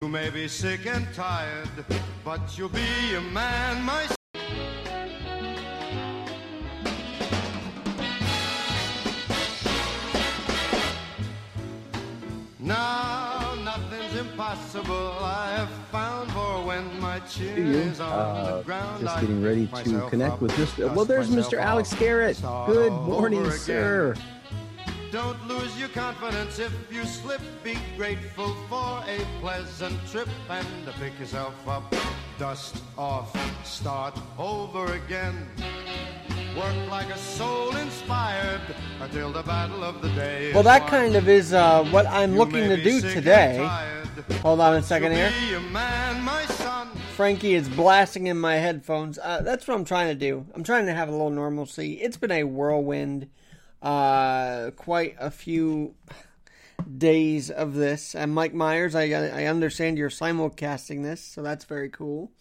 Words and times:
You 0.00 0.08
may 0.08 0.30
be 0.30 0.46
sick 0.46 0.86
and 0.86 1.12
tired, 1.12 1.68
but 2.24 2.56
you'll 2.56 2.68
be 2.68 3.14
a 3.16 3.20
man, 3.20 3.82
my 3.82 4.06
Now 12.60 13.54
nothing's 13.64 14.16
impossible. 14.18 15.12
I 15.20 15.52
have 15.56 15.68
found 15.92 16.30
for 16.32 16.64
when 16.66 17.00
my 17.00 17.20
you. 17.36 17.46
is 17.48 18.00
on 18.00 18.12
Uh, 18.12 18.56
the 18.56 18.62
ground. 18.64 19.00
just 19.00 19.20
getting 19.20 19.42
ready 19.42 19.66
to 19.84 20.06
connect 20.10 20.40
with 20.40 20.56
this. 20.56 20.76
Well, 20.78 21.04
there's 21.04 21.30
Mr. 21.30 21.58
Alex 21.58 21.94
Garrett. 21.94 22.40
Good 22.66 22.92
morning, 22.92 23.48
sir. 23.52 24.12
again. 24.12 24.24
Don't 25.10 25.48
lose 25.48 25.78
your 25.78 25.88
confidence 25.88 26.58
if 26.58 26.72
you 26.90 27.04
slip. 27.04 27.40
Be 27.64 27.78
grateful 27.96 28.54
for 28.68 29.02
a 29.08 29.24
pleasant 29.40 29.98
trip 30.10 30.28
and 30.50 30.66
pick 31.00 31.18
yourself 31.18 31.54
up. 31.66 31.94
Dust 32.38 32.82
off, 32.96 33.34
start 33.64 34.18
over 34.38 34.92
again. 34.92 35.46
Work 36.56 36.90
like 36.90 37.08
a 37.08 37.16
soul 37.16 37.74
inspired 37.76 38.60
until 39.00 39.32
the 39.32 39.42
battle 39.42 39.82
of 39.82 40.02
the 40.02 40.10
day. 40.10 40.52
Well, 40.52 40.62
that 40.64 40.86
kind 40.88 41.16
of 41.16 41.28
is 41.28 41.52
uh, 41.52 41.84
what 41.84 42.06
I'm 42.06 42.32
You 42.32 42.38
looking 42.38 42.68
to 42.68 42.82
do 42.82 43.00
today. 43.00 43.66
Hold 44.42 44.60
on 44.60 44.74
a 44.74 44.82
second 44.82 45.12
here. 45.12 45.32
Man. 45.72 46.18
Frankie 47.18 47.54
is 47.54 47.68
blasting 47.68 48.28
in 48.28 48.38
my 48.38 48.54
headphones. 48.54 49.18
Uh, 49.18 49.42
that's 49.42 49.66
what 49.66 49.74
I'm 49.74 49.84
trying 49.84 50.06
to 50.06 50.14
do. 50.14 50.46
I'm 50.54 50.62
trying 50.62 50.86
to 50.86 50.94
have 50.94 51.08
a 51.08 51.10
little 51.10 51.30
normalcy. 51.30 51.94
It's 51.94 52.16
been 52.16 52.30
a 52.30 52.44
whirlwind, 52.44 53.28
uh, 53.82 54.70
quite 54.76 55.16
a 55.18 55.30
few 55.30 55.94
days 56.96 57.50
of 57.50 57.74
this. 57.74 58.14
And 58.14 58.34
Mike 58.34 58.54
Myers, 58.54 58.94
I 58.94 59.04
I 59.10 59.44
understand 59.44 59.98
you're 59.98 60.10
simulcasting 60.10 61.02
this, 61.02 61.22
so 61.22 61.42
that's 61.42 61.64
very 61.64 61.88
cool. 61.88 62.32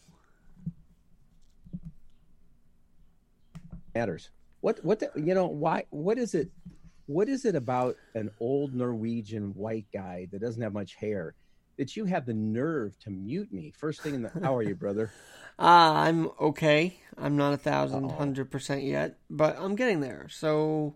Matters. 3.93 4.29
What? 4.61 4.83
What? 4.83 4.99
The, 4.99 5.11
you 5.15 5.33
know? 5.33 5.47
Why? 5.47 5.85
What 5.89 6.17
is 6.17 6.35
it? 6.35 6.49
What 7.07 7.29
is 7.29 7.45
it 7.45 7.55
about 7.55 7.95
an 8.15 8.31
old 8.39 8.73
Norwegian 8.73 9.53
white 9.55 9.85
guy 9.93 10.27
that 10.31 10.41
doesn't 10.41 10.61
have 10.61 10.73
much 10.73 10.95
hair 10.95 11.35
that 11.77 11.95
you 11.95 12.05
have 12.05 12.25
the 12.25 12.33
nerve 12.33 12.97
to 12.99 13.09
mute 13.09 13.51
me 13.51 13.71
first 13.75 14.01
thing 14.01 14.15
in 14.15 14.21
the? 14.23 14.31
How 14.43 14.55
are 14.55 14.63
you, 14.63 14.75
brother? 14.75 15.11
Uh, 15.57 15.61
I'm 15.63 16.29
okay. 16.39 16.99
I'm 17.17 17.37
not 17.37 17.53
a 17.53 17.57
thousand, 17.57 18.09
percent 18.51 18.83
yet, 18.83 19.17
but 19.29 19.57
I'm 19.59 19.75
getting 19.75 20.01
there. 20.01 20.27
So, 20.29 20.95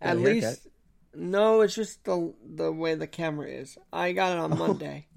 at 0.00 0.18
haircut? 0.18 0.34
least, 0.34 0.68
no, 1.14 1.62
it's 1.62 1.74
just 1.74 2.04
the 2.04 2.32
the 2.44 2.70
way 2.70 2.94
the 2.94 3.06
camera 3.06 3.48
is. 3.48 3.78
I 3.92 4.12
got 4.12 4.32
it 4.32 4.38
on 4.38 4.58
Monday. 4.58 5.06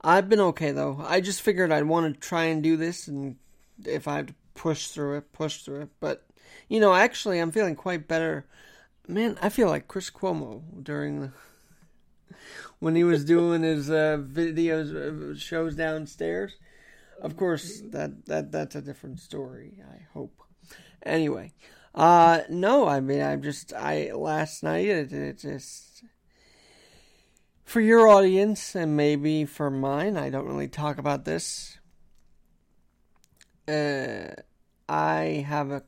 I've 0.00 0.28
been 0.28 0.40
okay 0.40 0.72
though. 0.72 1.02
I 1.04 1.20
just 1.20 1.42
figured 1.42 1.72
I'd 1.72 1.84
want 1.84 2.14
to 2.14 2.20
try 2.20 2.44
and 2.44 2.62
do 2.62 2.76
this, 2.76 3.08
and 3.08 3.36
if 3.84 4.08
I 4.08 4.16
have 4.16 4.26
to 4.26 4.34
push 4.54 4.88
through 4.88 5.18
it, 5.18 5.32
push 5.32 5.62
through 5.62 5.82
it. 5.82 5.90
But 6.00 6.24
you 6.68 6.80
know, 6.80 6.94
actually, 6.94 7.38
I'm 7.38 7.52
feeling 7.52 7.76
quite 7.76 8.08
better. 8.08 8.46
Man, 9.06 9.38
I 9.42 9.48
feel 9.48 9.68
like 9.68 9.88
Chris 9.88 10.10
Cuomo 10.10 10.62
during 10.82 11.20
the 11.20 11.32
when 12.78 12.94
he 12.94 13.04
was 13.04 13.24
doing 13.24 13.62
his 13.62 13.90
uh, 13.90 14.18
videos 14.20 14.94
uh, 14.94 15.38
shows 15.38 15.74
downstairs. 15.74 16.56
Of 17.20 17.36
course, 17.36 17.82
that 17.90 18.26
that 18.26 18.52
that's 18.52 18.76
a 18.76 18.80
different 18.82 19.20
story. 19.20 19.82
I 19.82 20.06
hope. 20.12 20.40
Anyway, 21.02 21.52
uh, 21.98 22.42
no, 22.48 22.86
I 22.86 23.00
mean, 23.00 23.20
I'm 23.20 23.42
just 23.42 23.72
I 23.72 24.12
last 24.12 24.62
night 24.62 24.86
it, 24.86 25.12
it 25.12 25.38
just 25.38 26.04
for 27.64 27.80
your 27.80 28.06
audience 28.06 28.76
and 28.76 28.96
maybe 28.96 29.44
for 29.44 29.68
mine. 29.68 30.16
I 30.16 30.30
don't 30.30 30.46
really 30.46 30.68
talk 30.68 30.98
about 30.98 31.24
this. 31.24 31.78
Uh, 33.66 34.28
I 34.88 35.44
have 35.46 35.72
a 35.72 35.82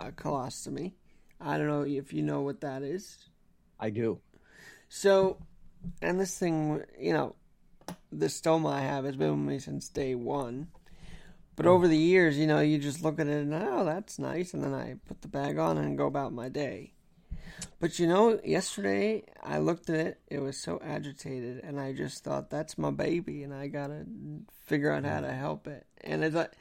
a 0.00 0.12
colostomy. 0.12 0.94
I 1.38 1.58
don't 1.58 1.66
know 1.66 1.82
if 1.82 2.14
you 2.14 2.22
know 2.22 2.40
what 2.40 2.62
that 2.62 2.82
is. 2.82 3.28
I 3.78 3.90
do. 3.90 4.18
So, 4.88 5.36
and 6.00 6.18
this 6.18 6.38
thing, 6.38 6.84
you 6.98 7.12
know, 7.12 7.34
the 8.10 8.26
stoma 8.26 8.72
I 8.72 8.80
have 8.80 9.04
has 9.04 9.16
been 9.16 9.44
with 9.44 9.54
me 9.54 9.58
since 9.58 9.90
day 9.90 10.14
one. 10.14 10.68
But 11.62 11.70
over 11.70 11.86
the 11.86 11.96
years, 11.96 12.38
you 12.38 12.48
know, 12.48 12.58
you 12.58 12.78
just 12.78 13.02
look 13.04 13.20
at 13.20 13.28
it 13.28 13.42
and 13.42 13.54
oh, 13.54 13.84
that's 13.84 14.18
nice, 14.18 14.52
and 14.52 14.64
then 14.64 14.74
I 14.74 14.96
put 15.06 15.22
the 15.22 15.28
bag 15.28 15.58
on 15.58 15.78
and 15.78 15.96
go 15.96 16.06
about 16.06 16.32
my 16.32 16.48
day. 16.48 16.92
But 17.78 18.00
you 18.00 18.08
know, 18.08 18.40
yesterday 18.44 19.24
I 19.42 19.58
looked 19.58 19.88
at 19.88 19.94
it; 19.94 20.20
it 20.26 20.40
was 20.40 20.56
so 20.58 20.80
agitated, 20.84 21.62
and 21.62 21.78
I 21.78 21.92
just 21.92 22.24
thought, 22.24 22.50
"That's 22.50 22.78
my 22.78 22.90
baby," 22.90 23.44
and 23.44 23.54
I 23.54 23.68
gotta 23.68 24.06
figure 24.64 24.90
out 24.90 25.04
how 25.04 25.20
to 25.20 25.32
help 25.32 25.68
it. 25.68 25.86
And 26.00 26.24
it's 26.24 26.34
like 26.34 26.52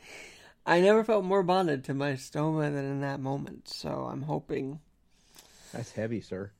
I 0.67 0.79
never 0.81 1.03
felt 1.03 1.25
more 1.25 1.41
bonded 1.41 1.83
to 1.85 1.95
my 1.95 2.11
stoma 2.13 2.71
than 2.71 2.85
in 2.85 3.01
that 3.01 3.19
moment. 3.19 3.69
So 3.69 4.07
I'm 4.11 4.23
hoping 4.23 4.81
That's 5.73 5.93
heavy, 5.93 6.21
sir. 6.21 6.51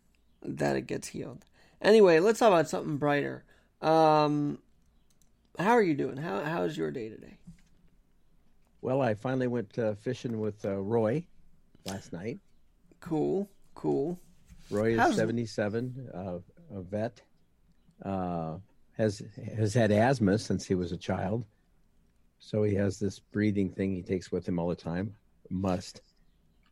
that 0.42 0.76
it 0.76 0.88
gets 0.88 1.10
healed. 1.10 1.46
Anyway, 1.80 2.20
let's 2.20 2.40
talk 2.40 2.48
about 2.48 2.70
something 2.70 2.98
brighter. 2.98 3.44
Um, 3.82 4.58
how 5.60 5.72
are 5.72 5.84
you 5.84 5.94
doing? 5.94 6.18
How 6.18 6.44
how's 6.44 6.76
your 6.78 6.90
day 6.90 7.10
today? 7.10 7.38
Well, 8.82 9.02
I 9.02 9.14
finally 9.14 9.48
went 9.48 9.78
uh, 9.78 9.94
fishing 9.96 10.40
with 10.40 10.64
uh, 10.66 10.78
Roy 10.78 11.24
last 11.86 12.14
night. 12.14 12.40
Cool, 13.00 13.50
cool. 13.76 14.20
Roy 14.70 14.94
is 14.94 15.00
How's- 15.00 15.16
77, 15.16 16.10
uh, 16.14 16.40
a 16.76 16.82
vet. 16.82 17.22
Uh, 18.04 18.58
has 18.98 19.22
has 19.58 19.74
had 19.74 19.92
asthma 19.92 20.38
since 20.38 20.66
he 20.66 20.76
was 20.76 20.92
a 20.92 20.98
child, 20.98 21.46
so 22.40 22.64
he 22.64 22.74
has 22.76 23.00
this 23.00 23.20
breathing 23.20 23.70
thing 23.70 23.94
he 23.94 24.02
takes 24.02 24.32
with 24.32 24.48
him 24.48 24.60
all 24.60 24.68
the 24.68 24.76
time. 24.76 25.16
Must. 25.50 26.02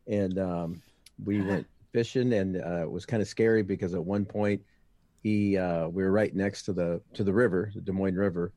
And 0.07 0.37
um, 0.39 0.81
we 1.23 1.41
went 1.41 1.67
fishing, 1.91 2.33
and 2.33 2.57
uh, 2.57 2.81
it 2.81 2.91
was 2.91 3.05
kind 3.05 3.21
of 3.21 3.27
scary 3.27 3.61
because 3.63 3.93
at 3.93 4.03
one 4.03 4.25
point 4.25 4.61
he 5.21 5.57
uh, 5.57 5.87
we 5.87 6.03
were 6.03 6.11
right 6.11 6.35
next 6.35 6.63
to 6.63 6.73
the 6.73 7.01
to 7.13 7.23
the 7.23 7.33
river, 7.33 7.71
the 7.75 7.81
Des 7.81 7.91
Moines 7.91 8.15
River, 8.15 8.51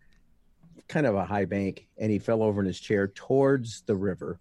kind 0.89 1.07
of 1.07 1.15
a 1.15 1.25
high 1.25 1.45
bank, 1.45 1.87
and 1.99 2.11
he 2.11 2.19
fell 2.19 2.43
over 2.43 2.61
in 2.61 2.67
his 2.67 2.81
chair 2.81 3.09
towards 3.09 3.83
the 3.83 3.97
river 3.97 4.41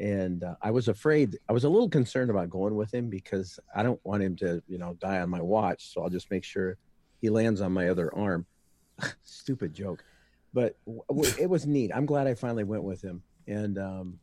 and 0.00 0.42
uh, 0.44 0.54
I 0.62 0.70
was 0.70 0.88
afraid. 0.88 1.38
I 1.48 1.52
was 1.52 1.64
a 1.64 1.68
little 1.68 1.88
concerned 1.88 2.30
about 2.30 2.48
going 2.48 2.74
with 2.74 2.92
him 2.92 3.10
because 3.10 3.60
I 3.76 3.82
don't 3.82 4.00
want 4.02 4.22
him 4.22 4.34
to, 4.36 4.62
you 4.66 4.78
know, 4.78 4.94
die 4.94 5.20
on 5.20 5.28
my 5.28 5.42
watch. 5.42 5.92
So 5.92 6.02
I'll 6.02 6.08
just 6.08 6.30
make 6.30 6.42
sure 6.42 6.78
he 7.20 7.28
lands 7.28 7.60
on 7.60 7.72
my 7.72 7.90
other 7.90 8.12
arm. 8.16 8.46
Stupid 9.22 9.74
joke, 9.74 10.02
but 10.54 10.76
w- 10.86 11.04
w- 11.08 11.34
it 11.38 11.50
was 11.50 11.66
neat. 11.66 11.90
I'm 11.94 12.06
glad 12.06 12.26
I 12.26 12.34
finally 12.34 12.64
went 12.64 12.82
with 12.82 13.02
him, 13.02 13.22
and 13.46 13.78
um, 13.78 14.18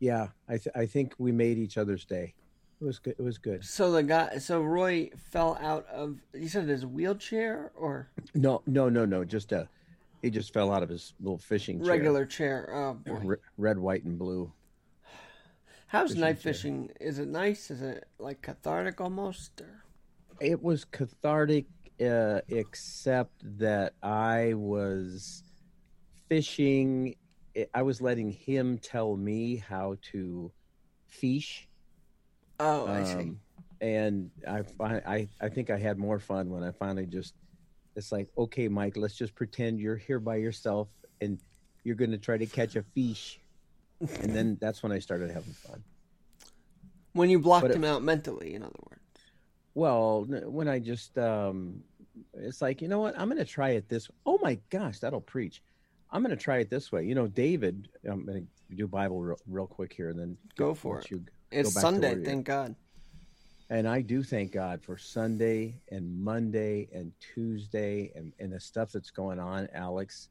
yeah, 0.00 0.28
I 0.48 0.58
th- 0.58 0.74
I 0.74 0.86
think 0.86 1.14
we 1.18 1.32
made 1.32 1.58
each 1.58 1.78
other's 1.78 2.04
day. 2.04 2.34
It 2.80 2.84
was 2.84 2.98
good. 2.98 3.16
It 3.18 3.22
was 3.22 3.38
good. 3.38 3.64
So 3.64 3.90
the 3.90 4.02
guy, 4.02 4.38
so 4.38 4.62
Roy 4.62 5.10
fell 5.30 5.58
out 5.60 5.86
of. 5.88 6.18
You 6.32 6.48
said 6.48 6.68
his 6.68 6.86
wheelchair 6.86 7.72
or 7.74 8.10
No, 8.34 8.62
no, 8.66 8.88
no, 8.88 9.04
no. 9.04 9.24
Just 9.24 9.52
uh, 9.52 9.64
he 10.22 10.30
just 10.30 10.52
fell 10.52 10.72
out 10.72 10.82
of 10.82 10.88
his 10.88 11.14
little 11.20 11.38
fishing 11.38 11.80
chair. 11.80 11.88
regular 11.88 12.24
chair? 12.24 12.70
Oh 12.72 12.94
boy. 12.94 13.20
R- 13.26 13.40
red, 13.56 13.78
white, 13.78 14.04
and 14.04 14.18
blue. 14.18 14.52
How's 15.88 16.10
fishing 16.10 16.20
night 16.20 16.40
chair. 16.40 16.52
fishing? 16.52 16.90
Is 17.00 17.18
it 17.18 17.28
nice? 17.28 17.70
Is 17.70 17.82
it 17.82 18.06
like 18.18 18.42
cathartic 18.42 19.00
almost? 19.00 19.60
Or? 19.60 19.84
it 20.40 20.62
was 20.62 20.84
cathartic 20.84 21.66
uh, 22.00 22.40
except 22.48 23.32
that 23.58 23.94
i 24.02 24.52
was 24.54 25.42
fishing 26.28 27.16
i 27.74 27.82
was 27.82 28.00
letting 28.00 28.30
him 28.30 28.78
tell 28.78 29.16
me 29.16 29.56
how 29.56 29.96
to 30.00 30.52
fish 31.08 31.67
Oh, 32.60 32.86
I 32.86 33.04
see. 33.04 33.12
um, 33.12 33.40
and 33.80 34.30
I, 34.46 34.62
I 34.80 35.28
i 35.40 35.48
think 35.48 35.70
i 35.70 35.78
had 35.78 35.98
more 35.98 36.18
fun 36.18 36.50
when 36.50 36.64
i 36.64 36.72
finally 36.72 37.06
just 37.06 37.34
it's 37.94 38.10
like 38.10 38.26
okay 38.36 38.66
mike 38.66 38.96
let's 38.96 39.14
just 39.14 39.36
pretend 39.36 39.78
you're 39.78 39.96
here 39.96 40.18
by 40.18 40.34
yourself 40.36 40.88
and 41.20 41.38
you're 41.84 41.94
going 41.94 42.10
to 42.10 42.18
try 42.18 42.36
to 42.38 42.46
catch 42.46 42.74
a 42.74 42.82
fish 42.82 43.38
and 44.20 44.34
then 44.34 44.58
that's 44.60 44.82
when 44.82 44.90
i 44.90 44.98
started 44.98 45.30
having 45.30 45.52
fun 45.52 45.80
When 47.12 47.30
you 47.30 47.38
blocked 47.38 47.66
it- 47.70 47.76
him 47.76 47.84
out 47.84 48.02
mentally, 48.02 48.54
in 48.54 48.62
other 48.64 48.80
words. 48.90 49.00
Well, 49.74 50.24
when 50.24 50.66
I 50.68 50.80
just, 50.80 51.16
um, 51.18 51.84
it's 52.34 52.60
like, 52.60 52.82
you 52.82 52.88
know 52.88 52.98
what? 53.00 53.16
I'm 53.18 53.28
going 53.28 53.38
to 53.38 53.44
try 53.44 53.70
it 53.70 53.88
this. 53.88 54.08
Oh 54.26 54.38
my 54.42 54.58
gosh, 54.70 54.98
that'll 54.98 55.20
preach. 55.20 55.62
I'm 56.10 56.22
going 56.22 56.36
to 56.36 56.42
try 56.42 56.58
it 56.58 56.68
this 56.68 56.90
way. 56.90 57.04
You 57.04 57.14
know, 57.14 57.28
David, 57.28 57.88
I'm 58.04 58.24
going 58.26 58.46
to 58.70 58.74
do 58.76 58.88
Bible 58.88 59.20
real, 59.22 59.38
real 59.46 59.66
quick 59.68 59.92
here 59.92 60.10
and 60.10 60.18
then 60.18 60.36
Go 60.56 60.74
for 60.74 60.98
it. 60.98 61.10
You 61.12 61.22
It's 61.50 61.74
go 61.74 61.80
back 61.80 61.94
to 61.94 62.00
Sunday, 62.00 62.24
thank 62.24 62.46
God. 62.46 62.74
And 63.70 63.86
I 63.86 64.00
do 64.00 64.22
thank 64.22 64.52
God 64.52 64.82
for 64.82 64.96
Sunday 64.96 65.80
and 65.90 66.22
Monday 66.22 66.88
and 66.92 67.12
Tuesday 67.34 68.12
and, 68.14 68.32
and 68.38 68.52
the 68.52 68.60
stuff 68.60 68.92
that's 68.92 69.10
going 69.10 69.38
on, 69.38 69.68
Alex, 69.74 70.28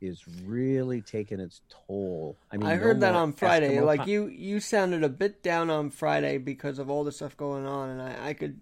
is 0.00 0.24
really 0.44 1.00
taking 1.00 1.38
its 1.38 1.60
toll. 1.68 2.36
I 2.50 2.56
mean, 2.56 2.68
I 2.68 2.74
no 2.74 2.82
heard 2.82 3.00
that 3.02 3.14
on 3.14 3.32
Friday. 3.32 3.76
Eskimo 3.76 3.86
Like 3.86 4.06
you, 4.08 4.26
you 4.26 4.58
sounded 4.58 5.04
a 5.04 5.08
bit 5.08 5.44
down 5.44 5.70
on 5.70 5.90
Friday 5.90 6.38
because 6.38 6.80
of 6.80 6.90
all 6.90 7.04
the 7.04 7.12
stuff 7.12 7.36
going 7.36 7.66
on, 7.66 7.90
and 7.90 8.02
I, 8.02 8.30
I 8.30 8.34
could. 8.34 8.60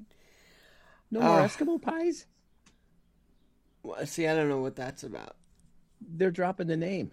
no 1.11 1.20
more 1.20 1.41
Ah. 1.41 1.44
Eskimo 1.46 1.81
pies. 1.81 2.26
Well, 3.82 4.05
See, 4.06 4.26
I 4.26 4.35
don't 4.35 4.50
know 4.50 4.61
what 4.61 4.76
that's 4.76 5.03
about. 5.03 5.37
They're 6.03 6.31
dropping 6.31 6.67
the 6.67 6.76
name. 6.76 7.12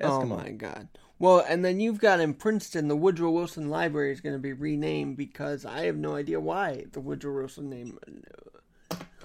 Oh 0.00 0.20
Eskimo. 0.20 0.28
my 0.38 0.50
god. 0.50 0.88
Well, 1.18 1.44
and 1.48 1.64
then 1.64 1.80
you've 1.80 2.00
got 2.00 2.20
in 2.20 2.34
Princeton, 2.34 2.88
the 2.88 2.96
Woodrow 2.96 3.30
Wilson 3.30 3.70
Library 3.70 4.12
is 4.12 4.20
going 4.20 4.34
to 4.34 4.40
be 4.40 4.52
renamed 4.52 5.16
because 5.16 5.64
I 5.64 5.86
have 5.86 5.96
no 5.96 6.16
idea 6.16 6.40
why 6.40 6.86
the 6.92 7.00
Woodrow 7.00 7.34
Wilson 7.34 7.70
name. 7.70 7.98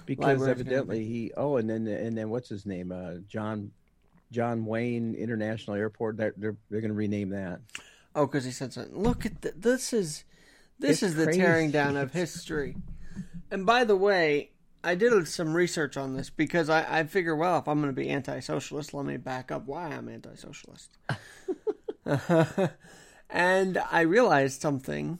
because 0.06 0.24
library's 0.24 0.38
gonna 0.40 0.50
evidently 0.50 1.04
he. 1.04 1.32
Oh, 1.36 1.56
and 1.56 1.68
then 1.68 1.86
and 1.86 2.16
then 2.16 2.30
what's 2.30 2.48
his 2.48 2.64
name? 2.64 2.92
Uh, 2.92 3.14
John 3.28 3.72
John 4.30 4.64
Wayne 4.64 5.14
International 5.14 5.76
Airport. 5.76 6.16
They're 6.16 6.34
they're, 6.36 6.56
they're 6.70 6.80
going 6.80 6.92
to 6.92 6.96
rename 6.96 7.30
that. 7.30 7.60
Oh, 8.14 8.26
because 8.26 8.44
he 8.44 8.50
said 8.50 8.72
something. 8.72 8.96
Look 8.96 9.26
at 9.26 9.42
th- 9.42 9.54
this 9.58 9.92
is 9.92 10.24
this 10.78 11.02
It's 11.02 11.02
is 11.02 11.14
the 11.16 11.24
crazy. 11.24 11.40
tearing 11.40 11.70
down 11.70 11.96
of 11.96 12.12
history. 12.12 12.76
And 13.50 13.66
by 13.66 13.84
the 13.84 13.96
way, 13.96 14.50
I 14.82 14.94
did 14.94 15.26
some 15.28 15.54
research 15.54 15.96
on 15.96 16.14
this 16.16 16.30
because 16.30 16.70
I, 16.70 17.00
I 17.00 17.04
figure, 17.04 17.36
well, 17.36 17.58
if 17.58 17.68
I'm 17.68 17.80
going 17.80 17.92
to 17.94 18.00
be 18.00 18.08
anti-socialist, 18.08 18.94
let 18.94 19.04
me 19.04 19.16
back 19.18 19.52
up 19.52 19.66
why 19.66 19.88
I'm 19.88 20.08
anti-socialist. 20.08 20.96
and 23.30 23.78
I 23.90 24.00
realized 24.00 24.60
something. 24.60 25.18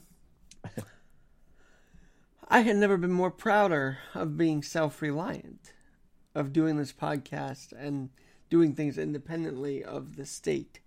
I 2.47 2.61
had 2.61 2.75
never 2.75 2.97
been 2.97 3.13
more 3.13 3.31
prouder 3.31 3.99
of 4.13 4.37
being 4.37 4.61
self-reliant, 4.61 5.71
of 6.35 6.51
doing 6.51 6.75
this 6.75 6.91
podcast 6.91 7.71
and 7.71 8.09
doing 8.49 8.75
things 8.75 8.97
independently 8.97 9.83
of 9.83 10.17
the 10.17 10.25
state. 10.25 10.81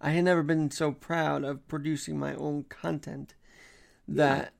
I 0.00 0.10
had 0.10 0.24
never 0.24 0.42
been 0.42 0.70
so 0.70 0.92
proud 0.92 1.44
of 1.44 1.68
producing 1.68 2.18
my 2.18 2.34
own 2.34 2.64
content 2.64 3.34
that 4.08 4.52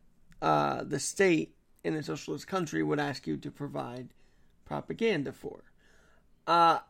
uh, 0.43 0.85
the 0.85 1.01
state 1.01 1.55
in 1.83 1.95
a 1.95 2.03
socialist 2.03 2.47
country 2.47 2.83
would 2.83 3.01
ask 3.01 3.27
you 3.27 3.39
to 3.39 3.51
provide 3.51 4.11
propaganda 4.67 5.33
for. 5.33 5.65
Uh, 6.47 6.81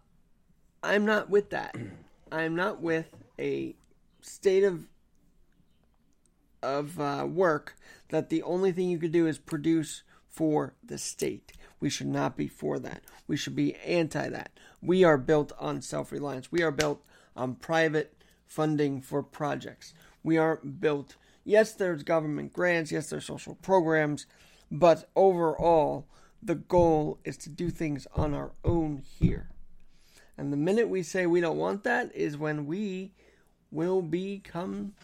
I'm 0.83 1.07
not 1.07 1.31
with 1.31 1.51
that. 1.51 1.77
I'm 2.33 2.57
not 2.57 2.81
with 2.81 3.15
a 3.39 3.77
state 4.23 4.65
of 4.65 4.87
of 6.63 7.01
uh, 7.01 7.27
work 7.29 7.77
that 8.09 8.29
the 8.29 8.43
only 8.43 8.73
thing 8.73 8.91
you 8.91 8.99
could 8.99 9.13
do 9.13 9.27
is 9.27 9.39
produce 9.39 10.03
for 10.29 10.75
the 10.85 10.99
state. 10.99 11.53
We 11.81 11.89
should 11.89 12.09
not 12.09 12.37
be 12.37 12.49
for 12.49 12.79
that. 12.79 13.03
We 13.27 13.37
should 13.37 13.57
be 13.57 13.75
anti 13.77 14.29
that. 14.29 14.51
We 14.83 15.05
are 15.05 15.19
built 15.19 15.53
on 15.59 15.81
self 15.83 16.13
reliance. 16.13 16.53
We 16.53 16.63
are 16.63 16.71
built 16.71 17.03
on 17.37 17.55
private 17.55 18.15
funding 18.47 19.01
for 19.01 19.23
projects. 19.23 19.95
We 20.23 20.37
aren't 20.37 20.81
built. 20.81 21.17
Yes, 21.45 21.73
there's 21.73 22.03
government 22.03 22.53
grants. 22.53 22.93
Yes, 22.93 23.09
there's 23.09 23.25
social 23.25 23.55
programs, 23.57 24.27
but 24.71 25.09
overall, 25.17 26.07
the 26.43 26.55
goal 26.55 27.19
is 27.25 27.37
to 27.39 27.49
do 27.49 27.71
things 27.71 28.07
on 28.15 28.35
our 28.35 28.53
own 28.65 29.03
here. 29.19 29.51
And 30.37 30.53
the 30.53 30.57
minute 30.57 30.89
we 30.89 31.03
say 31.03 31.27
we 31.27 31.41
don't 31.41 31.59
want 31.59 31.85
that 31.85 32.15
is 32.15 32.37
when 32.37 32.67
we 32.67 33.13
will 33.71 34.03
become. 34.03 34.95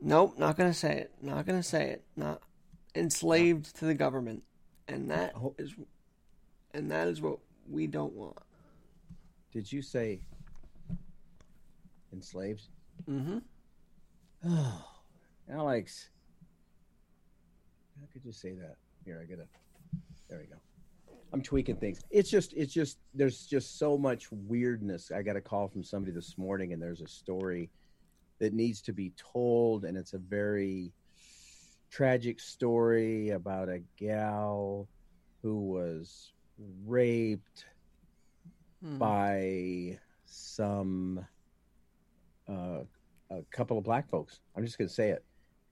Nope, 0.00 0.38
not 0.38 0.56
gonna 0.56 0.74
say 0.74 0.98
it. 0.98 1.12
Not 1.22 1.46
gonna 1.46 1.62
say 1.62 1.90
it. 1.90 2.04
Not 2.16 2.42
enslaved 2.94 3.76
to 3.76 3.84
the 3.84 3.94
government, 3.94 4.42
and 4.88 5.10
that 5.10 5.34
is, 5.58 5.74
and 6.74 6.90
that 6.90 7.08
is 7.08 7.20
what 7.20 7.38
we 7.68 7.86
don't 7.86 8.12
want. 8.12 8.36
Did 9.52 9.70
you 9.72 9.82
say 9.82 10.20
enslaved? 12.12 12.62
Mm-hmm. 13.08 13.38
Oh, 14.46 14.84
Alex. 15.50 16.10
How 17.98 18.06
could 18.12 18.24
you 18.24 18.32
say 18.32 18.52
that? 18.54 18.76
Here, 19.04 19.20
I 19.22 19.24
gotta. 19.24 19.46
There 20.28 20.38
we 20.38 20.46
go. 20.46 20.56
I'm 21.32 21.42
tweaking 21.42 21.76
things. 21.76 22.00
It's 22.10 22.30
just, 22.30 22.52
it's 22.54 22.72
just, 22.72 22.98
there's 23.14 23.46
just 23.46 23.78
so 23.78 23.98
much 23.98 24.28
weirdness. 24.30 25.10
I 25.10 25.22
got 25.22 25.36
a 25.36 25.40
call 25.40 25.68
from 25.68 25.82
somebody 25.82 26.12
this 26.12 26.38
morning, 26.38 26.72
and 26.72 26.80
there's 26.80 27.00
a 27.00 27.08
story 27.08 27.70
that 28.38 28.52
needs 28.54 28.80
to 28.82 28.92
be 28.92 29.12
told, 29.16 29.84
and 29.84 29.96
it's 29.96 30.12
a 30.14 30.18
very 30.18 30.92
tragic 31.90 32.40
story 32.40 33.30
about 33.30 33.68
a 33.68 33.80
gal 33.96 34.88
who 35.42 35.60
was 35.60 36.32
raped 36.86 37.66
Hmm. 38.82 38.98
by 38.98 39.98
some 40.26 41.26
uh, 42.46 42.80
a 43.30 43.42
couple 43.50 43.78
of 43.78 43.84
black 43.84 44.06
folks. 44.08 44.40
I'm 44.54 44.64
just 44.64 44.76
going 44.76 44.88
to 44.88 44.94
say 44.94 45.08
it. 45.08 45.24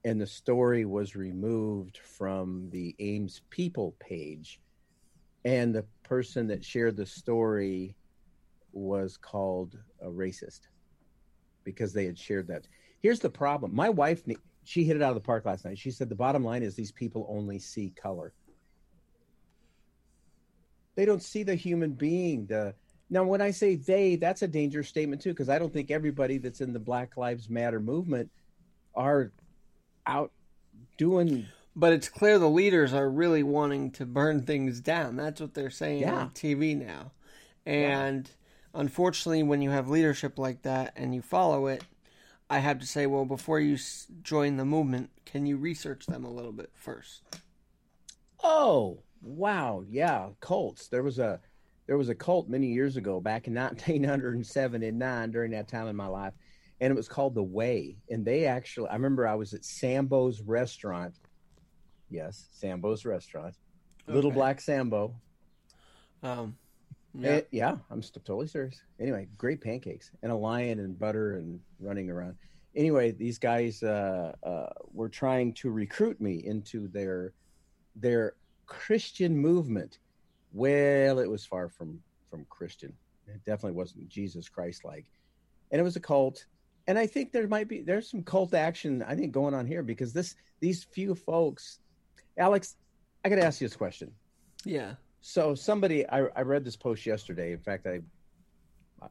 And 0.06 0.18
the 0.18 0.26
story 0.26 0.86
was 0.86 1.14
removed 1.14 1.98
from 1.98 2.68
the 2.70 2.94
Ames 2.98 3.42
People 3.50 3.94
page. 4.00 4.58
And 5.44 5.74
the 5.74 5.84
person 6.02 6.46
that 6.48 6.64
shared 6.64 6.96
the 6.96 7.06
story 7.06 7.96
was 8.72 9.16
called 9.16 9.78
a 10.00 10.08
racist 10.08 10.60
because 11.64 11.92
they 11.92 12.06
had 12.06 12.18
shared 12.18 12.48
that. 12.48 12.66
Here's 13.00 13.20
the 13.20 13.30
problem. 13.30 13.74
My 13.74 13.90
wife, 13.90 14.22
she 14.64 14.84
hit 14.84 14.96
it 14.96 15.02
out 15.02 15.10
of 15.10 15.16
the 15.16 15.26
park 15.26 15.44
last 15.44 15.64
night. 15.64 15.78
She 15.78 15.90
said 15.90 16.08
the 16.08 16.14
bottom 16.14 16.44
line 16.44 16.62
is 16.62 16.74
these 16.74 16.92
people 16.92 17.26
only 17.28 17.58
see 17.58 17.90
color. 17.90 18.32
They 20.94 21.04
don't 21.04 21.22
see 21.22 21.42
the 21.42 21.54
human 21.54 21.92
being, 21.92 22.46
the 22.46 22.74
now, 23.10 23.22
when 23.24 23.40
I 23.40 23.50
say 23.50 23.76
they, 23.76 24.16
that's 24.16 24.42
a 24.42 24.48
dangerous 24.48 24.88
statement 24.88 25.20
too, 25.22 25.30
because 25.30 25.48
I 25.48 25.58
don't 25.58 25.72
think 25.72 25.90
everybody 25.90 26.38
that's 26.38 26.60
in 26.60 26.72
the 26.72 26.78
Black 26.78 27.16
Lives 27.16 27.50
Matter 27.50 27.80
movement 27.80 28.30
are 28.94 29.30
out 30.06 30.32
doing. 30.96 31.46
But 31.76 31.92
it's 31.92 32.08
clear 32.08 32.38
the 32.38 32.48
leaders 32.48 32.92
are 32.92 33.10
really 33.10 33.42
wanting 33.42 33.90
to 33.92 34.06
burn 34.06 34.42
things 34.42 34.80
down. 34.80 35.16
That's 35.16 35.40
what 35.40 35.54
they're 35.54 35.70
saying 35.70 36.02
Yeah. 36.02 36.14
on 36.14 36.30
TV 36.30 36.74
now. 36.76 37.12
And 37.66 38.30
unfortunately, 38.74 39.42
when 39.42 39.60
you 39.62 39.70
have 39.70 39.88
leadership 39.88 40.38
like 40.38 40.62
that 40.62 40.92
and 40.96 41.14
you 41.14 41.22
follow 41.22 41.66
it, 41.66 41.82
I 42.48 42.58
have 42.58 42.78
to 42.80 42.86
say, 42.86 43.06
well, 43.06 43.24
before 43.24 43.58
you 43.58 43.74
s- 43.74 44.06
join 44.22 44.56
the 44.56 44.64
movement, 44.64 45.10
can 45.24 45.46
you 45.46 45.56
research 45.56 46.06
them 46.06 46.24
a 46.24 46.30
little 46.30 46.52
bit 46.52 46.70
first? 46.74 47.22
Oh, 48.42 49.02
wow, 49.22 49.82
yeah, 49.88 50.28
cults. 50.40 50.88
There 50.88 51.02
was 51.02 51.18
a 51.18 51.40
there 51.86 51.98
was 51.98 52.08
a 52.08 52.14
cult 52.14 52.48
many 52.48 52.68
years 52.68 52.96
ago, 52.96 53.20
back 53.20 53.46
in 53.46 53.54
1979 53.54 55.30
during 55.30 55.50
that 55.50 55.68
time 55.68 55.86
in 55.86 55.96
my 55.96 56.06
life, 56.06 56.32
and 56.80 56.90
it 56.90 56.96
was 56.96 57.08
called 57.08 57.34
the 57.34 57.42
Way. 57.42 57.96
And 58.08 58.24
they 58.24 58.46
actually, 58.46 58.88
I 58.88 58.94
remember 58.94 59.26
I 59.26 59.34
was 59.34 59.52
at 59.52 59.64
Sambo's 59.64 60.40
restaurant. 60.40 61.14
Yes, 62.10 62.48
Sambo's 62.52 63.04
restaurant, 63.04 63.54
Little 64.06 64.30
Black 64.30 64.60
Sambo. 64.60 65.14
Um, 66.22 66.56
Yeah, 67.14 67.36
yeah. 67.36 67.40
yeah 67.50 67.76
I'm 67.90 68.02
totally 68.02 68.46
serious. 68.46 68.80
Anyway, 68.98 69.28
great 69.38 69.60
pancakes 69.60 70.10
and 70.22 70.32
a 70.32 70.34
lion 70.36 70.80
and 70.80 70.98
butter 70.98 71.36
and 71.36 71.60
running 71.80 72.10
around. 72.10 72.36
Anyway, 72.76 73.12
these 73.12 73.38
guys 73.38 73.82
uh, 73.82 74.32
uh, 74.42 74.66
were 74.92 75.08
trying 75.08 75.52
to 75.54 75.70
recruit 75.70 76.20
me 76.20 76.44
into 76.44 76.88
their 76.88 77.32
their 77.96 78.34
Christian 78.66 79.36
movement. 79.36 79.98
Well, 80.52 81.18
it 81.20 81.30
was 81.30 81.44
far 81.44 81.68
from 81.68 82.00
from 82.30 82.46
Christian. 82.48 82.92
It 83.26 83.44
definitely 83.44 83.76
wasn't 83.76 84.08
Jesus 84.08 84.48
Christ 84.48 84.84
like, 84.84 85.06
and 85.70 85.80
it 85.80 85.84
was 85.84 85.96
a 85.96 86.00
cult. 86.00 86.46
And 86.86 86.98
I 86.98 87.06
think 87.06 87.32
there 87.32 87.48
might 87.48 87.68
be 87.68 87.80
there's 87.80 88.10
some 88.10 88.22
cult 88.22 88.54
action 88.54 89.02
I 89.02 89.14
think 89.14 89.32
going 89.32 89.54
on 89.54 89.66
here 89.66 89.82
because 89.82 90.12
this 90.12 90.34
these 90.60 90.84
few 90.84 91.14
folks, 91.14 91.78
Alex, 92.36 92.76
I 93.24 93.28
got 93.28 93.36
to 93.36 93.44
ask 93.44 93.60
you 93.60 93.68
this 93.68 93.76
question. 93.76 94.12
yeah. 94.64 94.94
So 95.20 95.54
somebody, 95.54 96.06
I, 96.10 96.26
I 96.36 96.42
read 96.42 96.64
this 96.64 96.76
post 96.76 97.06
yesterday. 97.06 97.52
In 97.52 97.58
fact, 97.58 97.86
I 97.86 98.00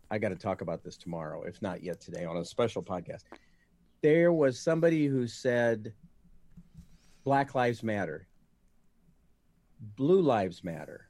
I 0.10 0.18
got 0.18 0.30
to 0.30 0.36
talk 0.36 0.62
about 0.62 0.84
this 0.84 0.98
tomorrow, 0.98 1.44
if 1.44 1.62
not 1.62 1.84
yet 1.84 2.00
today, 2.00 2.26
on 2.26 2.38
a 2.38 2.46
special 2.46 2.82
podcast. 2.82 3.24
There 4.02 4.32
was 4.34 4.60
somebody 4.60 5.08
who 5.08 5.28
said, 5.28 5.94
"Black 7.24 7.56
Lives 7.56 7.84
Matter, 7.84 8.28
Blue 9.96 10.22
Lives 10.22 10.64
Matter. 10.64 11.10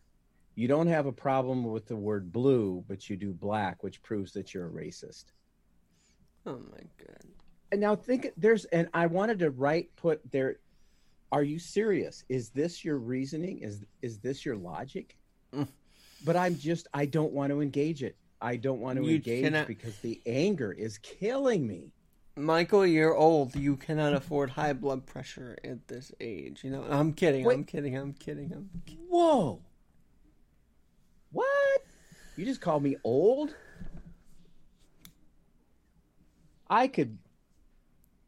You 0.55 0.67
don't 0.67 0.88
have 0.88 1.05
a 1.05 1.12
problem 1.12 1.63
with 1.63 1.88
the 1.88 1.96
word 1.96 2.32
blue, 2.32 2.84
but 2.88 3.10
you 3.10 3.17
do 3.17 3.34
black, 3.34 3.84
which 3.84 4.01
proves 4.03 4.32
that 4.34 4.53
you're 4.53 4.67
a 4.67 4.72
racist." 4.72 5.25
Oh 6.46 6.60
my 6.72 6.84
god. 6.98 7.25
And 7.72 7.82
now 7.82 7.96
think 7.96 8.32
there's, 8.38 8.65
and 8.65 8.88
I 8.93 9.08
wanted 9.08 9.39
to 9.39 9.50
write 9.50 9.96
put 9.96 10.22
there. 10.32 10.58
Are 11.34 11.42
you 11.42 11.58
serious? 11.58 12.24
Is 12.30 12.50
this 12.50 12.86
your 12.86 13.00
reasoning? 13.00 13.58
Is 13.62 13.84
is 14.04 14.20
this 14.20 14.46
your 14.46 14.56
logic? 14.56 15.18
Mm. 15.52 15.68
But 16.24 16.36
I'm 16.36 16.56
just 16.56 16.88
I 16.94 17.08
don't 17.08 17.34
want 17.34 17.50
to 17.52 17.60
engage 17.60 18.04
it. 18.04 18.16
I 18.40 18.56
don't 18.56 18.80
want 18.80 19.00
to 19.00 19.04
You 19.04 19.16
engage 19.16 19.44
cannot- 19.44 19.68
because 19.68 19.98
the 19.98 20.22
anger 20.28 20.72
is 20.72 21.00
killing 21.00 21.66
me. 21.66 21.92
Michael, 22.36 22.86
you're 22.86 23.16
old. 23.16 23.56
You 23.56 23.75
cannot 23.78 24.13
afford 24.13 24.52
high 24.52 24.74
blood 24.74 25.08
pressure 25.08 25.58
at 25.63 25.88
this 25.88 26.12
age. 26.20 26.63
You 26.63 26.70
know, 26.70 26.84
I'm 26.88 27.13
kidding. 27.13 27.46
Wait. 27.46 27.56
I'm 27.56 27.63
kidding. 27.63 27.98
I'm 27.98 28.13
kidding. 28.13 28.52
I'm 28.54 28.70
Whoa. 29.10 29.60
What? 31.32 31.82
You 32.38 32.46
just 32.46 32.62
called 32.62 32.84
me 32.84 32.96
old? 33.04 33.56
I 36.70 36.88
could 36.88 37.18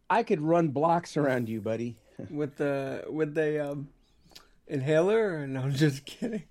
I 0.10 0.24
could 0.24 0.42
run 0.42 0.70
blocks 0.70 1.18
around 1.18 1.50
you, 1.50 1.62
buddy. 1.62 1.98
with 2.30 2.58
the 2.58 3.06
with 3.10 3.34
the 3.34 3.72
um, 3.72 3.90
inhaler. 4.68 5.46
No, 5.48 5.62
I'm 5.62 5.74
just 5.74 6.06
kidding. 6.06 6.44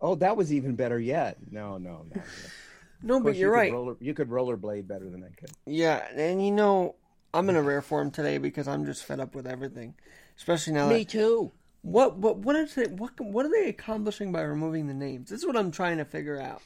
Oh, 0.00 0.14
that 0.16 0.36
was 0.36 0.52
even 0.52 0.74
better 0.74 0.98
yet. 0.98 1.38
No, 1.50 1.78
no, 1.78 2.04
no. 2.14 2.22
No, 3.06 3.20
but 3.20 3.36
you're 3.36 3.50
you 3.50 3.54
right. 3.54 3.70
Could 3.70 3.76
roller, 3.76 3.96
you 4.00 4.14
could 4.14 4.30
rollerblade 4.30 4.88
better 4.88 5.10
than 5.10 5.22
I 5.22 5.28
could. 5.38 5.50
Yeah, 5.66 6.06
and 6.16 6.42
you 6.42 6.50
know, 6.50 6.94
I'm 7.34 7.50
in 7.50 7.56
a 7.56 7.62
rare 7.62 7.82
form 7.82 8.10
today 8.10 8.38
because 8.38 8.66
I'm 8.66 8.86
just 8.86 9.04
fed 9.04 9.20
up 9.20 9.34
with 9.34 9.46
everything, 9.46 9.94
especially 10.38 10.72
now. 10.72 10.88
Me 10.88 11.00
that, 11.00 11.10
too. 11.10 11.52
what 11.82 12.16
what 12.16 12.38
what 12.38 12.56
is 12.56 12.78
it? 12.78 12.92
What 12.92 13.20
what 13.20 13.44
are 13.44 13.50
they 13.50 13.68
accomplishing 13.68 14.32
by 14.32 14.40
removing 14.40 14.86
the 14.86 14.94
names? 14.94 15.28
This 15.28 15.40
is 15.40 15.46
what 15.46 15.56
I'm 15.56 15.70
trying 15.70 15.98
to 15.98 16.06
figure 16.06 16.40
out. 16.40 16.62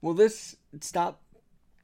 Will 0.00 0.14
this 0.14 0.56
stop 0.80 1.20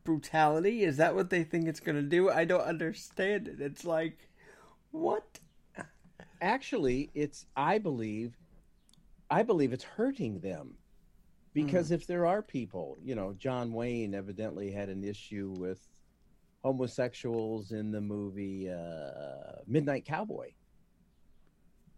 brutality? 0.05 0.85
Is 0.85 0.97
that 0.97 1.15
what 1.15 1.29
they 1.29 1.45
think 1.45 1.69
it's 1.69 1.81
going 1.81 1.97
to 1.97 2.03
do? 2.03 2.31
I 2.31 2.45
don't 2.45 2.63
understand 2.63 3.49
it. 3.49 3.61
It's 3.61 3.85
like, 3.85 4.31
what? 4.91 5.39
Actually, 6.43 7.11
it's 7.15 7.47
I 7.57 7.79
believe, 7.79 8.37
I 9.31 9.43
believe 9.45 9.73
it's 9.73 9.85
hurting 9.85 10.41
them, 10.41 10.75
because 11.55 11.93
if 11.93 12.07
there 12.07 12.27
are 12.27 12.43
people, 12.43 12.99
you 13.03 13.15
know, 13.15 13.33
John 13.39 13.73
Wayne 13.73 14.13
evidently 14.13 14.71
had 14.73 14.89
an 14.89 15.05
issue 15.05 15.55
with 15.57 15.81
homosexuals 16.65 17.71
in 17.71 17.93
the 17.93 18.01
movie 18.01 18.69
uh, 18.69 19.63
Midnight 19.67 20.05
Cowboy. 20.05 20.51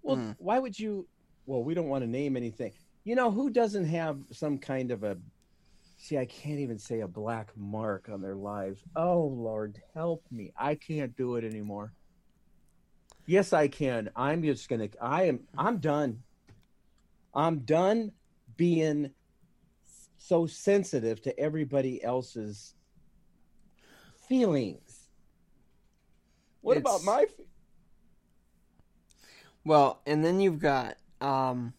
Well, 0.03 0.17
Hmm. 0.17 0.33
why 0.39 0.59
would 0.59 0.79
you? 0.79 1.09
Well, 1.47 1.65
we 1.65 1.73
don't 1.75 1.89
want 1.89 2.05
to 2.05 2.11
name 2.11 2.37
anything. 2.37 2.73
You 3.05 3.15
know, 3.15 3.31
who 3.31 3.49
doesn't 3.51 3.87
have 3.87 4.19
some 4.31 4.59
kind 4.59 4.91
of 4.91 5.03
a 5.05 5.17
See, 5.97 6.19
I 6.19 6.27
can't 6.27 6.59
even 6.59 6.79
say 6.79 7.01
a 7.01 7.09
black 7.09 7.57
mark 7.57 8.11
on 8.11 8.21
their 8.21 8.35
lives. 8.35 8.83
Oh, 8.95 9.25
Lord, 9.25 9.81
help 9.95 10.23
me. 10.31 10.53
I 10.55 10.75
can't 10.75 11.17
do 11.17 11.37
it 11.37 11.45
anymore. 11.45 11.95
Yes, 13.27 13.53
I 13.53 13.69
can. 13.69 14.11
I'm 14.15 14.43
just 14.43 14.69
going 14.69 14.89
to 14.89 15.03
I 15.03 15.25
am 15.25 15.41
I'm 15.57 15.79
done. 15.79 16.23
I'm 17.35 17.61
done 17.61 18.13
being 18.57 19.11
so 20.19 20.47
sensitive 20.47 21.21
to 21.23 21.39
everybody 21.39 22.03
else's 22.03 22.75
feelings. 24.29 25.09
What 26.61 26.77
about 26.77 27.05
my 27.05 27.27
fe- 27.27 27.45
Well, 29.65 30.01
and 30.07 30.25
then 30.25 30.41
you've 30.41 30.61
got 30.61 30.97
um, 31.21 31.75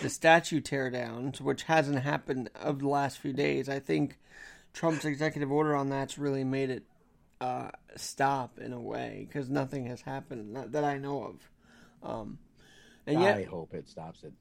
the 0.00 0.08
statue 0.08 0.60
teardowns, 0.60 1.40
which 1.40 1.64
hasn't 1.64 2.00
happened 2.00 2.50
of 2.54 2.78
the 2.78 2.88
last 2.88 3.18
few 3.18 3.32
days. 3.32 3.68
I 3.68 3.78
think 3.78 4.18
Trump's 4.72 5.04
executive 5.04 5.50
order 5.50 5.74
on 5.74 5.90
that's 5.90 6.16
really 6.16 6.44
made 6.44 6.70
it 6.70 6.84
uh, 7.40 7.70
stop 7.96 8.58
in 8.58 8.72
a 8.72 8.80
way 8.80 9.26
because 9.26 9.48
nothing 9.48 9.86
has 9.86 10.02
happened 10.02 10.56
that 10.72 10.84
I 10.84 10.98
know 10.98 11.24
of. 11.24 12.10
Um, 12.10 12.38
and 13.06 13.20
yet, 13.20 13.38
I 13.38 13.42
hope 13.44 13.74
it 13.74 13.88
stops 13.88 14.22
it. 14.24 14.32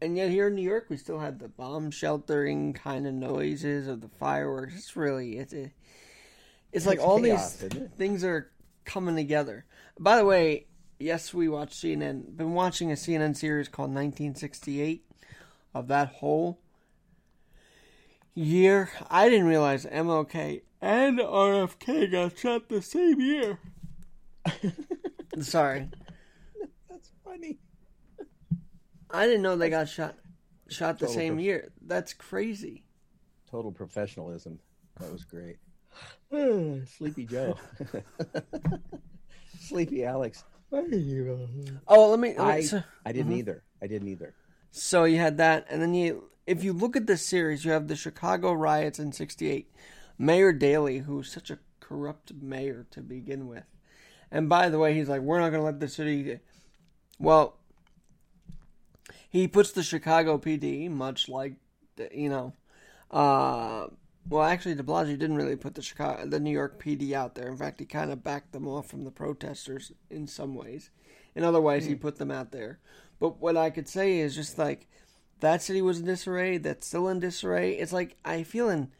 and 0.00 0.16
yet 0.16 0.30
here 0.30 0.48
in 0.48 0.54
New 0.54 0.62
York, 0.62 0.86
we 0.88 0.96
still 0.96 1.18
had 1.18 1.38
the 1.38 1.48
bomb 1.48 1.90
sheltering 1.90 2.72
kind 2.72 3.06
of 3.06 3.14
noises 3.14 3.86
of 3.86 4.00
the 4.00 4.08
fireworks. 4.08 4.74
It's 4.76 4.96
really 4.96 5.38
it's 5.38 5.52
a, 5.52 5.72
it's 6.72 6.86
like 6.86 6.96
It's 6.96 7.04
all 7.04 7.20
chaos, 7.20 7.56
these 7.56 7.88
things 7.96 8.24
are 8.24 8.50
coming 8.84 9.16
together. 9.16 9.64
By 9.98 10.16
the 10.16 10.24
way, 10.24 10.66
yes, 10.98 11.32
we 11.32 11.48
watched 11.48 11.74
CNN. 11.74 12.36
Been 12.36 12.54
watching 12.54 12.90
a 12.90 12.94
CNN 12.94 13.36
series 13.36 13.68
called 13.68 13.90
1968 13.90 15.04
of 15.74 15.88
that 15.88 16.08
whole 16.08 16.58
year. 18.34 18.90
I 19.10 19.28
didn't 19.28 19.46
realize 19.46 19.84
MLK 19.86 20.62
and 20.80 21.18
RFK 21.18 22.10
got 22.10 22.38
shot 22.38 22.68
the 22.68 22.82
same 22.82 23.20
year. 23.20 23.58
Sorry. 25.40 25.88
That's 26.88 27.10
funny. 27.24 27.58
I 29.10 29.26
didn't 29.26 29.42
know 29.42 29.56
they 29.56 29.70
got 29.70 29.88
shot 29.88 30.16
shot 30.68 30.98
the 30.98 31.06
Total 31.06 31.14
same 31.14 31.34
prof- 31.34 31.44
year. 31.44 31.72
That's 31.86 32.12
crazy. 32.12 32.84
Total 33.50 33.72
professionalism. 33.72 34.58
That 35.00 35.12
was 35.12 35.24
great. 35.24 35.56
Sleepy 36.86 37.24
Joe. 37.24 37.56
Sleepy 39.60 40.04
Alex. 40.04 40.44
Oh, 40.70 42.10
let 42.10 42.20
me. 42.20 42.34
let 42.36 42.40
I 42.40 42.60
so, 42.60 42.82
I 43.04 43.12
didn't 43.12 43.30
mm-hmm. 43.30 43.38
either. 43.38 43.62
I 43.82 43.86
didn't 43.86 44.08
either. 44.08 44.34
so 44.70 45.04
you 45.04 45.16
had 45.16 45.38
that, 45.38 45.66
and 45.70 45.80
then 45.80 45.94
you, 45.94 46.24
if 46.46 46.62
you 46.62 46.74
look 46.74 46.94
at 46.94 47.06
this 47.06 47.24
series, 47.24 47.64
you 47.64 47.70
have 47.70 47.88
the 47.88 47.96
Chicago 47.96 48.52
riots 48.52 48.98
in 48.98 49.12
'68. 49.12 49.70
Mayor 50.18 50.52
Daley, 50.52 50.98
who's 50.98 51.30
such 51.30 51.50
a 51.50 51.58
corrupt 51.80 52.32
mayor 52.34 52.86
to 52.90 53.00
begin 53.00 53.46
with, 53.46 53.64
and 54.30 54.48
by 54.48 54.68
the 54.68 54.78
way, 54.78 54.94
he's 54.94 55.08
like, 55.08 55.22
we're 55.22 55.40
not 55.40 55.50
going 55.50 55.60
to 55.60 55.66
let 55.66 55.80
the 55.80 55.88
city. 55.88 56.40
Well, 57.18 57.56
he 59.28 59.48
puts 59.48 59.72
the 59.72 59.82
Chicago 59.82 60.38
PD, 60.38 60.90
much 60.90 61.28
like, 61.28 61.54
the, 61.96 62.08
you 62.12 62.28
know, 62.28 62.52
uh, 63.10 63.86
well, 64.28 64.42
actually, 64.42 64.74
De 64.74 64.82
Blasio 64.82 65.18
didn't 65.18 65.36
really 65.36 65.56
put 65.56 65.74
the 65.74 65.82
Chicago, 65.82 66.26
the 66.26 66.40
New 66.40 66.50
York 66.50 66.82
PD 66.82 67.12
out 67.12 67.34
there. 67.34 67.48
In 67.48 67.56
fact, 67.56 67.80
he 67.80 67.86
kind 67.86 68.12
of 68.12 68.22
backed 68.22 68.52
them 68.52 68.68
off 68.68 68.86
from 68.86 69.04
the 69.04 69.10
protesters 69.10 69.92
in 70.10 70.26
some 70.26 70.54
ways. 70.54 70.90
In 71.34 71.44
other 71.44 71.60
ways, 71.60 71.86
he 71.86 71.94
put 71.94 72.16
them 72.16 72.30
out 72.30 72.52
there. 72.52 72.78
But 73.18 73.40
what 73.40 73.56
I 73.56 73.70
could 73.70 73.88
say 73.88 74.18
is 74.18 74.34
just 74.34 74.58
like 74.58 74.86
that 75.40 75.62
city 75.62 75.80
was 75.80 76.00
in 76.00 76.06
disarray. 76.06 76.58
That's 76.58 76.86
still 76.86 77.08
in 77.08 77.20
disarray. 77.20 77.72
It's 77.72 77.92
like 77.92 78.16
I 78.24 78.42
feel 78.42 78.68
in 78.68 78.90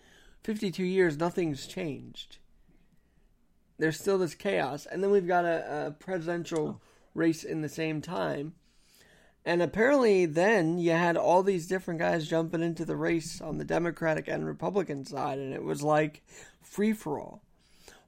52 0.45 0.85
years 0.85 1.19
nothing's 1.19 1.67
changed. 1.67 2.39
There's 3.79 3.99
still 3.99 4.19
this 4.19 4.35
chaos, 4.35 4.87
and 4.87 5.03
then 5.03 5.11
we've 5.11 5.27
got 5.27 5.45
a, 5.45 5.87
a 5.87 5.91
presidential 5.93 6.69
oh. 6.69 6.81
race 7.15 7.45
in 7.45 7.63
the 7.63 7.69
same 7.69 8.01
time. 8.01 8.55
And 9.45 9.63
apparently, 9.63 10.27
then 10.27 10.79
you 10.79 10.91
had 10.91 11.17
all 11.17 11.43
these 11.43 11.69
different 11.69 12.01
guys 12.01 12.29
jumping 12.29 12.63
into 12.63 12.85
the 12.85 12.97
race 12.97 13.41
on 13.41 13.57
the 13.57 13.65
Democratic 13.65 14.29
and 14.29 14.45
Republican 14.45 15.05
side, 15.05 15.39
and 15.39 15.55
it 15.55 15.63
was 15.63 15.83
like 15.83 16.23
free 16.61 16.93
for 16.93 17.21
all. 17.21 17.43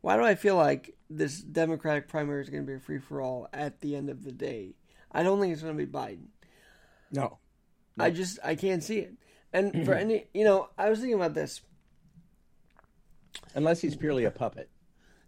Why 0.00 0.16
do 0.16 0.24
I 0.24 0.34
feel 0.34 0.56
like 0.56 0.96
this 1.08 1.40
Democratic 1.40 2.08
primary 2.08 2.42
is 2.42 2.50
going 2.50 2.64
to 2.64 2.66
be 2.66 2.76
a 2.76 2.80
free 2.80 2.98
for 2.98 3.20
all 3.20 3.48
at 3.52 3.80
the 3.80 3.96
end 3.96 4.10
of 4.10 4.24
the 4.24 4.32
day? 4.32 4.74
I 5.12 5.22
don't 5.22 5.40
think 5.40 5.52
it's 5.52 5.62
going 5.62 5.76
to 5.76 5.86
be 5.86 5.90
Biden. 5.90 6.28
No. 7.10 7.38
I 7.98 8.10
just 8.10 8.38
I 8.42 8.54
can't 8.54 8.82
see 8.82 8.98
it. 8.98 9.14
And 9.52 9.84
for 9.84 9.94
any, 9.94 10.26
you 10.32 10.44
know, 10.44 10.68
I 10.78 10.88
was 10.88 11.00
thinking 11.00 11.16
about 11.16 11.34
this. 11.34 11.60
Unless 13.54 13.80
he's 13.80 13.96
purely 13.96 14.24
a 14.24 14.30
puppet. 14.30 14.70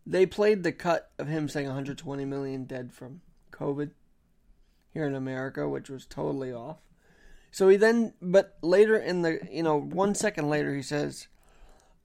They 0.07 0.27
played 0.27 0.63
the 0.63 0.73
cut 0.73 1.11
of 1.19 1.29
him 1.29 1.49
saying 1.49 1.67
120 1.67 2.25
million 2.25 2.65
dead 2.65 2.93
from 2.93 3.21
COVID 3.53 3.91
here 4.93 5.07
in 5.07 5.15
America, 5.15 5.69
which 5.69 5.89
was 5.89 6.07
totally 6.07 6.53
off. 6.53 6.79
So 7.51 7.69
he 7.69 7.77
then, 7.77 8.15
but 8.21 8.57
later 8.63 8.97
in 8.97 9.23
the, 9.23 9.41
you 9.51 9.63
know, 9.63 9.79
one 9.79 10.15
second 10.15 10.49
later, 10.49 10.75
he 10.75 10.83
says, 10.83 11.29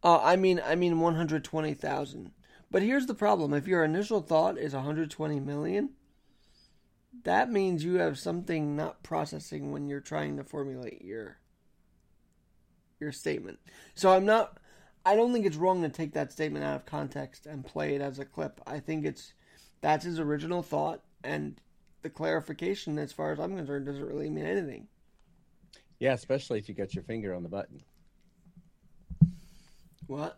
uh, 0.04 0.20
"I 0.22 0.36
mean, 0.36 0.62
I 0.64 0.76
mean 0.76 1.00
120,000." 1.00 2.32
But 2.70 2.82
here's 2.82 3.06
the 3.06 3.16
problem: 3.16 3.54
if 3.54 3.68
your 3.68 3.84
initial 3.84 4.22
thought 4.22 4.58
is 4.58 4.74
120 4.74 5.40
million, 5.40 5.92
that 7.24 7.50
means 7.50 7.84
you 7.84 7.96
have 7.96 8.20
something 8.20 8.76
not 8.76 9.04
processing 9.04 9.72
when 9.72 9.88
you're 9.88 10.02
trying 10.02 10.38
to 10.38 10.44
formulate 10.44 11.02
your 11.02 11.38
your 13.00 13.12
statement. 13.12 13.60
So 13.96 14.12
I'm 14.12 14.26
not. 14.26 14.60
I 15.08 15.16
don't 15.16 15.32
think 15.32 15.46
it's 15.46 15.56
wrong 15.56 15.82
to 15.84 15.90
take 15.90 16.12
that 16.16 16.34
statement 16.34 16.66
out 16.66 16.76
of 16.76 16.86
context 16.86 17.46
and 17.46 17.66
play 17.66 17.96
it 17.96 18.02
as 18.02 18.20
a 18.20 18.26
clip. 18.26 18.60
I 18.68 18.80
think 18.82 19.06
it's 19.06 19.32
that's 19.80 20.04
his 20.04 20.20
original 20.20 20.62
thought, 20.62 21.02
and 21.24 21.56
the 22.02 22.10
clarification, 22.10 23.00
as 23.00 23.14
far 23.14 23.32
as 23.32 23.40
I'm 23.40 23.56
concerned, 23.56 23.86
doesn't 23.86 24.04
really 24.06 24.30
mean 24.30 24.46
anything. 24.46 24.86
Yeah, 26.00 26.12
especially 26.12 26.60
if 26.60 26.68
you 26.68 26.76
got 26.76 26.94
your 26.94 27.06
finger 27.06 27.34
on 27.34 27.42
the 27.44 27.48
button. 27.48 27.82
What? 30.08 30.38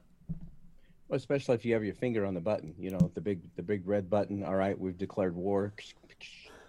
Well, 1.07 1.17
especially 1.17 1.55
if 1.55 1.65
you 1.65 1.73
have 1.73 1.83
your 1.83 1.95
finger 1.95 2.23
on 2.23 2.35
the 2.35 2.39
button, 2.39 2.75
you 2.77 2.91
know, 2.91 3.09
the 3.15 3.21
big 3.21 3.39
the 3.55 3.63
big 3.63 3.87
red 3.87 4.07
button. 4.07 4.43
All 4.43 4.55
right, 4.55 4.77
we've 4.79 4.99
declared 4.99 5.35
war. 5.35 5.73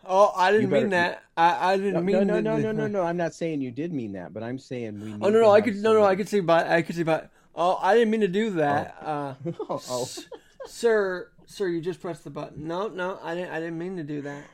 Oh, 0.07 0.33
I 0.35 0.50
didn't 0.52 0.71
better- 0.71 0.80
mean 0.85 0.90
that. 0.92 1.23
I, 1.37 1.73
I 1.73 1.76
didn't 1.76 1.92
No, 1.92 2.00
mean 2.00 2.14
no, 2.16 2.23
no, 2.25 2.35
that- 2.37 2.42
no, 2.42 2.57
no, 2.57 2.73
no, 2.73 2.87
no. 2.87 3.02
I'm 3.02 3.19
not 3.19 3.35
saying 3.35 3.61
you 3.61 3.71
did 3.71 3.92
mean 3.92 4.12
that, 4.12 4.33
but 4.33 4.42
I'm 4.42 4.59
saying 4.59 4.99
we. 5.00 5.12
Oh 5.21 5.28
no, 5.28 5.40
no, 5.42 5.50
I 5.50 5.61
could 5.61 5.76
no, 5.76 5.92
no, 5.92 6.02
I 6.02 6.16
could 6.16 6.30
see 6.30 6.40
by 6.40 6.66
I 6.76 6.80
could 6.80 6.97
see 6.97 7.02
by. 7.02 7.25
Oh, 7.54 7.78
I 7.83 7.95
didn't 7.95 8.11
mean 8.11 8.21
to 8.21 8.28
do 8.28 8.50
that. 8.50 8.97
Uh, 9.02 9.35
Oh, 9.69 9.83
oh. 9.90 10.09
sir, 10.66 11.30
sir, 11.47 11.69
you 11.69 11.80
just 11.80 12.00
pressed 12.00 12.25
the 12.25 12.30
button. 12.30 12.66
No, 12.66 12.88
no, 12.88 13.19
I 13.23 13.35
didn't. 13.35 13.50
I 13.52 13.61
didn't 13.61 13.78
mean 13.78 13.97
to 13.97 14.04
do 14.04 14.23
that. 14.23 14.45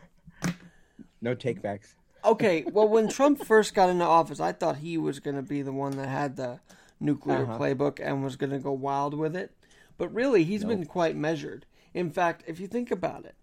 no 1.20 1.34
takebacks. 1.34 1.94
Okay, 2.24 2.64
well, 2.72 2.88
when 2.88 3.08
Trump 3.08 3.44
first 3.44 3.74
got 3.74 3.90
into 3.90 4.04
office, 4.04 4.40
I 4.40 4.52
thought 4.52 4.78
he 4.78 4.98
was 4.98 5.20
going 5.20 5.36
to 5.36 5.42
be 5.42 5.62
the 5.62 5.72
one 5.72 5.96
that 5.96 6.08
had 6.08 6.36
the 6.36 6.60
nuclear 7.00 7.42
Uh-huh. 7.42 7.58
playbook 7.58 8.00
and 8.02 8.24
was 8.24 8.36
going 8.36 8.50
to 8.52 8.58
go 8.58 8.72
wild 8.72 9.14
with 9.14 9.36
it. 9.36 9.52
But 9.98 10.12
really, 10.12 10.44
he's 10.44 10.64
been 10.64 10.84
quite 10.86 11.16
measured. 11.16 11.64
In 11.94 12.10
fact, 12.10 12.44
if 12.46 12.60
you 12.60 12.66
think 12.66 12.90
about 12.90 13.24
it, 13.24 13.34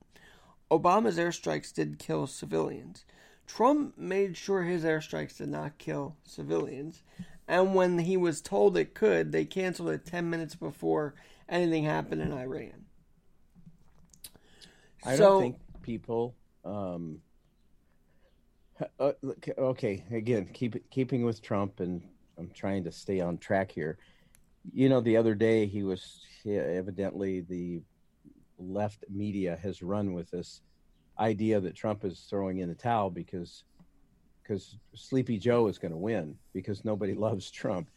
Obama's 0.70 1.18
airstrikes 1.18 1.74
did 1.74 1.98
kill 2.00 2.28
civilians. 2.28 3.06
Trump 3.48 3.98
made 3.98 4.38
sure 4.38 4.64
his 4.64 4.84
airstrikes 4.84 5.38
did 5.38 5.50
not 5.50 5.78
kill 5.78 6.16
civilians. 6.24 7.02
And 7.48 7.76
when 7.76 8.00
he 8.00 8.16
was 8.18 8.42
told 8.42 8.78
it 8.78 8.94
could, 8.94 9.32
they 9.32 9.46
canceled 9.46 9.90
it 9.90 10.06
10 10.06 10.30
minutes 10.30 10.56
before 10.56 11.14
anything 11.50 11.84
happened 11.84 12.22
in 12.22 12.32
Iran. 12.32 12.86
I 15.04 15.16
So- 15.18 15.24
don't 15.24 15.42
think 15.42 15.82
people. 15.82 16.36
Um, 16.64 17.22
Uh, 19.00 19.14
okay, 19.58 20.04
again, 20.12 20.50
keep 20.52 20.90
keeping 20.90 21.24
with 21.24 21.42
Trump, 21.42 21.80
and 21.80 22.02
I'm 22.38 22.50
trying 22.50 22.84
to 22.86 22.92
stay 22.92 23.20
on 23.22 23.38
track 23.38 23.72
here. 23.72 23.98
You 24.74 24.90
know, 24.90 25.00
the 25.00 25.16
other 25.16 25.36
day 25.36 25.68
he 25.68 25.84
was 25.84 26.26
he, 26.44 26.58
evidently 26.58 27.42
the 27.42 27.84
left 28.58 29.06
media 29.10 29.56
has 29.62 29.84
run 29.84 30.14
with 30.14 30.32
this 30.32 30.62
idea 31.20 31.62
that 31.62 31.76
Trump 31.76 32.04
is 32.04 32.22
throwing 32.22 32.58
in 32.60 32.68
the 32.68 32.76
towel 32.76 33.10
because 33.12 33.64
because 34.44 34.78
Sleepy 34.94 35.38
Joe 35.38 35.68
is 35.68 35.78
going 35.78 35.92
to 35.92 35.98
win 35.98 36.36
because 36.54 36.84
nobody 36.86 37.14
loves 37.16 37.50
Trump. 37.50 37.90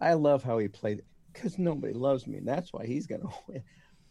I 0.00 0.14
love 0.14 0.42
how 0.42 0.58
he 0.58 0.68
played 0.68 1.02
because 1.32 1.58
nobody 1.58 1.92
loves 1.92 2.26
me, 2.26 2.38
and 2.38 2.48
that's 2.48 2.72
why 2.72 2.86
he's 2.86 3.06
going 3.06 3.20
to 3.22 3.28
win. 3.46 3.62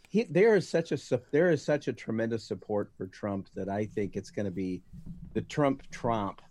He, 0.08 0.24
there 0.24 0.56
is 0.56 0.68
such 0.68 0.92
a 0.92 1.22
there 1.32 1.52
is 1.52 1.64
such 1.64 1.88
a 1.88 1.94
tremendous 1.94 2.44
support 2.44 2.92
for 2.98 3.06
Trump 3.08 3.48
that 3.56 3.70
I 3.70 3.86
think 3.86 4.16
it's 4.16 4.32
going 4.32 4.46
to 4.46 4.52
be 4.52 4.82
the 5.34 5.42
Trump 5.42 5.84
Trump. 5.92 6.42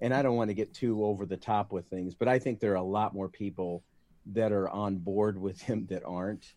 And 0.00 0.14
I 0.14 0.22
don't 0.22 0.36
want 0.36 0.48
to 0.48 0.54
get 0.54 0.72
too 0.74 1.04
over 1.04 1.26
the 1.26 1.36
top 1.36 1.72
with 1.72 1.86
things, 1.86 2.14
but 2.14 2.28
I 2.28 2.38
think 2.38 2.60
there 2.60 2.72
are 2.72 2.76
a 2.76 2.82
lot 2.82 3.14
more 3.14 3.28
people 3.28 3.82
that 4.26 4.52
are 4.52 4.68
on 4.68 4.98
board 4.98 5.40
with 5.40 5.60
him 5.60 5.86
that 5.90 6.04
aren't, 6.04 6.54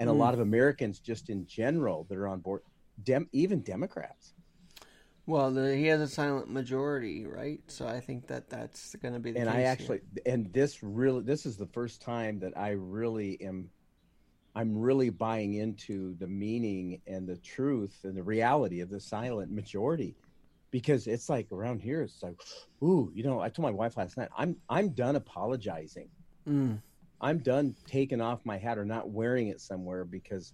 and 0.00 0.08
mm. 0.08 0.12
a 0.12 0.16
lot 0.16 0.32
of 0.32 0.40
Americans 0.40 0.98
just 0.98 1.28
in 1.28 1.46
general 1.46 2.06
that 2.08 2.16
are 2.16 2.28
on 2.28 2.40
board. 2.40 2.62
Dem, 3.02 3.28
even 3.32 3.60
Democrats. 3.60 4.34
Well, 5.26 5.52
the, 5.52 5.76
he 5.76 5.86
has 5.86 6.00
a 6.00 6.08
silent 6.08 6.50
majority, 6.50 7.26
right? 7.26 7.60
So 7.68 7.86
I 7.86 8.00
think 8.00 8.26
that 8.26 8.50
that's 8.50 8.96
going 8.96 9.14
to 9.14 9.20
be 9.20 9.30
the 9.30 9.38
case. 9.38 9.46
and 9.46 9.56
I 9.56 9.62
actually, 9.62 10.00
here. 10.14 10.34
and 10.34 10.52
this 10.52 10.82
really, 10.82 11.22
this 11.22 11.46
is 11.46 11.56
the 11.56 11.66
first 11.66 12.02
time 12.02 12.40
that 12.40 12.56
I 12.56 12.70
really 12.70 13.40
am, 13.40 13.70
I'm 14.56 14.76
really 14.76 15.10
buying 15.10 15.54
into 15.54 16.16
the 16.18 16.26
meaning 16.26 17.00
and 17.06 17.28
the 17.28 17.36
truth 17.36 18.00
and 18.02 18.16
the 18.16 18.22
reality 18.22 18.80
of 18.80 18.90
the 18.90 18.98
silent 18.98 19.52
majority, 19.52 20.16
because 20.72 21.06
it's 21.06 21.28
like 21.28 21.52
around 21.52 21.80
here, 21.82 22.02
it's 22.02 22.22
like, 22.22 22.40
ooh, 22.82 23.12
you 23.14 23.22
know, 23.22 23.40
I 23.40 23.48
told 23.48 23.64
my 23.64 23.70
wife 23.70 23.96
last 23.96 24.16
night, 24.16 24.28
I'm, 24.36 24.56
I'm 24.68 24.88
done 24.88 25.14
apologizing. 25.14 26.08
Mm. 26.48 26.80
I'm 27.20 27.38
done 27.38 27.76
taking 27.86 28.20
off 28.20 28.40
my 28.44 28.58
hat 28.58 28.76
or 28.76 28.84
not 28.84 29.10
wearing 29.10 29.48
it 29.48 29.60
somewhere 29.60 30.04
because, 30.04 30.52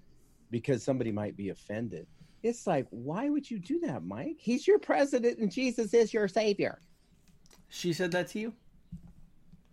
because 0.50 0.82
somebody 0.82 1.10
might 1.10 1.38
be 1.38 1.48
offended 1.48 2.06
it's 2.42 2.66
like, 2.66 2.86
why 2.90 3.28
would 3.28 3.50
you 3.50 3.58
do 3.58 3.80
that, 3.80 4.04
Mike? 4.04 4.36
He's 4.38 4.66
your 4.66 4.78
president 4.78 5.38
and 5.38 5.50
Jesus 5.50 5.94
is 5.94 6.12
your 6.12 6.28
savior. 6.28 6.80
She 7.68 7.92
said 7.92 8.12
that 8.12 8.28
to 8.28 8.38
you? 8.38 8.52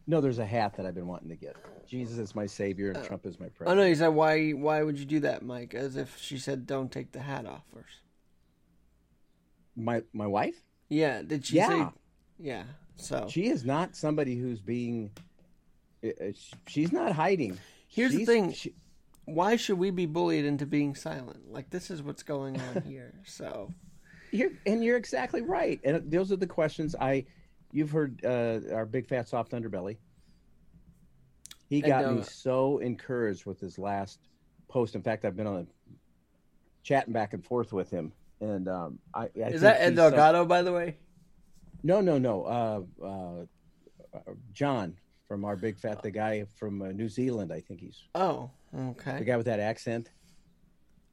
No, 0.08 0.22
there's 0.22 0.40
a 0.40 0.46
hat 0.46 0.76
that 0.78 0.86
I've 0.86 0.96
been 0.96 1.08
wanting 1.08 1.30
to 1.30 1.36
get. 1.36 1.56
Jesus 1.88 2.18
is 2.18 2.36
my 2.36 2.46
savior 2.46 2.92
and 2.92 3.04
Trump 3.06 3.26
is 3.26 3.40
my 3.40 3.48
president. 3.48 3.80
Oh 3.80 3.82
no, 3.82 3.88
he 3.88 3.96
said 3.96 4.10
why 4.10 4.52
why 4.52 4.84
would 4.84 5.00
you 5.00 5.06
do 5.06 5.20
that, 5.22 5.44
Mike? 5.44 5.74
As 5.74 5.96
if 5.96 6.20
she 6.20 6.38
said 6.38 6.66
don't 6.66 6.92
take 6.92 7.12
the 7.12 7.20
hat 7.20 7.46
off 7.46 7.64
first. 7.74 8.02
My 9.76 10.02
my 10.14 10.28
wife? 10.28 10.56
Yeah, 10.90 11.22
did 11.22 11.46
she 11.46 11.58
yeah. 11.58 11.70
say 11.70 11.88
Yeah. 12.40 12.64
So 12.98 13.28
She 13.30 13.48
is 13.48 13.66
not 13.66 13.96
somebody 13.96 14.36
who's 14.36 14.62
being 14.62 15.12
uh, 16.04 16.08
uh, 16.08 16.32
she's 16.68 16.92
not 16.92 17.12
hiding. 17.12 17.58
Here's 17.88 18.12
she's, 18.12 18.20
the 18.20 18.26
thing. 18.26 18.54
She, 18.54 18.74
why 19.26 19.56
should 19.56 19.78
we 19.78 19.92
be 19.92 20.06
bullied 20.06 20.46
into 20.46 20.66
being 20.66 20.96
silent? 20.96 21.52
Like 21.52 21.70
this 21.70 21.92
is 21.92 22.02
what's 22.02 22.24
going 22.24 22.60
on 22.60 22.84
here. 22.88 23.14
So, 23.26 23.72
you're 24.32 24.52
and 24.66 24.84
you're 24.84 24.98
exactly 24.98 25.42
right. 25.42 25.80
And 25.84 26.12
those 26.12 26.32
are 26.32 26.38
the 26.38 26.48
questions 26.48 26.96
I. 27.00 27.26
You've 27.72 27.92
heard 27.92 28.24
uh, 28.24 28.74
our 28.74 28.86
big 28.86 29.08
fat 29.08 29.28
soft 29.28 29.52
underbelly. 29.52 29.98
He 31.68 31.82
got 31.82 32.14
me 32.14 32.22
so 32.22 32.78
encouraged 32.78 33.46
with 33.46 33.60
his 33.60 33.78
last 33.78 34.20
post. 34.70 34.96
In 34.96 35.02
fact, 35.02 35.26
I've 35.26 35.36
been 35.36 35.48
on 35.48 35.62
a 35.62 35.66
chatting 36.84 37.12
back 37.12 37.34
and 37.34 37.44
forth 37.44 37.74
with 37.74 37.90
him, 37.90 38.14
and 38.40 38.70
um, 38.70 39.00
I, 39.14 39.24
I 39.24 39.48
is 39.50 39.62
that 39.62 39.82
Ed 39.82 39.96
Delgado, 39.96 40.46
by 40.46 40.62
the 40.62 40.72
way? 40.72 40.98
No, 41.84 42.02
no, 42.02 42.18
no. 42.18 42.44
Uh, 42.44 43.06
uh, 43.06 44.20
John 44.54 44.96
from 45.28 45.46
our 45.46 45.56
big 45.56 45.78
fat 45.78 46.02
the 46.02 46.12
guy 46.12 46.46
from 46.58 46.82
uh, 46.82 46.88
New 46.88 47.10
Zealand. 47.10 47.52
I 47.52 47.62
think 47.62 47.82
he's. 47.82 48.04
Oh, 48.14 48.50
okay. 48.78 49.20
The 49.20 49.26
guy 49.26 49.38
with 49.38 49.46
that 49.48 49.60
accent. 49.60 50.12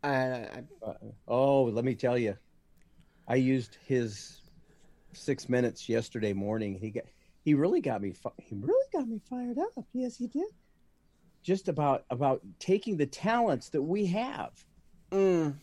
I, 0.03 0.11
I, 0.11 0.63
uh, 0.85 0.95
oh, 1.29 1.63
let 1.65 1.85
me 1.85 1.95
tell 1.95 2.19
you, 2.19 2.37
I 3.29 3.37
used 3.37 3.79
his 3.87 4.41
six 5.13 5.49
minutes 5.49 5.89
yesterday 5.89 6.33
morning. 6.33 6.75
He 6.75 6.91
got 6.91 7.05
he 7.45 7.55
really 7.55 7.81
got 7.81 8.03
me 8.03 8.15
he 8.39 8.55
really 8.57 8.87
got 8.93 9.09
me 9.09 9.21
fired 9.29 9.59
up. 9.59 9.85
Yes, 9.93 10.17
he 10.17 10.27
did. 10.27 10.49
Just 11.43 11.69
about 11.69 12.05
about 12.11 12.41
taking 12.59 12.97
the 12.97 13.07
talents 13.07 13.69
that 13.71 13.83
we 13.83 14.07
have. 14.07 14.53
Mm. 15.11 15.57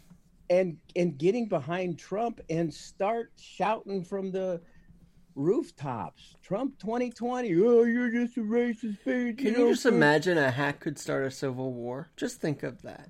And 0.50 0.78
and 0.96 1.18
getting 1.18 1.48
behind 1.48 2.00
Trump 2.00 2.42
and 2.50 2.74
start 2.74 3.32
shouting 3.38 4.04
from 4.04 4.32
the 4.32 4.62
rooftops. 5.40 6.36
Trump 6.44 6.78
2020. 6.80 7.56
Oh, 7.56 7.84
you're 7.84 8.12
just 8.12 8.38
a 8.38 8.42
racist 8.42 9.04
Can 9.04 9.36
you, 9.38 9.52
you 9.52 9.70
just 9.72 9.86
imagine 9.86 10.38
a 10.38 10.52
hack 10.52 10.80
could 10.80 11.00
start 11.00 11.26
a 11.26 11.32
civil 11.32 11.74
war? 11.74 12.10
Just 12.16 12.42
think 12.42 12.62
of 12.62 12.82
that. 12.84 13.10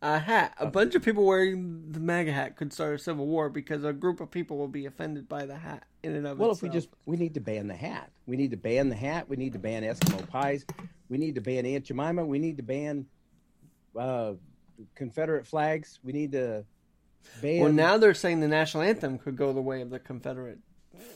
A 0.00 0.18
hat, 0.18 0.54
a 0.58 0.66
bunch 0.66 0.96
of 0.96 1.02
people 1.02 1.24
wearing 1.24 1.92
the 1.92 2.00
MAGA 2.00 2.32
hat 2.32 2.56
could 2.56 2.72
start 2.72 2.94
a 2.94 2.98
civil 2.98 3.26
war 3.26 3.48
because 3.48 3.84
a 3.84 3.92
group 3.92 4.20
of 4.20 4.32
people 4.32 4.58
will 4.58 4.66
be 4.66 4.86
offended 4.86 5.28
by 5.28 5.46
the 5.46 5.54
hat 5.54 5.84
in 6.02 6.16
and 6.16 6.26
of 6.26 6.38
well, 6.38 6.50
itself. 6.50 6.64
if 6.64 6.74
we 6.74 6.80
just 6.80 6.88
we 7.06 7.16
need 7.16 7.34
to 7.34 7.40
ban 7.40 7.68
the 7.68 7.76
hat, 7.76 8.10
we 8.26 8.36
need 8.36 8.50
to 8.50 8.56
ban 8.56 8.88
the 8.88 8.96
hat. 8.96 9.28
We 9.28 9.36
need 9.36 9.52
to 9.52 9.60
ban 9.60 9.84
Eskimo 9.84 10.28
pies. 10.28 10.66
We 11.08 11.18
need 11.18 11.36
to 11.36 11.40
ban 11.40 11.66
Aunt 11.66 11.84
Jemima. 11.84 12.24
We 12.24 12.40
need 12.40 12.56
to 12.56 12.64
ban 12.64 13.06
uh, 13.96 14.32
Confederate 14.96 15.46
flags. 15.46 16.00
We 16.02 16.12
need 16.12 16.32
to 16.32 16.64
well, 17.42 17.72
now 17.72 17.98
they're 17.98 18.14
saying 18.14 18.40
the 18.40 18.48
national 18.48 18.82
anthem 18.82 19.18
could 19.18 19.36
go 19.36 19.52
the 19.52 19.60
way 19.60 19.82
of 19.82 19.90
the 19.90 19.98
Confederate. 19.98 20.58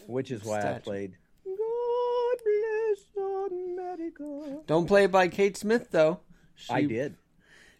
Which 0.07 0.31
is 0.31 0.45
why 0.45 0.61
statue. 0.61 0.77
I 0.77 0.79
played. 0.81 1.17
God 1.45 2.37
bless 2.45 3.53
America. 3.53 4.63
Don't 4.67 4.87
play 4.87 5.05
it 5.05 5.13
by 5.13 5.29
Kate 5.29 5.57
Smith 5.57 5.91
though. 5.91 6.21
She, 6.55 6.73
I 6.73 6.83
did. 6.83 7.17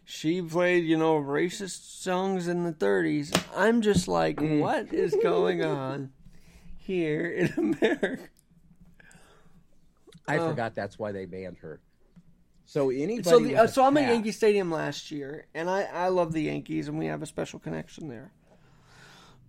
She 0.05 0.41
played, 0.41 0.85
you 0.85 0.97
know, 0.97 1.15
racist 1.15 2.01
songs 2.01 2.47
in 2.47 2.63
the 2.63 2.71
30s. 2.71 3.37
I'm 3.55 3.81
just 3.81 4.07
like, 4.07 4.37
mm. 4.37 4.59
what 4.59 4.93
is 4.93 5.13
going 5.21 5.63
on 5.65 6.11
here 6.77 7.29
in 7.29 7.53
America? 7.57 8.29
I 10.27 10.37
uh, 10.37 10.49
forgot 10.49 10.75
that's 10.75 10.97
why 10.97 11.11
they 11.11 11.25
banned 11.25 11.57
her. 11.57 11.81
So 12.67 12.89
anybody. 12.89 13.23
So 13.23 13.39
the, 13.39 13.55
uh, 13.55 13.67
so 13.67 13.85
I'm 13.85 13.95
at 13.95 14.09
Yankee 14.09 14.33
Stadium 14.33 14.69
last 14.69 15.09
year, 15.09 15.47
and 15.55 15.69
I 15.69 15.83
I 15.83 16.09
love 16.09 16.33
the 16.33 16.43
Yankees, 16.43 16.89
and 16.89 16.99
we 16.99 17.05
have 17.05 17.21
a 17.21 17.25
special 17.25 17.59
connection 17.59 18.09
there. 18.09 18.33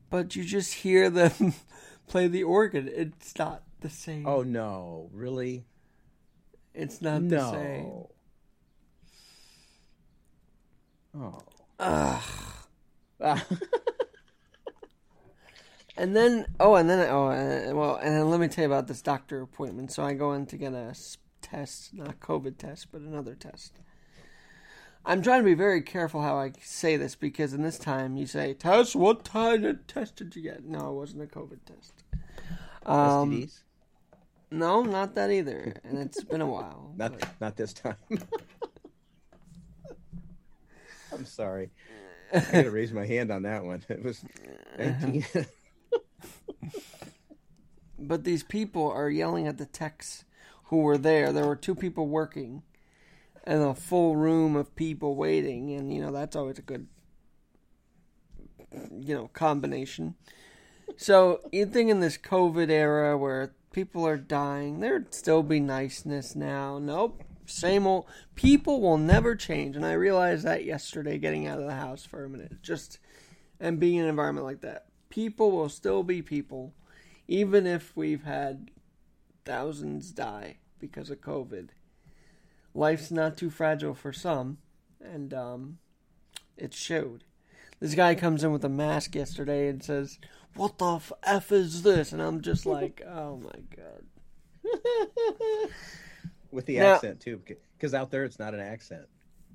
But 0.08 0.36
you 0.36 0.44
just 0.44 0.72
hear 0.72 1.10
them 1.10 1.54
play 2.06 2.28
the 2.28 2.44
organ. 2.44 2.88
It's 2.90 3.36
not 3.36 3.64
the 3.80 3.90
same. 3.90 4.24
Oh 4.24 4.44
no! 4.44 5.10
Really? 5.12 5.66
It's 6.74 7.02
not 7.02 7.22
no. 7.22 7.28
the 7.36 7.50
same. 7.50 8.04
Oh. 11.20 11.42
Ugh. 11.80 12.22
and 15.96 16.14
then, 16.14 16.46
oh, 16.60 16.76
and 16.76 16.88
then, 16.88 17.08
oh, 17.10 17.26
uh, 17.26 17.74
well, 17.74 17.96
and 17.96 18.14
then 18.14 18.30
let 18.30 18.38
me 18.38 18.46
tell 18.46 18.62
you 18.62 18.70
about 18.70 18.86
this 18.86 19.02
doctor 19.02 19.40
appointment. 19.40 19.90
So 19.90 20.04
I 20.04 20.12
go 20.12 20.34
in 20.34 20.46
to 20.46 20.56
get 20.56 20.72
a 20.72 20.94
test, 21.50 21.94
not 21.94 22.20
COVID 22.20 22.58
test, 22.58 22.88
but 22.92 23.00
another 23.00 23.34
test. 23.34 23.78
I'm 25.04 25.22
trying 25.22 25.40
to 25.40 25.44
be 25.44 25.54
very 25.54 25.80
careful 25.80 26.20
how 26.20 26.38
I 26.38 26.52
say 26.62 26.96
this 26.96 27.14
because 27.14 27.54
in 27.54 27.62
this 27.62 27.78
time 27.78 28.16
you 28.16 28.26
say 28.26 28.52
test. 28.52 28.94
What 28.94 29.24
kind 29.24 29.64
of 29.64 29.86
test 29.86 30.16
did 30.16 30.36
you 30.36 30.42
get? 30.42 30.64
No, 30.64 30.90
it 30.90 30.94
wasn't 30.94 31.22
a 31.22 31.26
COVID 31.26 31.60
test. 31.64 32.04
Um, 32.84 33.32
STDs? 33.32 33.60
No, 34.50 34.82
not 34.82 35.14
that 35.14 35.30
either. 35.30 35.74
And 35.84 35.98
it's 35.98 36.24
been 36.24 36.40
a 36.40 36.46
while. 36.46 36.92
not 36.96 37.18
but... 37.18 37.28
not 37.40 37.56
this 37.56 37.72
time. 37.72 37.96
I'm 41.12 41.24
sorry. 41.24 41.70
I 42.32 42.40
got 42.40 42.62
to 42.64 42.70
raise 42.70 42.92
my 42.92 43.06
hand 43.06 43.30
on 43.30 43.42
that 43.42 43.64
one. 43.64 43.82
It 43.88 44.02
was 44.02 44.22
19. 44.78 45.24
but 47.98 48.24
these 48.24 48.42
people 48.42 48.90
are 48.90 49.08
yelling 49.08 49.46
at 49.46 49.56
the 49.56 49.64
techs 49.64 50.26
who 50.68 50.78
were 50.78 50.98
there. 50.98 51.32
There 51.32 51.46
were 51.46 51.56
two 51.56 51.74
people 51.74 52.06
working 52.06 52.62
and 53.44 53.62
a 53.62 53.74
full 53.74 54.16
room 54.16 54.56
of 54.56 54.76
people 54.76 55.14
waiting, 55.16 55.72
and 55.72 55.92
you 55.92 56.00
know 56.00 56.12
that's 56.12 56.36
always 56.36 56.58
a 56.58 56.62
good 56.62 56.86
you 58.98 59.14
know 59.14 59.28
combination. 59.32 60.14
So 60.96 61.40
you 61.52 61.66
think 61.66 61.90
in 61.90 62.00
this 62.00 62.18
COVID 62.18 62.70
era 62.70 63.16
where 63.16 63.54
people 63.72 64.06
are 64.06 64.16
dying, 64.16 64.80
there'd 64.80 65.14
still 65.14 65.42
be 65.42 65.60
niceness 65.60 66.34
now. 66.36 66.78
Nope. 66.78 67.22
Same 67.46 67.86
old 67.86 68.04
people 68.34 68.82
will 68.82 68.98
never 68.98 69.34
change, 69.34 69.74
and 69.74 69.86
I 69.86 69.92
realized 69.92 70.44
that 70.44 70.66
yesterday 70.66 71.16
getting 71.16 71.46
out 71.46 71.58
of 71.58 71.66
the 71.66 71.74
house 71.74 72.04
for 72.04 72.24
a 72.24 72.28
minute. 72.28 72.62
Just 72.62 72.98
and 73.58 73.80
being 73.80 73.96
in 73.96 74.04
an 74.04 74.10
environment 74.10 74.46
like 74.46 74.60
that. 74.60 74.86
People 75.08 75.50
will 75.50 75.70
still 75.70 76.02
be 76.02 76.20
people, 76.20 76.74
even 77.26 77.66
if 77.66 77.96
we've 77.96 78.24
had 78.24 78.70
thousands 79.48 80.10
die 80.12 80.58
because 80.78 81.08
of 81.08 81.22
COVID. 81.22 81.70
Life's 82.74 83.10
not 83.10 83.38
too 83.38 83.48
fragile 83.48 83.94
for 83.94 84.12
some, 84.12 84.58
and 85.00 85.32
um, 85.32 85.78
it 86.58 86.74
showed. 86.74 87.24
This 87.80 87.94
guy 87.94 88.14
comes 88.14 88.44
in 88.44 88.52
with 88.52 88.62
a 88.64 88.68
mask 88.68 89.14
yesterday 89.14 89.68
and 89.68 89.82
says, 89.82 90.18
"What 90.54 90.76
the 90.76 91.00
f, 91.24 91.50
is 91.50 91.82
this?" 91.82 92.12
And 92.12 92.20
I'm 92.20 92.42
just 92.42 92.66
like, 92.76 93.00
"Oh 93.08 93.38
my 93.38 93.60
god!" 93.74 94.04
With 96.50 96.66
the 96.66 96.78
Now- 96.78 96.94
accent 96.96 97.20
too, 97.20 97.40
because 97.76 97.94
out 97.94 98.10
there 98.10 98.24
it's 98.24 98.38
not 98.38 98.52
an 98.52 98.60
accent. 98.60 99.06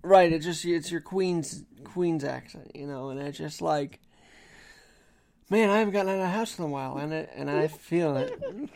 Right? 0.02 0.34
It 0.34 0.40
just 0.40 0.66
it's 0.66 0.92
your 0.92 1.02
queen's 1.02 1.64
queen's 1.84 2.24
accent, 2.24 2.72
you 2.76 2.88
know, 2.88 3.10
and 3.10 3.20
it's 3.22 3.38
just 3.38 3.62
like, 3.62 4.00
man, 5.50 5.70
I 5.70 5.78
haven't 5.78 5.94
gotten 5.94 6.10
out 6.10 6.16
of 6.16 6.22
the 6.22 6.28
house 6.30 6.58
in 6.58 6.66
a 6.66 6.68
while, 6.68 6.98
and 6.98 7.14
it 7.14 7.30
and 7.36 7.50
I 7.50 7.68
feel 7.68 8.18
it. 8.18 8.34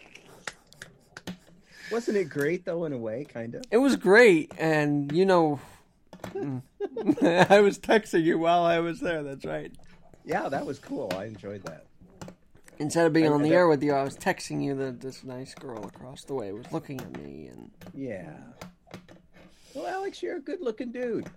Wasn't 1.91 2.17
it 2.17 2.26
great 2.26 2.65
though, 2.65 2.86
in 2.86 2.93
a 2.93 2.97
way, 2.97 3.26
kind 3.26 3.56
of? 3.56 3.63
It 3.71 3.78
was 3.78 3.95
great, 3.95 4.52
and 4.58 5.12
you 5.12 5.26
know, 5.26 5.60
I 6.36 7.60
was 7.62 7.80
texting 7.80 8.23
you 8.23 8.38
while 8.38 8.63
I 8.63 8.80
was 8.80 9.00
there. 9.00 9.23
That's 9.23 9.45
right. 9.45 9.71
Yeah, 10.26 10.50
that 10.50 10.65
was 10.65 10.80
cool. 10.80 11.12
I 11.15 11.26
enjoyed 11.26 11.63
that. 11.63 11.86
Instead 12.80 13.08
of 13.08 13.13
being 13.13 13.28
I- 13.28 13.32
on 13.32 13.41
the 13.41 13.50
that- 13.50 13.56
air 13.56 13.67
with 13.67 13.82
you, 13.84 13.93
I 13.93 14.04
was 14.04 14.17
texting 14.17 14.63
you 14.63 14.76
that 14.76 15.00
this 15.02 15.23
nice 15.23 15.54
girl 15.56 15.86
across 15.86 16.23
the 16.26 16.34
way 16.34 16.52
was 16.52 16.71
looking 16.71 17.00
at 17.00 17.17
me, 17.17 17.47
and 17.47 17.71
Yeah. 17.93 18.34
Well, 19.73 19.88
Alex, 19.88 20.21
you're 20.23 20.38
a 20.38 20.41
good-looking 20.41 20.91
dude. 20.91 21.30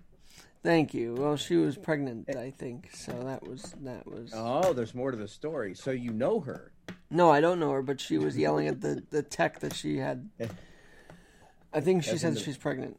thank 0.62 0.92
you. 0.94 1.14
Well, 1.14 1.36
she 1.36 1.56
was 1.56 1.76
eh. 1.76 1.80
pregnant, 1.82 2.34
I 2.36 2.50
think, 2.50 2.90
so 2.94 3.12
that 3.24 3.46
was 3.46 3.74
that 3.82 4.06
was. 4.06 4.32
Oh, 4.34 4.72
there's 4.72 4.94
more 4.94 5.10
to 5.10 5.16
the 5.16 5.28
story. 5.28 5.74
So 5.74 5.90
you 5.90 6.10
know 6.12 6.40
her. 6.40 6.72
No, 7.10 7.30
I 7.30 7.40
don't 7.40 7.58
know 7.58 7.70
her, 7.72 7.82
but 7.82 8.00
she 8.00 8.18
was 8.18 8.36
yelling 8.38 8.68
at 8.68 8.80
the 8.80 9.02
the 9.10 9.22
tech 9.22 9.60
that 9.60 9.74
she 9.74 9.98
had. 9.98 10.28
I 11.72 11.80
think 11.80 12.04
she 12.04 12.12
As 12.12 12.20
said 12.20 12.34
the- 12.34 12.40
she's 12.40 12.56
pregnant, 12.56 12.98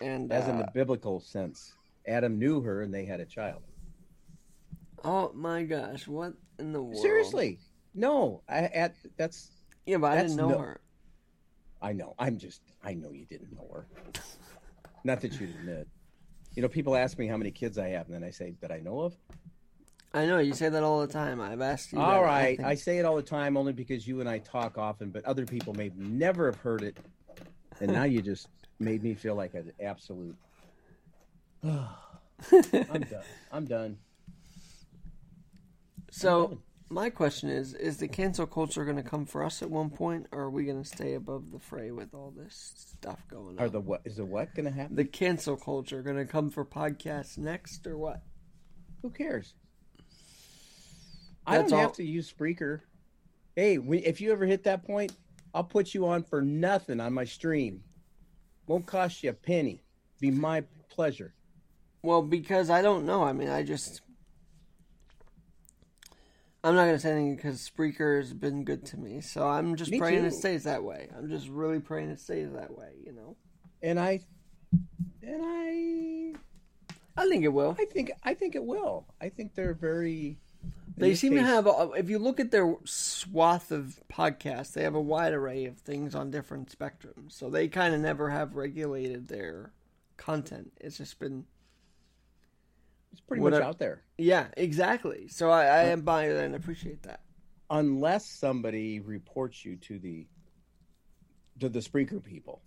and 0.00 0.32
as 0.32 0.48
in 0.48 0.56
uh, 0.56 0.58
the 0.58 0.70
biblical 0.72 1.20
sense. 1.20 1.74
Adam 2.06 2.38
knew 2.38 2.60
her 2.60 2.82
and 2.82 2.92
they 2.92 3.06
had 3.06 3.20
a 3.20 3.24
child. 3.24 3.62
oh 5.04 5.32
my 5.34 5.62
gosh, 5.62 6.06
what 6.06 6.34
in 6.58 6.72
the 6.72 6.82
world? 6.82 6.98
Seriously. 7.00 7.58
No, 7.94 8.42
I 8.48 8.64
at 8.64 8.94
that's 9.16 9.50
Yeah, 9.86 9.96
but 9.98 10.12
I 10.12 10.22
didn't 10.22 10.36
know 10.36 10.48
no- 10.50 10.58
her. 10.58 10.80
I 11.80 11.92
know. 11.92 12.14
I'm 12.18 12.38
just 12.38 12.60
I 12.82 12.94
know 12.94 13.12
you 13.12 13.24
didn't 13.26 13.52
know 13.54 13.68
her. 13.72 13.86
Not 15.04 15.20
that 15.22 15.38
you'd 15.40 15.50
admit. 15.50 15.86
You 16.54 16.62
know, 16.62 16.68
people 16.68 16.94
ask 16.96 17.18
me 17.18 17.26
how 17.26 17.36
many 17.36 17.50
kids 17.50 17.78
I 17.78 17.88
have, 17.88 18.06
and 18.06 18.14
then 18.14 18.24
I 18.24 18.30
say 18.30 18.54
that 18.60 18.70
I 18.70 18.78
know 18.80 19.00
of. 19.00 19.16
I 20.14 20.26
know 20.26 20.38
you 20.38 20.54
say 20.54 20.68
that 20.68 20.82
all 20.84 21.00
the 21.00 21.12
time. 21.12 21.40
I've 21.40 21.60
asked 21.60 21.92
you. 21.92 21.98
All 21.98 22.20
that, 22.22 22.26
right, 22.26 22.56
think- 22.56 22.68
I 22.68 22.76
say 22.76 22.98
it 22.98 23.04
all 23.04 23.16
the 23.16 23.22
time 23.22 23.56
only 23.56 23.72
because 23.72 24.06
you 24.06 24.20
and 24.20 24.28
I 24.28 24.38
talk 24.38 24.78
often, 24.78 25.10
but 25.10 25.24
other 25.24 25.44
people 25.44 25.74
may 25.74 25.90
never 25.96 26.46
have 26.46 26.56
heard 26.56 26.82
it, 26.82 26.96
and 27.80 27.92
now 27.92 28.04
you 28.04 28.22
just 28.22 28.46
made 28.78 29.02
me 29.02 29.14
feel 29.14 29.34
like 29.34 29.54
an 29.54 29.72
absolute. 29.82 30.36
I'm 31.64 31.88
done. 32.82 33.24
I'm 33.50 33.64
done. 33.64 33.98
So 36.10 36.58
my 36.90 37.10
question 37.10 37.48
is: 37.50 37.74
Is 37.74 37.96
the 37.96 38.06
cancel 38.06 38.46
culture 38.46 38.84
going 38.84 38.96
to 38.96 39.02
come 39.02 39.26
for 39.26 39.42
us 39.42 39.62
at 39.62 39.70
one 39.70 39.90
point, 39.90 40.28
or 40.30 40.42
are 40.42 40.50
we 40.50 40.64
going 40.64 40.80
to 40.80 40.88
stay 40.88 41.14
above 41.14 41.50
the 41.50 41.58
fray 41.58 41.90
with 41.90 42.14
all 42.14 42.32
this 42.36 42.72
stuff 42.76 43.18
going 43.28 43.58
on? 43.58 43.64
Are 43.64 43.68
the 43.68 43.80
what? 43.80 44.02
Is 44.04 44.16
the 44.16 44.24
what 44.24 44.54
going 44.54 44.66
to 44.66 44.70
happen? 44.70 44.94
the 44.94 45.04
cancel 45.04 45.56
culture 45.56 46.02
going 46.02 46.18
to 46.18 46.24
come 46.24 46.50
for 46.50 46.64
podcasts 46.64 47.36
next, 47.36 47.84
or 47.84 47.98
what? 47.98 48.22
Who 49.02 49.10
cares? 49.10 49.54
I 51.46 51.58
don't 51.58 51.72
all- 51.72 51.78
have 51.80 51.92
to 51.94 52.04
use 52.04 52.32
Spreaker. 52.32 52.80
Hey, 53.56 53.78
we, 53.78 53.98
if 53.98 54.20
you 54.20 54.32
ever 54.32 54.46
hit 54.46 54.64
that 54.64 54.84
point, 54.84 55.12
I'll 55.54 55.64
put 55.64 55.94
you 55.94 56.06
on 56.06 56.24
for 56.24 56.42
nothing 56.42 56.98
on 57.00 57.12
my 57.12 57.24
stream. 57.24 57.82
Won't 58.66 58.86
cost 58.86 59.22
you 59.22 59.30
a 59.30 59.34
penny. 59.34 59.84
Be 60.20 60.30
my 60.30 60.64
pleasure. 60.88 61.34
Well, 62.02 62.22
because 62.22 62.70
I 62.70 62.82
don't 62.82 63.06
know. 63.06 63.22
I 63.22 63.32
mean, 63.32 63.48
I 63.48 63.62
just. 63.62 64.00
I'm 66.64 66.74
not 66.74 66.84
going 66.84 66.96
to 66.96 66.98
say 67.00 67.10
anything 67.12 67.36
because 67.36 67.70
Spreaker 67.70 68.18
has 68.18 68.32
been 68.32 68.64
good 68.64 68.86
to 68.86 68.96
me. 68.96 69.20
So 69.20 69.46
I'm 69.46 69.76
just 69.76 69.90
Me 69.90 69.98
praying 69.98 70.22
too. 70.22 70.28
it 70.28 70.32
stays 70.32 70.64
that 70.64 70.82
way. 70.82 71.08
I'm 71.16 71.28
just 71.28 71.48
really 71.48 71.78
praying 71.78 72.08
it 72.08 72.18
stays 72.18 72.50
that 72.52 72.76
way, 72.76 72.92
you 73.04 73.12
know? 73.12 73.36
And 73.82 74.00
I, 74.00 74.20
and 75.22 75.42
I, 75.44 76.32
I 77.18 77.28
think 77.28 77.44
it 77.44 77.52
will. 77.52 77.76
I 77.78 77.84
think 77.84 78.12
I 78.24 78.32
think 78.32 78.54
it 78.56 78.64
will. 78.64 79.06
I 79.20 79.28
think 79.28 79.54
they're 79.54 79.74
very. 79.74 80.38
They 80.96 81.14
seem 81.16 81.34
to 81.34 81.42
have, 81.42 81.66
a, 81.66 81.90
if 81.96 82.08
you 82.08 82.18
look 82.20 82.38
at 82.38 82.50
their 82.52 82.76
swath 82.84 83.72
of 83.72 84.00
podcasts, 84.12 84.72
they 84.74 84.82
have 84.84 84.94
a 84.94 85.00
wide 85.00 85.32
array 85.32 85.64
of 85.66 85.78
things 85.78 86.14
on 86.14 86.30
different 86.30 86.76
spectrums. 86.76 87.32
So 87.32 87.50
they 87.50 87.66
kind 87.68 87.94
of 87.94 88.00
never 88.00 88.30
have 88.30 88.54
regulated 88.54 89.26
their 89.28 89.72
content. 90.16 90.72
It's 90.80 90.98
just 90.98 91.18
been, 91.18 91.46
It's 93.12 93.20
pretty 93.20 93.42
much 93.42 93.54
out 93.54 93.78
there, 93.78 94.02
yeah, 94.18 94.46
exactly. 94.56 95.26
So 95.28 95.50
I, 95.50 95.64
I 95.64 95.78
admire 95.90 96.34
that 96.34 96.44
and 96.44 96.54
appreciate 96.54 97.02
that. 97.02 97.20
unless 97.70 98.26
somebody 98.26 99.00
reports 99.00 99.64
you 99.64 99.76
to 99.76 99.98
the 99.98 100.26
to 101.60 101.68
the 101.68 101.80
Spreaker 101.80 102.22
people. 102.22 102.62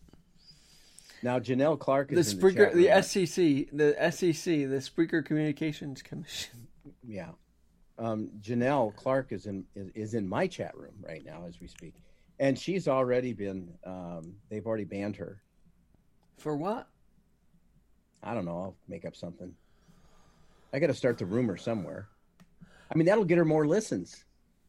Now 1.22 1.40
Janelle 1.40 1.80
Clark 1.80 2.10
The 2.10 2.18
is 2.20 2.34
in 2.34 2.40
Spreaker, 2.40 2.74
the, 2.74 2.90
room. 2.90 3.02
SEC, 3.02 3.70
the 3.72 3.96
SEC, 4.12 4.44
the 4.70 4.82
Spreaker 4.82 5.24
Communications 5.26 6.02
Commission. 6.02 6.68
yeah. 7.04 7.32
Um, 8.00 8.30
Janelle 8.42 8.96
Clark 8.96 9.32
is 9.32 9.46
in 9.48 9.66
is, 9.76 9.90
is 9.96 10.14
in 10.14 10.28
my 10.28 10.46
chat 10.48 10.78
room 10.78 10.94
right 11.02 11.24
now 11.26 11.46
as 11.48 11.60
we 11.60 11.68
speak, 11.68 11.94
and 12.40 12.58
she's 12.58 12.88
already 12.88 13.34
been. 13.34 13.74
Um, 13.86 14.36
they've 14.50 14.66
already 14.66 14.84
banned 14.86 15.16
her. 15.18 15.42
For 16.38 16.56
what? 16.56 16.88
I 18.22 18.34
don't 18.36 18.46
know. 18.46 18.52
I'll 18.60 18.76
make 18.88 19.06
up 19.06 19.16
something. 19.16 19.54
I 20.74 20.80
got 20.80 20.88
to 20.88 20.94
start 20.94 21.18
the 21.18 21.26
rumor 21.26 21.58
somewhere. 21.58 22.08
I 22.92 22.96
mean, 22.98 23.06
that'll 23.08 23.26
get 23.26 23.38
her 23.40 23.46
more 23.46 23.66
listens. 23.68 24.24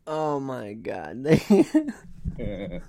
Oh 0.06 0.40
my 0.40 0.72
god. 0.72 1.24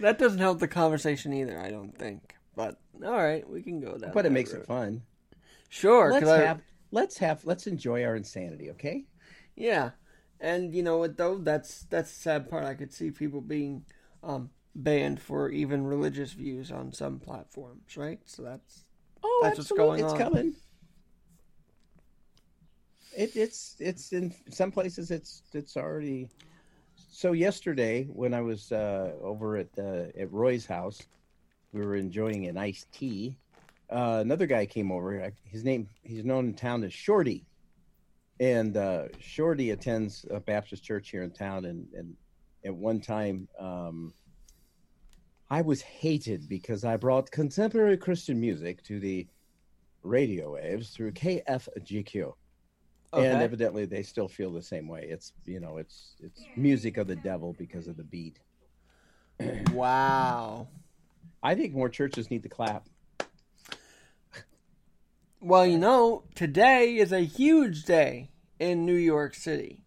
That 0.00 0.16
doesn't 0.18 0.38
help 0.38 0.60
the 0.60 0.68
conversation 0.68 1.32
either, 1.32 1.58
I 1.58 1.70
don't 1.70 1.96
think. 1.96 2.36
But 2.54 2.78
all 3.04 3.10
right, 3.12 3.48
we 3.48 3.62
can 3.62 3.80
go 3.80 3.96
down. 3.98 4.12
but 4.14 4.20
it 4.20 4.22
that 4.24 4.30
makes 4.32 4.52
route. 4.52 4.62
it 4.62 4.66
fun. 4.66 5.02
Sure, 5.68 6.12
Let's 6.12 6.24
'cause 6.24 6.32
I- 6.32 6.44
have 6.46 6.60
let's 6.90 7.18
have 7.18 7.44
let's 7.44 7.66
enjoy 7.66 8.04
our 8.04 8.16
insanity, 8.16 8.70
okay? 8.70 9.04
Yeah, 9.56 9.90
and 10.40 10.74
you 10.74 10.82
know 10.82 10.98
what 10.98 11.16
though? 11.16 11.38
That's 11.38 11.84
that's 11.84 12.12
the 12.12 12.20
sad 12.20 12.50
part. 12.50 12.64
I 12.64 12.74
could 12.74 12.92
see 12.92 13.10
people 13.10 13.40
being 13.40 13.84
um, 14.22 14.50
banned 14.74 15.20
for 15.20 15.50
even 15.50 15.84
religious 15.84 16.32
views 16.32 16.70
on 16.70 16.92
some 16.92 17.18
platforms, 17.18 17.96
right? 17.96 18.20
So 18.24 18.42
that's 18.42 18.84
Oh, 19.22 19.40
That's 19.42 19.58
what's 19.58 19.70
absolutely. 19.70 20.00
going 20.00 20.04
it's 20.04 20.12
on. 20.12 20.18
coming. 20.18 20.54
It, 23.16 23.34
it's 23.36 23.76
it's 23.80 24.12
in 24.12 24.34
some 24.50 24.70
places 24.70 25.10
it's 25.10 25.42
it's 25.52 25.76
already. 25.76 26.28
So 27.10 27.32
yesterday 27.32 28.04
when 28.04 28.34
I 28.34 28.40
was 28.40 28.70
uh, 28.72 29.12
over 29.22 29.56
at 29.56 29.68
uh, 29.78 30.06
at 30.18 30.32
Roy's 30.32 30.66
house, 30.66 31.02
we 31.72 31.80
were 31.80 31.96
enjoying 31.96 32.46
an 32.46 32.56
iced 32.56 32.90
tea. 32.92 33.36
Uh, 33.90 34.18
another 34.20 34.46
guy 34.46 34.66
came 34.66 34.92
over. 34.92 35.22
I- 35.22 35.32
His 35.44 35.64
name 35.64 35.88
he's 36.02 36.24
known 36.24 36.46
in 36.48 36.54
town 36.54 36.84
as 36.84 36.92
Shorty, 36.92 37.46
and 38.38 38.76
uh, 38.76 39.08
Shorty 39.18 39.70
attends 39.70 40.26
a 40.30 40.40
Baptist 40.40 40.84
church 40.84 41.10
here 41.10 41.22
in 41.22 41.30
town. 41.30 41.64
And 41.64 41.86
and 41.94 42.14
at 42.64 42.74
one 42.74 43.00
time, 43.00 43.48
um, 43.58 44.12
I 45.50 45.62
was 45.62 45.80
hated 45.80 46.48
because 46.48 46.84
I 46.84 46.96
brought 46.96 47.30
contemporary 47.30 47.96
Christian 47.96 48.38
music 48.40 48.82
to 48.84 49.00
the 49.00 49.26
radio 50.02 50.52
waves 50.54 50.90
through 50.90 51.12
KFGQ. 51.12 52.34
And 53.14 53.40
evidently 53.42 53.86
they 53.86 54.02
still 54.02 54.28
feel 54.28 54.52
the 54.52 54.60
same 54.62 54.86
way. 54.86 55.06
It's 55.08 55.32
you 55.46 55.60
know, 55.60 55.78
it's 55.78 56.14
it's 56.22 56.44
music 56.56 56.98
of 56.98 57.06
the 57.06 57.16
devil 57.16 57.54
because 57.58 57.88
of 57.88 57.96
the 57.96 58.04
beat. 58.04 58.38
wow. 59.72 60.68
I 61.42 61.54
think 61.54 61.72
more 61.72 61.88
churches 61.88 62.30
need 62.30 62.42
to 62.42 62.48
clap. 62.50 62.86
Well, 65.40 65.66
you 65.66 65.78
know, 65.78 66.24
today 66.34 66.96
is 66.96 67.12
a 67.12 67.20
huge 67.20 67.84
day 67.84 68.30
in 68.58 68.84
New 68.84 68.94
York 68.96 69.34
City. 69.34 69.84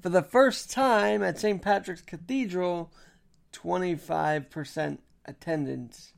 For 0.00 0.08
the 0.08 0.22
first 0.22 0.70
time 0.70 1.22
at 1.22 1.38
St. 1.38 1.60
Patrick's 1.60 2.00
Cathedral, 2.00 2.90
25% 3.52 5.00
attendance 5.26 6.14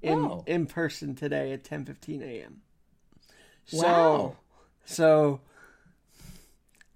in 0.00 0.18
Oh. 0.18 0.42
in 0.48 0.66
person 0.66 1.14
today 1.14 1.52
at 1.52 1.62
10:15 1.62 2.22
a.m. 2.22 2.62
So, 3.66 3.78
Wow. 3.86 4.36
so 4.84 5.40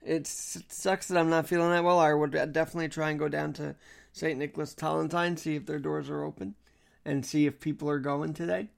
it 0.03 0.27
sucks 0.27 1.07
that 1.07 1.17
I'm 1.19 1.31
not 1.31 1.47
feeling 1.47 1.71
that 1.71 1.85
well. 1.85 2.01
I 2.01 2.13
would 2.15 2.33
definitely 2.33 2.89
try 2.89 3.11
and 3.11 3.19
go 3.19 3.29
down 3.29 3.53
to 3.55 3.77
St. 4.13 4.37
Nicholas 4.39 4.75
Tolentine, 4.75 5.37
see 5.37 5.55
if 5.55 5.67
their 5.67 5.79
doors 5.79 6.11
are 6.11 6.25
open, 6.25 6.57
and 7.05 7.25
see 7.25 7.47
if 7.47 7.61
people 7.61 7.89
are 7.89 8.01
going 8.01 8.35
today. 8.35 8.71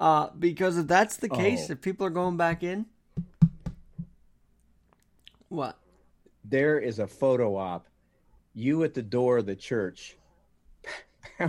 Uh, 0.00 0.30
because 0.38 0.78
if 0.78 0.86
that's 0.86 1.18
the 1.18 1.28
case, 1.28 1.66
Oh. 1.68 1.74
if 1.74 1.82
people 1.82 2.06
are 2.06 2.10
going 2.10 2.38
back 2.38 2.62
in, 2.62 2.86
what? 5.50 5.76
There 6.44 6.78
is 6.78 6.98
a 6.98 7.06
photo 7.06 7.54
op. 7.56 7.86
You 8.54 8.82
at 8.82 8.94
the 8.94 9.02
door 9.02 9.38
of 9.38 9.46
the 9.46 9.54
church, 9.54 10.16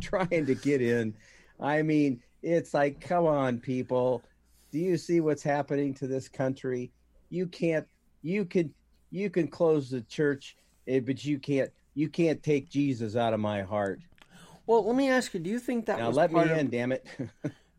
trying 0.00 0.46
to 0.46 0.54
get 0.54 0.82
in. 0.82 1.14
I 1.58 1.82
mean, 1.82 2.22
it's 2.42 2.74
like, 2.74 3.00
come 3.00 3.26
on, 3.26 3.58
people. 3.58 4.22
Do 4.70 4.78
you 4.78 4.96
see 4.96 5.20
what's 5.20 5.42
happening 5.42 5.94
to 5.94 6.06
this 6.06 6.28
country? 6.28 6.92
You 7.30 7.46
can't. 7.46 7.86
You 8.22 8.44
can. 8.44 8.72
You 9.10 9.28
can 9.30 9.48
close 9.48 9.90
the 9.90 10.00
church, 10.02 10.56
eh, 10.86 11.00
but 11.00 11.24
you 11.24 11.38
can't. 11.38 11.70
You 11.94 12.08
can't 12.08 12.42
take 12.42 12.68
Jesus 12.70 13.16
out 13.16 13.34
of 13.34 13.40
my 13.40 13.62
heart. 13.62 14.00
Well, 14.66 14.86
let 14.86 14.96
me 14.96 15.08
ask 15.08 15.34
you: 15.34 15.40
Do 15.40 15.50
you 15.50 15.58
think 15.58 15.86
that 15.86 15.98
Now 15.98 16.08
was 16.08 16.16
let 16.16 16.30
me 16.30 16.36
part 16.36 16.50
of, 16.50 16.58
in, 16.58 16.70
damn 16.70 16.92
it. 16.92 17.06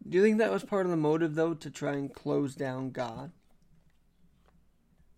Do 0.10 0.18
you 0.18 0.24
think 0.24 0.40
that 0.40 0.52
was 0.52 0.64
part 0.64 0.86
of 0.86 0.92
the 0.92 0.98
motive, 0.98 1.34
though, 1.36 1.54
to 1.54 1.70
try 1.70 1.94
and 1.94 2.14
close 2.14 2.56
down 2.56 2.92
God? 2.92 3.32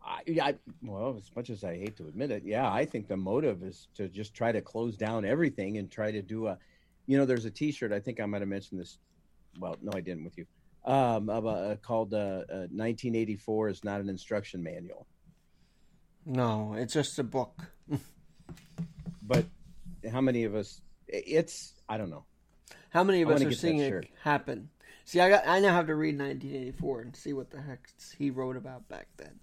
I, 0.05 0.21
I, 0.39 0.55
well, 0.83 1.15
as 1.17 1.31
much 1.35 1.49
as 1.49 1.63
I 1.63 1.75
hate 1.75 1.97
to 1.97 2.07
admit 2.07 2.29
it, 2.29 2.43
yeah, 2.45 2.71
I 2.71 2.85
think 2.85 3.07
the 3.07 3.17
motive 3.17 3.63
is 3.63 3.87
to 3.95 4.07
just 4.07 4.35
try 4.35 4.51
to 4.51 4.61
close 4.61 4.95
down 4.95 5.25
everything 5.25 5.77
and 5.77 5.89
try 5.89 6.11
to 6.11 6.21
do 6.21 6.45
a, 6.47 6.59
you 7.07 7.17
know, 7.17 7.25
there's 7.25 7.45
a 7.45 7.49
T-shirt. 7.51 7.91
I 7.91 7.99
think 7.99 8.19
I 8.19 8.25
might 8.27 8.41
have 8.41 8.47
mentioned 8.47 8.79
this. 8.79 8.99
Well, 9.59 9.75
no, 9.81 9.91
I 9.95 10.01
didn't 10.01 10.23
with 10.23 10.37
you. 10.37 10.45
Um, 10.85 11.29
of 11.29 11.47
a, 11.47 11.79
called 11.81 12.13
uh, 12.13 12.43
uh, 12.47 12.69
1984 12.69 13.69
is 13.69 13.83
not 13.83 14.01
an 14.01 14.07
instruction 14.07 14.61
manual, 14.61 15.07
No, 16.27 16.75
it's 16.75 16.93
just 16.93 17.17
a 17.17 17.23
book. 17.23 17.59
but 19.23 19.45
how 20.11 20.21
many 20.21 20.43
of 20.43 20.53
us? 20.53 20.81
It's 21.07 21.73
I 21.87 21.97
don't 21.97 22.09
know. 22.09 22.25
How 22.89 23.03
many 23.03 23.21
of 23.21 23.29
I 23.29 23.33
us 23.33 23.43
are 23.43 23.51
seeing 23.51 23.79
it 23.79 24.09
happen? 24.23 24.69
See, 25.05 25.19
I 25.19 25.29
got 25.29 25.47
I 25.47 25.59
now 25.59 25.73
have 25.73 25.87
to 25.87 25.95
read 25.95 26.17
1984 26.17 27.01
and 27.01 27.15
see 27.15 27.33
what 27.33 27.51
the 27.51 27.61
heck 27.61 27.89
he 28.17 28.31
wrote 28.31 28.57
about 28.57 28.87
back 28.89 29.07
then. 29.17 29.39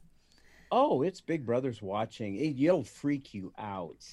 Oh, 0.70 1.02
it's 1.02 1.20
Big 1.20 1.44
Brother's 1.44 1.82
watching. 1.82 2.36
It, 2.36 2.58
it'll 2.58 2.82
freak 2.82 3.34
you 3.34 3.52
out. 3.58 4.04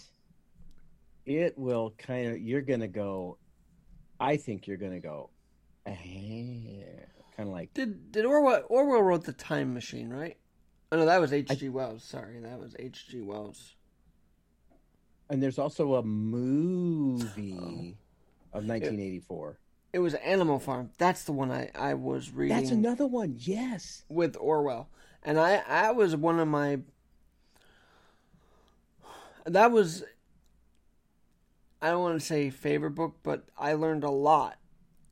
It 1.25 1.57
will 1.57 1.93
kind 1.97 2.31
of. 2.31 2.39
You're 2.39 2.61
gonna 2.61 2.87
go. 2.87 3.37
I 4.19 4.37
think 4.37 4.67
you're 4.67 4.77
gonna 4.77 4.99
go. 4.99 5.29
Eh, 5.85 5.93
kind 7.37 7.47
of 7.47 7.53
like 7.53 7.73
Did 7.73 8.11
did 8.11 8.25
Orwell 8.25 8.63
Orwell 8.67 9.01
wrote 9.01 9.23
the 9.23 9.33
Time 9.33 9.73
Machine, 9.73 10.09
right? 10.09 10.37
Oh 10.91 10.97
no, 10.97 11.05
that 11.05 11.21
was 11.21 11.31
H.G. 11.31 11.69
Wells. 11.69 12.03
Sorry, 12.03 12.39
that 12.39 12.59
was 12.59 12.75
H.G. 12.77 13.21
Wells. 13.21 13.75
And 15.29 15.43
there's 15.43 15.59
also 15.59 15.95
a 15.95 16.03
movie 16.03 17.95
oh. 18.53 18.57
of 18.57 18.65
1984. 18.65 19.59
It 19.91 19.99
was 19.99 20.13
Animal 20.15 20.59
Farm. 20.59 20.91
That's 20.97 21.23
the 21.23 21.31
one 21.31 21.51
I 21.51 21.71
I 21.73 21.95
was 21.95 22.31
reading. 22.31 22.55
That's 22.55 22.71
another 22.71 23.07
one. 23.07 23.35
Yes. 23.39 24.03
with 24.07 24.37
Orwell, 24.39 24.89
and 25.23 25.39
I 25.39 25.63
I 25.67 25.91
was 25.91 26.15
one 26.15 26.39
of 26.39 26.47
my. 26.47 26.79
That 29.45 29.71
was. 29.71 30.03
I 31.81 31.89
don't 31.89 32.03
want 32.03 32.19
to 32.19 32.25
say 32.25 32.49
favorite 32.49 32.91
book, 32.91 33.17
but 33.23 33.45
I 33.57 33.73
learned 33.73 34.03
a 34.03 34.11
lot, 34.11 34.57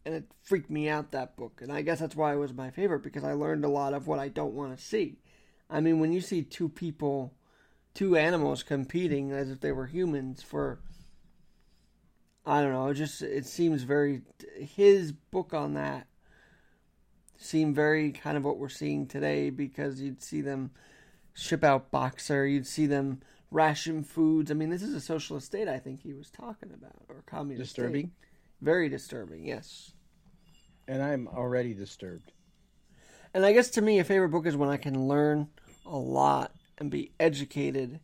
and 0.05 0.13
it 0.13 0.25
freaked 0.43 0.69
me 0.69 0.89
out 0.89 1.11
that 1.11 1.35
book, 1.37 1.59
and 1.61 1.71
I 1.71 1.81
guess 1.81 1.99
that's 1.99 2.15
why 2.15 2.33
it 2.33 2.37
was 2.37 2.53
my 2.53 2.69
favorite 2.69 3.03
because 3.03 3.23
I 3.23 3.33
learned 3.33 3.65
a 3.65 3.69
lot 3.69 3.93
of 3.93 4.05
what 4.05 4.19
I 4.19 4.27
don't 4.27 4.53
want 4.53 4.77
to 4.77 4.83
see. 4.83 5.17
I 5.69 5.79
mean, 5.79 5.99
when 5.99 6.11
you 6.13 6.21
see 6.21 6.43
two 6.43 6.69
people, 6.69 7.33
two 7.97 8.15
animals 8.15 8.61
competing 8.61 9.31
as 9.31 9.49
if 9.49 9.59
they 9.59 9.71
were 9.71 9.87
humans 9.87 10.43
for. 10.43 10.79
I 12.45 12.61
don't 12.61 12.71
know. 12.71 12.87
It 12.89 12.93
just 12.93 13.23
it 13.23 13.47
seems 13.47 13.81
very 13.81 14.21
his 14.55 15.11
book 15.11 15.53
on 15.53 15.73
that 15.73 16.05
seemed 17.37 17.75
very 17.75 18.11
kind 18.11 18.37
of 18.37 18.45
what 18.45 18.59
we're 18.59 18.69
seeing 18.69 19.07
today 19.07 19.49
because 19.49 19.99
you'd 19.99 20.21
see 20.21 20.41
them 20.41 20.71
ship 21.33 21.63
out 21.63 21.89
boxer, 21.89 22.45
you'd 22.45 22.67
see 22.67 22.85
them 22.85 23.21
ration 23.49 24.03
foods. 24.03 24.51
I 24.51 24.53
mean, 24.53 24.69
this 24.69 24.83
is 24.83 24.93
a 24.93 25.01
socialist 25.01 25.47
state. 25.47 25.67
I 25.67 25.79
think 25.79 26.01
he 26.01 26.13
was 26.13 26.29
talking 26.29 26.71
about 26.71 27.03
or 27.09 27.23
communist. 27.25 27.71
state. 27.71 27.81
Disturbing. 27.81 28.11
Very 28.61 28.89
disturbing. 28.89 29.43
Yes. 29.43 29.91
And 30.87 31.01
I'm 31.01 31.27
already 31.27 31.73
disturbed. 31.73 32.31
And 33.33 33.43
I 33.43 33.53
guess 33.53 33.71
to 33.71 33.81
me, 33.81 33.97
a 33.99 34.03
favorite 34.03 34.29
book 34.29 34.45
is 34.45 34.55
when 34.55 34.69
I 34.69 34.77
can 34.77 35.07
learn 35.07 35.47
a 35.85 35.97
lot 35.97 36.51
and 36.77 36.91
be 36.91 37.11
educated 37.19 37.99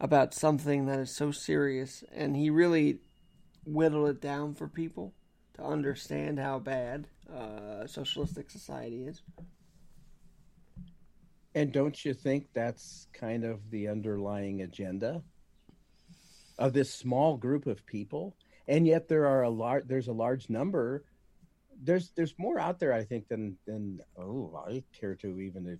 about 0.00 0.34
something 0.34 0.86
that 0.86 0.98
is 0.98 1.14
so 1.14 1.30
serious. 1.30 2.04
And 2.12 2.36
he 2.36 2.50
really 2.50 3.00
whittled 3.64 4.08
it 4.08 4.20
down 4.20 4.54
for 4.54 4.68
people 4.68 5.14
to 5.54 5.64
understand 5.64 6.38
how 6.38 6.58
bad 6.58 7.08
uh, 7.32 7.86
socialistic 7.86 8.50
society 8.50 9.04
is. 9.04 9.22
And 11.54 11.72
don't 11.72 12.04
you 12.04 12.14
think 12.14 12.46
that's 12.54 13.08
kind 13.12 13.44
of 13.44 13.70
the 13.70 13.88
underlying 13.88 14.62
agenda 14.62 15.22
of 16.58 16.72
this 16.72 16.94
small 16.94 17.36
group 17.36 17.66
of 17.66 17.84
people? 17.86 18.36
And 18.68 18.86
yet 18.86 19.08
there 19.08 19.26
are 19.26 19.42
a 19.42 19.50
large 19.50 19.88
there's 19.88 20.08
a 20.08 20.12
large 20.12 20.48
number 20.50 21.04
there's 21.82 22.10
there's 22.16 22.34
more 22.38 22.58
out 22.58 22.78
there 22.78 22.92
I 22.92 23.04
think 23.04 23.28
than 23.28 23.56
than 23.66 24.00
oh 24.16 24.64
I 24.66 24.82
care 24.98 25.14
to 25.16 25.40
even 25.40 25.78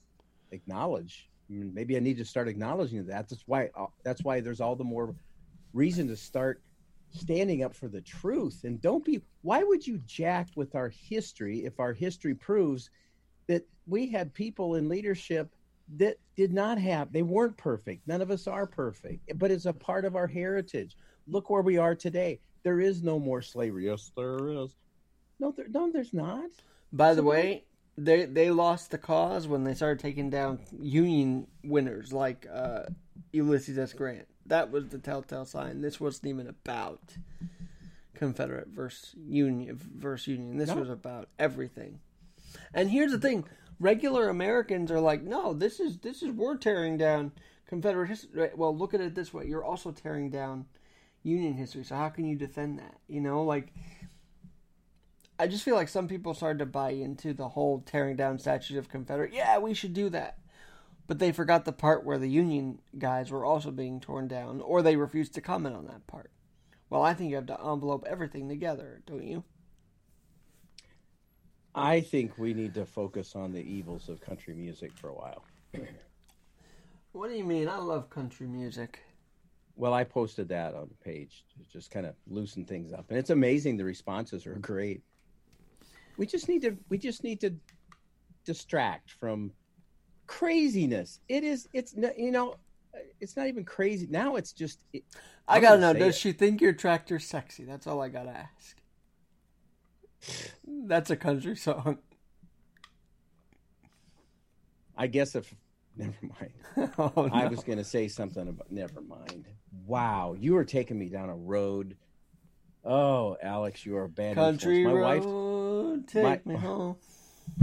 acknowledge. 0.51 1.29
I 1.49 1.53
mean, 1.53 1.73
maybe 1.75 1.97
I 1.97 2.01
need 2.01 2.19
to 2.19 2.25
start 2.25 2.49
acknowledging 2.49 3.07
that. 3.07 3.29
That's 3.29 3.43
why 3.47 3.71
uh, 3.77 3.87
that's 4.05 4.23
why 4.23 4.41
there's 4.41 4.61
all 4.61 4.77
the 4.77 4.85
more 4.85 5.15
reason 5.73 6.09
to 6.09 6.17
start 6.17 6.63
standing 7.11 7.63
up 7.63 7.75
for 7.75 7.89
the 7.89 8.01
truth. 8.01 8.61
And 8.65 8.81
don't 8.81 9.05
be 9.05 9.23
why 9.43 9.63
would 9.63 9.87
you 9.87 9.99
jack 10.07 10.49
with 10.57 10.75
our 10.75 10.91
history 10.91 11.65
if 11.65 11.81
our 11.81 11.93
history 11.93 12.35
proves 12.35 12.91
that 13.47 13.67
we 13.87 14.09
had 14.09 14.35
people 14.35 14.75
in 14.75 14.89
leadership 14.89 15.55
that 15.97 16.19
did 16.37 16.53
not 16.53 16.79
have 16.79 17.13
they 17.13 17.23
weren't 17.23 17.57
perfect. 17.57 18.07
None 18.07 18.21
of 18.21 18.31
us 18.31 18.47
are 18.47 18.67
perfect 18.67 19.31
but 19.39 19.51
it's 19.51 19.67
a 19.67 19.73
part 19.73 20.05
of 20.05 20.17
our 20.17 20.27
heritage. 20.27 20.97
Look 21.27 21.49
where 21.49 21.63
we 21.63 21.79
are 21.79 21.95
today. 21.95 22.41
There 22.63 22.81
is 22.81 23.03
no 23.03 23.19
more 23.19 23.41
slavery. 23.41 23.87
Yes 23.87 24.13
there 24.17 24.51
is. 24.51 24.77
No 25.41 25.53
there, 25.53 25.69
no 25.69 25.91
there's 25.91 26.13
not. 26.13 26.51
By 26.93 27.15
the 27.15 27.23
way, 27.23 27.65
they 27.99 28.25
they 28.25 28.51
lost 28.51 28.91
the 28.91 28.99
cause 28.99 29.49
when 29.49 29.65
they 29.65 29.75
started 29.75 29.99
taking 29.99 30.31
down 30.31 30.61
Union 30.81 31.47
winners 31.65 32.13
like 32.13 32.47
uh, 32.53 32.83
Ulysses 33.33 33.77
S. 33.79 33.93
Grant. 33.93 34.27
That 34.47 34.71
was 34.71 34.89
the 34.89 34.99
telltale 34.99 35.45
sign. 35.45 35.83
This 35.83 36.01
wasn't 36.01 36.29
even 36.29 36.47
about 36.47 37.01
Confederate 38.15 38.69
versus 38.69 39.15
Union 39.29 39.77
versus 39.77 40.29
Union. 40.29 40.57
This 40.57 40.69
No. 40.71 40.77
was 40.77 40.91
about 40.91 41.29
everything. 41.39 42.01
And 42.73 42.91
here's 42.91 43.13
the 43.13 43.19
thing: 43.19 43.45
regular 43.79 44.29
Americans 44.29 44.91
are 44.91 45.01
like, 45.01 45.23
"No, 45.23 45.53
this 45.53 45.81
is 45.81 45.99
this 45.99 46.23
is 46.23 46.31
we're 46.31 46.57
tearing 46.57 46.97
down 46.97 47.33
Confederate 47.67 48.09
history." 48.09 48.51
Well, 48.57 48.77
look 48.77 48.95
at 48.95 49.01
it 49.01 49.15
this 49.15 49.35
way: 49.35 49.47
you're 49.47 49.65
also 49.65 49.91
tearing 49.93 50.31
down 50.31 50.67
Union 51.23 51.55
history. 51.55 51.85
So 51.85 51.97
how 51.97 52.09
can 52.09 52.27
you 52.27 52.37
defend 52.37 52.79
that? 52.79 52.99
You 53.09 53.21
know, 53.21 53.43
like 53.43 53.73
I 55.39 55.47
just 55.47 55.65
feel 55.65 55.77
like 55.77 55.89
some 55.89 56.09
people 56.09 56.35
started 56.35 56.59
to 56.59 56.67
buy 56.67 56.91
into 56.91 57.33
the 57.33 57.49
whole 57.51 57.81
tearing 57.87 58.17
down 58.17 58.39
statues 58.39 58.77
of 58.77 58.89
Confederate. 58.89 59.33
Yeah, 59.33 59.59
we 59.59 59.73
should 59.75 59.95
do 59.95 60.09
that. 60.11 60.39
But 61.07 61.19
they 61.21 61.33
forgot 61.33 61.65
the 61.65 61.73
part 61.73 62.05
where 62.05 62.19
the 62.19 62.29
Union 62.29 62.81
guys 62.99 63.31
were 63.31 63.45
also 63.45 63.71
being 63.71 64.01
torn 64.01 64.29
down, 64.29 64.61
or 64.61 64.83
they 64.83 64.97
refused 64.97 65.35
to 65.35 65.41
comment 65.41 65.77
on 65.77 65.87
that 65.87 66.07
part. 66.07 66.31
Well, 66.91 67.03
I 67.03 67.15
think 67.15 67.31
you 67.31 67.37
have 67.37 67.47
to 67.47 67.61
envelope 67.61 68.05
everything 68.09 68.49
together, 68.49 69.01
don't 69.07 69.27
you? 69.27 69.45
i 71.75 72.01
think 72.01 72.39
we 72.39 72.55
need 72.55 72.75
to 72.75 72.85
focus 72.85 73.37
on 73.37 73.53
the 73.53 73.61
evils 73.61 74.09
of 74.09 74.21
country 74.21 74.55
music 74.55 74.91
for 74.97 75.09
a 75.11 75.15
while 75.15 75.45
What 77.13 77.29
do 77.31 77.37
you 77.37 77.45
mean? 77.45 77.69
I 77.69 77.79
love 77.79 78.11
country 78.11 78.47
music. 78.47 79.01
well 79.77 79.93
i 79.93 80.03
posted 80.03 80.49
that 80.49 80.75
on 80.75 80.89
the 80.89 81.05
page 81.05 81.45
to 81.51 81.73
just 81.73 81.91
kind 81.91 82.07
of 82.07 82.15
loosen 82.27 82.65
things 82.65 82.93
up 82.93 83.07
and 83.11 83.19
it's 83.19 83.31
amazing 83.31 83.77
the 83.77 83.85
responses 83.85 84.47
are 84.47 84.55
great 84.55 85.03
we 86.19 86.27
just 86.27 86.49
need 86.49 86.61
to 86.63 86.77
we 86.91 86.99
just 86.99 87.25
need 87.25 87.41
to 87.41 87.55
distract 88.45 89.13
from 89.13 89.51
craziness 90.27 91.21
it 91.29 91.43
is 91.43 91.69
it's 91.73 91.95
you 92.19 92.31
know 92.31 92.55
it's 93.21 93.37
not 93.37 93.47
even 93.47 93.65
crazy 93.65 94.07
now 94.11 94.37
it's 94.37 94.53
just 94.53 94.81
it, 94.93 95.05
I 95.47 95.61
gotta 95.61 95.81
know, 95.81 95.95
does 95.95 96.17
it. 96.17 96.19
she 96.19 96.33
think 96.33 96.61
your 96.61 96.75
tractor's 96.75 97.25
sexy? 97.25 97.65
That's 97.65 97.87
all 97.87 98.03
I 98.03 98.09
gotta 98.09 98.31
ask. 98.31 98.77
That's 100.67 101.11
a 101.11 101.17
country 101.17 101.57
song. 101.57 101.99
i 104.97 105.07
guess 105.07 105.35
if 105.35 105.55
never 105.97 106.13
mind 106.23 106.93
oh, 106.99 107.31
i 107.33 107.47
was 107.47 107.63
going 107.63 107.79
to 107.79 107.85
say 107.85 108.09
something 108.09 108.49
about 108.49 108.71
never 108.71 109.01
mind 109.01 109.47
wow 109.87 110.35
you 110.39 110.57
are 110.57 110.65
taking 110.65 110.99
me 110.99 111.09
down 111.09 111.31
a 111.31 111.37
road 111.37 111.97
oh 112.85 113.37
alex 113.43 113.87
you 113.87 113.97
are 113.97 114.05
a 114.05 114.09
bad 114.09 114.35
country 114.35 114.83
influence. 114.83 115.25
my 115.25 115.31
wife 115.37 115.58
road, 115.99 116.09
take 116.09 116.47
my- 116.47 116.53
me 116.53 116.59
home. 116.59 116.97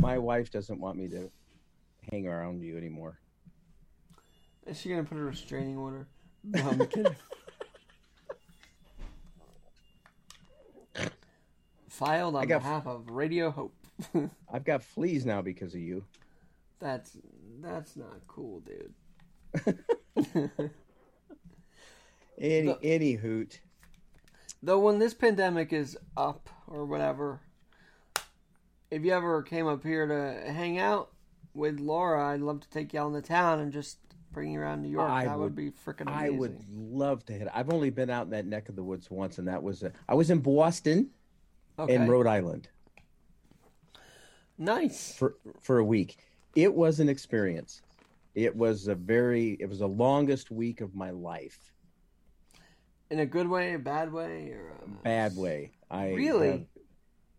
my 0.02 0.17
wife 0.17 0.52
doesn't 0.52 0.80
want 0.80 0.98
me 0.98 1.08
to 1.10 1.30
hang 2.12 2.28
around 2.28 2.62
you 2.62 2.78
anymore 2.78 3.17
Is 4.67 4.80
she 4.80 4.89
gonna 4.89 5.04
put 5.04 5.17
a 5.17 5.21
restraining 5.21 5.78
order? 5.78 6.08
No, 6.48 6.69
I'm 6.69 6.86
kidding. 6.88 7.15
Filed 11.89 12.36
on 12.36 12.48
got- 12.48 12.62
behalf 12.62 12.86
of 12.88 13.10
Radio 13.10 13.50
Hope. 13.52 13.74
i've 14.52 14.65
got 14.65 14.84
fleas 14.84 15.26
now 15.26 15.41
because 15.41 15.74
of 15.74 15.80
you 15.80 16.04
that's 16.80 17.15
that's 17.62 17.95
not 17.95 18.19
cool, 18.28 18.60
dude. 18.60 18.93
any 22.38 22.65
The- 22.67 22.80
any 22.84 23.13
hoot 23.13 23.62
Though 24.62 24.80
when 24.80 25.00
this 25.00 25.13
pandemic 25.13 25.71
is 25.71 25.98
up 26.17 26.50
or 26.67 26.86
whatever, 26.86 27.39
if 28.95 29.03
you 29.03 29.12
ever 29.12 29.41
came 29.41 29.67
up 29.67 29.84
here 29.84 30.08
to 30.08 30.53
hang 30.53 30.79
out 30.79 31.12
with 31.53 31.81
Laura, 31.81 32.29
I'd 32.29 32.39
love 32.39 32.62
to 32.62 32.69
take 32.69 32.93
you 32.93 33.01
out 33.01 33.08
in 33.08 33.13
the 33.13 33.21
town 33.21 33.60
and 33.60 33.73
just 33.73 33.97
bring 34.31 34.53
you 34.53 34.60
around 34.62 34.84
New 34.84 34.89
York. 34.89 35.10
I 35.10 35.25
that 35.25 35.38
would, 35.38 35.43
would- 35.43 35.55
be 35.55 35.71
freaking 35.71 36.08
amazing. 36.08 36.36
I 36.36 36.39
would 36.39 36.63
love 36.71 37.25
to 37.25 37.34
hit. 37.34 37.49
I've 37.53 37.73
only 37.73 37.89
been 37.89 38.10
out 38.10 38.23
in 38.23 38.29
that 38.29 38.45
neck 38.45 38.69
of 38.69 38.77
the 38.77 38.84
woods 38.84 39.12
once, 39.12 39.38
and 39.38 39.49
that 39.49 39.62
was 39.62 39.84
uh, 39.84 39.89
I 40.08 40.13
was 40.13 40.29
in 40.29 40.39
Boston 40.39 41.10
okay. 41.77 41.93
and 41.93 42.10
Rhode 42.10 42.25
Island 42.25 42.69
nice. 44.58 45.13
for 45.13 45.36
for 45.60 45.79
a 45.79 45.84
week. 45.84 46.17
It 46.55 46.73
was 46.73 47.01
an 47.01 47.10
experience. 47.10 47.81
It 48.34 48.55
was 48.55 48.88
a 48.88 48.95
very. 48.95 49.58
It 49.60 49.67
was 49.67 49.79
the 49.79 49.89
longest 49.89 50.51
week 50.51 50.79
of 50.79 50.95
my 50.95 51.10
life. 51.10 51.73
In 53.10 53.19
a 53.19 53.25
good 53.25 53.49
way, 53.49 53.73
a 53.73 53.79
bad 53.79 54.13
way, 54.13 54.51
or 54.51 54.71
a... 54.86 54.89
Bad 55.03 55.36
way. 55.36 55.73
I 55.91 56.13
Really? 56.13 56.51
have- 56.51 56.65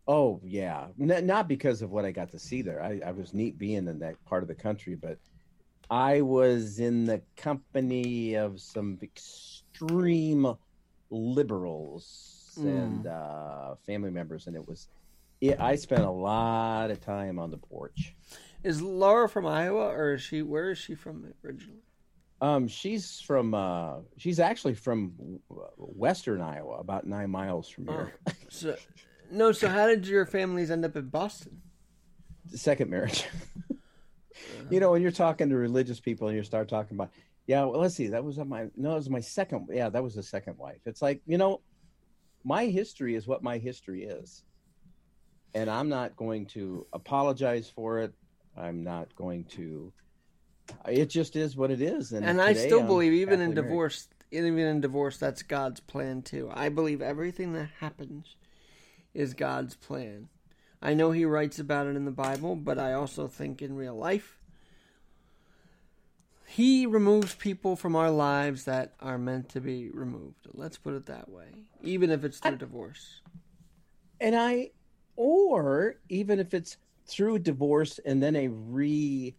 oh 0.08 0.40
yeah, 0.44 0.86
N- 1.00 1.26
not 1.26 1.48
because 1.48 1.82
of 1.82 1.90
what 1.90 2.04
I 2.04 2.10
got 2.12 2.30
to 2.32 2.38
see 2.38 2.62
there. 2.62 2.82
I, 2.82 3.00
I 3.06 3.12
was 3.12 3.34
neat 3.34 3.58
being 3.58 3.88
in 3.88 3.98
that 4.00 4.22
part 4.24 4.42
of 4.42 4.48
the 4.48 4.54
country, 4.54 4.94
but 4.94 5.18
I 5.90 6.20
was 6.20 6.78
in 6.80 7.04
the 7.06 7.22
company 7.36 8.34
of 8.34 8.60
some 8.60 8.98
extreme 9.02 10.54
liberals 11.10 12.32
Hmm. 12.56 12.66
and 12.68 13.06
uh, 13.06 13.74
family 13.84 14.10
members, 14.10 14.46
and 14.46 14.56
it 14.56 14.66
was. 14.66 14.88
It, 15.42 15.60
I 15.60 15.76
spent 15.76 16.02
a 16.02 16.10
lot 16.10 16.90
of 16.90 17.04
time 17.04 17.38
on 17.38 17.50
the 17.50 17.58
porch. 17.58 18.14
Is 18.64 18.80
Laura 18.80 19.28
from 19.28 19.44
Iowa, 19.46 19.88
or 19.88 20.14
is 20.14 20.22
she? 20.22 20.40
Where 20.40 20.70
is 20.70 20.78
she 20.78 20.94
from 20.94 21.30
originally? 21.44 21.80
Um, 22.40 22.66
she's 22.66 23.20
from. 23.20 23.52
Uh, 23.52 23.96
she's 24.16 24.40
actually 24.40 24.72
from 24.74 25.12
Western 25.76 26.40
Iowa, 26.40 26.76
about 26.78 27.06
nine 27.06 27.30
miles 27.30 27.68
from 27.68 27.88
here. 27.88 28.14
So, 28.48 28.76
no. 29.30 29.52
So, 29.52 29.68
how 29.68 29.86
did 29.86 30.06
your 30.06 30.26
families 30.26 30.70
end 30.70 30.84
up 30.84 30.96
in 30.96 31.08
Boston? 31.08 31.62
second 32.54 32.90
marriage. 32.90 33.24
you 34.70 34.80
know, 34.80 34.92
when 34.92 35.02
you're 35.02 35.10
talking 35.10 35.48
to 35.48 35.56
religious 35.56 36.00
people 36.00 36.28
and 36.28 36.36
you 36.36 36.42
start 36.42 36.68
talking 36.68 36.96
about, 36.96 37.10
yeah, 37.46 37.64
well, 37.64 37.80
let's 37.80 37.94
see, 37.94 38.08
that 38.08 38.24
was 38.24 38.38
my 38.38 38.66
no, 38.76 38.92
it 38.92 38.96
was 38.96 39.10
my 39.10 39.20
second. 39.20 39.68
Yeah, 39.72 39.88
that 39.88 40.02
was 40.02 40.14
the 40.14 40.22
second 40.22 40.58
wife. 40.58 40.80
It's 40.84 41.00
like 41.00 41.22
you 41.26 41.38
know, 41.38 41.60
my 42.44 42.66
history 42.66 43.14
is 43.14 43.26
what 43.26 43.42
my 43.42 43.58
history 43.58 44.04
is, 44.04 44.42
and 45.54 45.70
I'm 45.70 45.88
not 45.88 46.16
going 46.16 46.46
to 46.46 46.86
apologize 46.92 47.70
for 47.70 48.00
it. 48.00 48.12
I'm 48.56 48.82
not 48.82 49.14
going 49.14 49.44
to. 49.56 49.92
It 50.88 51.06
just 51.06 51.36
is 51.36 51.56
what 51.56 51.70
it 51.70 51.80
is, 51.80 52.10
and, 52.10 52.26
And 52.26 52.40
I 52.40 52.52
still 52.54 52.80
I'm 52.80 52.86
believe, 52.88 53.12
even 53.12 53.34
in 53.34 53.50
happily 53.50 53.54
married. 53.54 53.68
divorce, 53.68 54.08
even 54.32 54.58
in 54.58 54.80
divorce, 54.80 55.16
that's 55.16 55.42
God's 55.42 55.78
plan 55.78 56.22
too. 56.22 56.50
I 56.52 56.68
believe 56.68 57.00
everything 57.00 57.52
that 57.52 57.68
happens 57.78 58.34
is 59.16 59.34
God's 59.34 59.74
plan. 59.74 60.28
I 60.82 60.94
know 60.94 61.10
He 61.10 61.24
writes 61.24 61.58
about 61.58 61.86
it 61.86 61.96
in 61.96 62.04
the 62.04 62.10
Bible, 62.10 62.54
but 62.54 62.78
I 62.78 62.92
also 62.92 63.26
think 63.26 63.62
in 63.62 63.74
real 63.74 63.96
life, 63.96 64.38
He 66.46 66.86
removes 66.86 67.34
people 67.34 67.74
from 67.76 67.96
our 67.96 68.10
lives 68.10 68.64
that 68.64 68.94
are 69.00 69.18
meant 69.18 69.48
to 69.50 69.60
be 69.60 69.90
removed. 69.90 70.46
Let's 70.52 70.78
put 70.78 70.94
it 70.94 71.06
that 71.06 71.28
way, 71.28 71.48
even 71.82 72.10
if 72.10 72.24
it's 72.24 72.38
through 72.38 72.56
divorce. 72.56 73.22
and 74.20 74.36
I, 74.36 74.70
or 75.16 75.96
even 76.08 76.38
if 76.38 76.54
it's 76.54 76.76
through 77.06 77.38
divorce 77.40 77.98
and 78.04 78.22
then 78.22 78.36
a 78.36 78.48
re, 78.48 79.34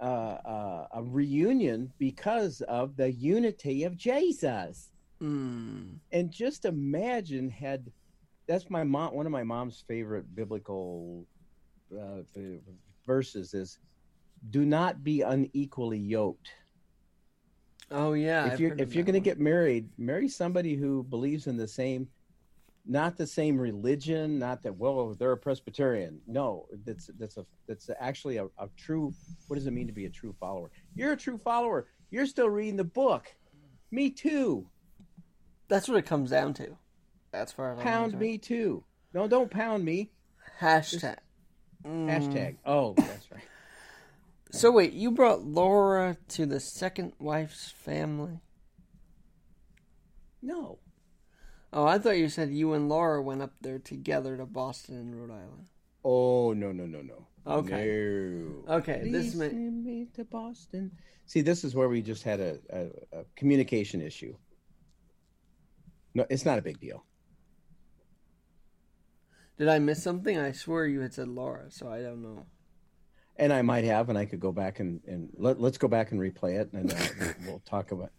uh, 0.00 0.02
uh, 0.02 0.86
a 0.92 1.02
reunion 1.02 1.92
because 1.98 2.60
of 2.62 2.96
the 2.96 3.12
unity 3.12 3.84
of 3.84 3.96
Jesus. 3.96 4.90
Mm. 5.22 5.98
And 6.12 6.30
just 6.30 6.64
imagine 6.64 7.48
had 7.48 7.92
that's 8.46 8.70
my 8.70 8.84
mom. 8.84 9.14
One 9.14 9.26
of 9.26 9.32
my 9.32 9.44
mom's 9.44 9.84
favorite 9.86 10.34
biblical 10.34 11.26
uh, 11.92 12.22
verses 13.06 13.54
is, 13.54 13.78
"Do 14.50 14.64
not 14.64 15.02
be 15.04 15.22
unequally 15.22 15.98
yoked." 15.98 16.50
Oh 17.90 18.14
yeah. 18.14 18.52
if 18.52 18.60
you're 18.60 18.74
if 18.78 18.94
you're 18.94 19.04
going 19.04 19.14
to 19.14 19.20
get 19.20 19.38
married, 19.38 19.88
marry 19.98 20.28
somebody 20.28 20.74
who 20.74 21.02
believes 21.04 21.46
in 21.46 21.56
the 21.56 21.68
same, 21.68 22.08
not 22.86 23.16
the 23.16 23.26
same 23.26 23.58
religion. 23.58 24.38
Not 24.38 24.62
that 24.62 24.76
well, 24.76 25.14
they're 25.14 25.32
a 25.32 25.36
Presbyterian. 25.36 26.20
No, 26.26 26.66
that's 26.84 27.10
that's 27.18 27.36
a 27.36 27.46
that's 27.66 27.90
actually 28.00 28.38
a, 28.38 28.46
a 28.58 28.68
true. 28.76 29.12
What 29.48 29.56
does 29.56 29.66
it 29.66 29.72
mean 29.72 29.86
to 29.86 29.92
be 29.92 30.06
a 30.06 30.10
true 30.10 30.34
follower? 30.40 30.70
You're 30.94 31.12
a 31.12 31.16
true 31.16 31.38
follower. 31.38 31.88
You're 32.10 32.26
still 32.26 32.48
reading 32.48 32.76
the 32.76 32.84
book. 32.84 33.34
Me 33.90 34.10
too. 34.10 34.66
that's 35.68 35.88
what 35.88 35.98
it 35.98 36.06
comes 36.06 36.30
down 36.30 36.54
to. 36.54 36.76
That's 37.34 37.50
far 37.50 37.74
Pound 37.76 38.16
me 38.16 38.38
too. 38.38 38.84
No, 39.12 39.26
don't 39.26 39.50
pound 39.50 39.84
me. 39.84 40.12
Hashtag. 40.60 41.16
Mm. 41.84 42.08
Hashtag. 42.08 42.56
Oh, 42.64 42.94
that's 42.96 43.30
right. 43.30 43.42
So 44.50 44.70
wait, 44.70 44.92
you 44.92 45.10
brought 45.10 45.42
Laura 45.42 46.16
to 46.28 46.46
the 46.46 46.60
second 46.60 47.14
wife's 47.18 47.72
family? 47.72 48.38
No. 50.40 50.78
Oh, 51.72 51.84
I 51.88 51.98
thought 51.98 52.18
you 52.18 52.28
said 52.28 52.50
you 52.50 52.72
and 52.72 52.88
Laura 52.88 53.20
went 53.20 53.42
up 53.42 53.50
there 53.62 53.80
together 53.80 54.36
to 54.36 54.46
Boston 54.46 54.94
and 54.94 55.20
Rhode 55.20 55.32
Island. 55.32 55.66
Oh 56.04 56.52
no 56.52 56.70
no 56.70 56.86
no 56.86 57.02
no. 57.02 57.26
Okay. 57.44 57.88
No. 57.88 58.74
Okay, 58.76 59.00
this 59.10 59.32
Please 59.32 59.34
may, 59.34 59.48
send 59.48 59.84
me 59.84 60.06
to 60.14 60.24
Boston. 60.24 60.92
See, 61.26 61.40
this 61.40 61.64
is 61.64 61.74
where 61.74 61.88
we 61.88 62.00
just 62.00 62.22
had 62.22 62.38
a, 62.38 62.58
a, 62.70 63.18
a 63.18 63.24
communication 63.34 64.00
issue. 64.00 64.36
No, 66.14 66.26
it's 66.30 66.44
not 66.44 66.60
a 66.60 66.62
big 66.62 66.78
deal. 66.78 67.04
Did 69.58 69.68
I 69.68 69.78
miss 69.78 70.02
something? 70.02 70.38
I 70.38 70.52
swear 70.52 70.86
you 70.86 71.00
had 71.00 71.14
said 71.14 71.28
Laura, 71.28 71.70
so 71.70 71.88
I 71.88 72.00
don't 72.02 72.22
know. 72.22 72.46
And 73.36 73.52
I 73.52 73.62
might 73.62 73.84
have, 73.84 74.08
and 74.10 74.16
I 74.18 74.26
could 74.26 74.38
go 74.40 74.52
back 74.52 74.78
and, 74.80 75.00
and 75.06 75.28
let, 75.36 75.60
let's 75.60 75.78
go 75.78 75.88
back 75.88 76.12
and 76.12 76.20
replay 76.20 76.60
it, 76.60 76.72
and 76.72 76.92
uh, 76.92 76.96
we'll- 77.46 77.62
talk 77.66 77.90
about. 77.92 78.10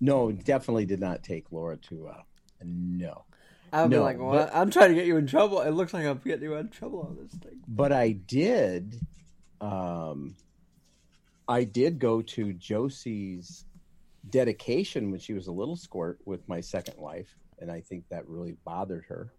No, 0.00 0.30
definitely 0.30 0.84
did 0.86 1.00
not 1.00 1.22
take 1.22 1.50
Laura 1.50 1.76
to. 1.88 2.08
Uh, 2.08 2.22
no, 2.62 3.24
I 3.72 3.82
would 3.82 3.90
be 3.90 3.96
No, 3.96 4.02
like, 4.02 4.18
well, 4.18 4.30
but- 4.32 4.54
I'm 4.54 4.70
trying 4.70 4.90
to 4.90 4.94
get 4.94 5.06
you 5.06 5.16
in 5.16 5.26
trouble. 5.26 5.60
It 5.62 5.70
looks 5.70 5.92
like 5.94 6.04
I'm 6.06 6.18
getting 6.24 6.44
you 6.44 6.54
in 6.54 6.68
trouble 6.68 7.00
on 7.00 7.16
this 7.20 7.32
thing. 7.40 7.60
but 7.66 7.92
I 7.92 8.12
did. 8.12 9.00
Um, 9.60 10.36
I 11.48 11.64
did 11.64 11.98
go 11.98 12.22
to 12.22 12.52
Josie's 12.52 13.64
dedication 14.28 15.10
when 15.10 15.18
she 15.18 15.32
was 15.32 15.46
a 15.48 15.52
little 15.52 15.76
squirt 15.76 16.18
with 16.24 16.46
my 16.48 16.60
second 16.60 16.94
wife, 16.98 17.34
and 17.58 17.70
I 17.72 17.80
think 17.80 18.04
that 18.10 18.28
really 18.28 18.56
bothered 18.64 19.04
her. 19.08 19.32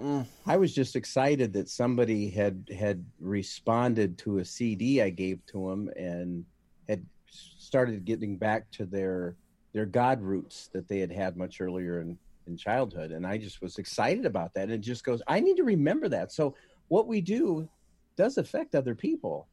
Mm. 0.00 0.26
I 0.46 0.56
was 0.56 0.74
just 0.74 0.96
excited 0.96 1.52
that 1.52 1.68
somebody 1.68 2.30
had 2.30 2.68
had 2.76 3.04
responded 3.20 4.16
to 4.18 4.38
a 4.38 4.44
CD 4.44 5.02
I 5.02 5.10
gave 5.10 5.44
to 5.46 5.68
them 5.68 5.90
and 5.96 6.44
had 6.88 7.04
started 7.26 8.04
getting 8.04 8.36
back 8.36 8.70
to 8.72 8.86
their 8.86 9.36
their 9.72 9.86
God 9.86 10.22
roots 10.22 10.68
that 10.72 10.88
they 10.88 10.98
had 10.98 11.12
had 11.12 11.36
much 11.36 11.60
earlier 11.60 12.00
in 12.00 12.18
in 12.46 12.56
childhood, 12.56 13.10
and 13.12 13.26
I 13.26 13.36
just 13.36 13.60
was 13.60 13.78
excited 13.78 14.24
about 14.24 14.54
that. 14.54 14.64
And 14.64 14.72
it 14.72 14.80
just 14.80 15.04
goes, 15.04 15.22
I 15.28 15.40
need 15.40 15.56
to 15.58 15.64
remember 15.64 16.08
that. 16.08 16.32
So 16.32 16.54
what 16.88 17.06
we 17.06 17.20
do 17.20 17.68
does 18.16 18.38
affect 18.38 18.74
other 18.74 18.94
people, 18.94 19.46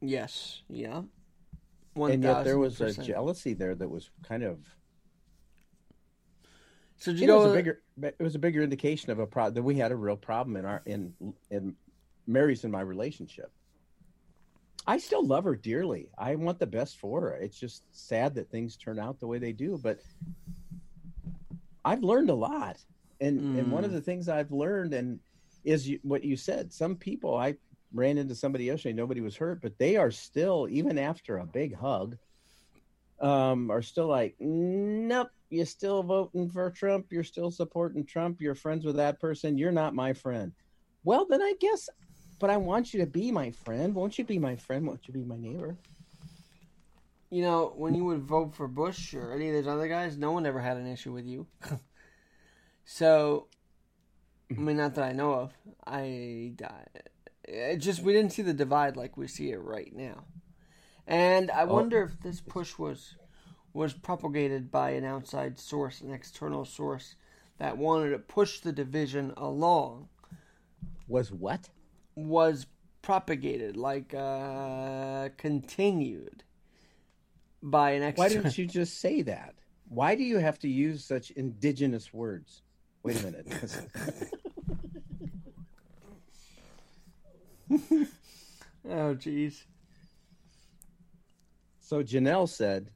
Yes, 0.00 0.62
yeah. 0.68 1.02
One 1.94 2.12
and 2.12 2.22
yet 2.22 2.44
there 2.44 2.58
was 2.58 2.80
a 2.80 2.92
jealousy 2.92 3.52
there 3.52 3.74
that 3.74 3.88
was 3.88 4.10
kind 4.22 4.42
of 4.42 4.58
So 7.00 7.12
did 7.12 7.18
you 7.18 7.22
you 7.22 7.28
know, 7.28 7.36
go? 7.38 7.42
it 7.42 7.44
was 7.46 7.52
a 7.52 7.56
bigger 7.56 7.82
it 8.02 8.22
was 8.22 8.34
a 8.34 8.38
bigger 8.38 8.62
indication 8.62 9.10
of 9.10 9.18
a 9.18 9.26
problem 9.26 9.54
that 9.54 9.62
we 9.62 9.76
had 9.76 9.90
a 9.90 9.96
real 9.96 10.16
problem 10.16 10.56
in 10.56 10.64
our 10.64 10.82
in 10.86 11.14
in 11.50 11.74
Mary's 12.26 12.64
and 12.64 12.72
my 12.72 12.82
relationship. 12.82 13.50
I 14.86 14.98
still 14.98 15.26
love 15.26 15.44
her 15.44 15.56
dearly. 15.56 16.10
I 16.18 16.34
want 16.36 16.58
the 16.58 16.66
best 16.66 16.98
for 16.98 17.20
her. 17.22 17.36
It's 17.36 17.58
just 17.58 17.84
sad 17.90 18.34
that 18.34 18.50
things 18.50 18.76
turn 18.76 18.98
out 18.98 19.18
the 19.20 19.26
way 19.26 19.38
they 19.38 19.52
do, 19.52 19.78
but 19.82 20.00
I've 21.84 22.02
learned 22.02 22.30
a 22.30 22.34
lot. 22.34 22.78
And 23.20 23.56
and 23.56 23.70
one 23.70 23.84
of 23.84 23.90
Mm. 23.90 23.94
the 23.94 24.00
things 24.00 24.28
I've 24.28 24.52
learned 24.52 24.94
and 24.94 25.20
is 25.64 25.88
you, 25.88 26.00
what 26.02 26.24
you 26.24 26.36
said. 26.36 26.72
Some 26.72 26.96
people 26.96 27.36
I 27.36 27.56
ran 27.92 28.18
into 28.18 28.34
somebody 28.34 28.64
yesterday, 28.64 28.94
nobody 28.94 29.20
was 29.20 29.36
hurt, 29.36 29.60
but 29.62 29.78
they 29.78 29.96
are 29.96 30.10
still 30.10 30.68
even 30.70 30.98
after 30.98 31.38
a 31.38 31.46
big 31.46 31.74
hug 31.74 32.16
um, 33.20 33.70
are 33.70 33.82
still 33.82 34.06
like, 34.06 34.34
nope, 34.40 35.30
you're 35.50 35.66
still 35.66 36.02
voting 36.02 36.48
for 36.48 36.70
Trump. 36.70 37.06
You're 37.10 37.24
still 37.24 37.50
supporting 37.50 38.04
Trump. 38.04 38.40
You're 38.40 38.54
friends 38.54 38.84
with 38.84 38.96
that 38.96 39.20
person. 39.20 39.58
You're 39.58 39.72
not 39.72 39.94
my 39.94 40.12
friend. 40.12 40.52
Well, 41.04 41.26
then 41.28 41.42
I 41.42 41.54
guess, 41.60 41.88
but 42.38 42.50
I 42.50 42.56
want 42.56 42.94
you 42.94 43.00
to 43.00 43.06
be 43.06 43.30
my 43.30 43.50
friend. 43.50 43.94
Won't 43.94 44.18
you 44.18 44.24
be 44.24 44.38
my 44.38 44.56
friend? 44.56 44.86
Won't 44.86 45.06
you 45.06 45.14
be 45.14 45.24
my 45.24 45.36
neighbor? 45.36 45.76
You 47.30 47.42
know, 47.42 47.72
when 47.76 47.94
you 47.94 48.04
would 48.04 48.22
vote 48.22 48.54
for 48.54 48.66
Bush 48.66 49.14
or 49.14 49.32
any 49.32 49.48
of 49.48 49.54
those 49.54 49.72
other 49.72 49.86
guys, 49.86 50.16
no 50.16 50.32
one 50.32 50.46
ever 50.46 50.60
had 50.60 50.76
an 50.76 50.86
issue 50.86 51.12
with 51.12 51.26
you. 51.26 51.46
so, 52.84 53.46
I 54.50 54.58
mean, 54.58 54.76
not 54.76 54.96
that 54.96 55.04
I 55.04 55.12
know 55.12 55.34
of. 55.34 55.52
I, 55.86 56.54
I 57.48 57.76
just 57.76 58.02
we 58.02 58.12
didn't 58.12 58.32
see 58.32 58.42
the 58.42 58.52
divide 58.52 58.96
like 58.96 59.16
we 59.16 59.28
see 59.28 59.52
it 59.52 59.60
right 59.60 59.94
now. 59.94 60.24
And 61.10 61.50
I 61.50 61.64
wonder 61.64 62.02
if 62.02 62.20
this 62.20 62.40
push 62.40 62.78
was 62.78 63.16
was 63.72 63.92
propagated 63.92 64.70
by 64.70 64.90
an 64.90 65.04
outside 65.04 65.58
source, 65.58 66.00
an 66.00 66.12
external 66.12 66.64
source 66.64 67.14
that 67.58 67.76
wanted 67.76 68.10
to 68.10 68.18
push 68.18 68.60
the 68.60 68.72
division 68.72 69.32
along. 69.36 70.08
Was 71.06 71.30
what? 71.30 71.68
was 72.28 72.66
propagated, 73.02 73.76
like 73.76 74.14
uh, 74.14 75.28
continued 75.36 76.44
by 77.62 77.92
an 77.92 78.02
extra. 78.02 78.24
Why 78.24 78.28
didn't 78.28 78.58
you 78.58 78.66
just 78.66 79.00
say 79.00 79.22
that? 79.22 79.54
Why 79.88 80.14
do 80.14 80.22
you 80.22 80.38
have 80.38 80.58
to 80.60 80.68
use 80.68 81.04
such 81.04 81.30
indigenous 81.32 82.12
words? 82.12 82.62
Wait 83.02 83.20
a 83.20 83.24
minute. 83.24 83.46
oh, 88.88 89.14
jeez. 89.14 89.64
So 91.90 92.04
Janelle 92.04 92.48
said, 92.48 92.88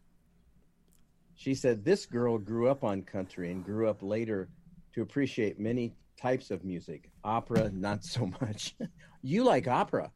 she 1.35 1.57
said, 1.57 1.85
this 1.85 2.07
girl 2.07 2.39
grew 2.39 2.69
up 2.69 2.85
on 2.85 3.03
country 3.03 3.51
and 3.51 3.65
grew 3.65 3.89
up 3.89 4.05
later 4.05 4.49
to 4.95 5.03
appreciate 5.03 5.59
many 5.59 5.97
types 6.17 6.53
of 6.53 6.63
music. 6.63 7.11
Opera, 7.25 7.73
not 7.75 8.05
so 8.05 8.31
much. 8.41 8.77
you 9.23 9.43
like 9.43 9.67
opera. 9.67 10.13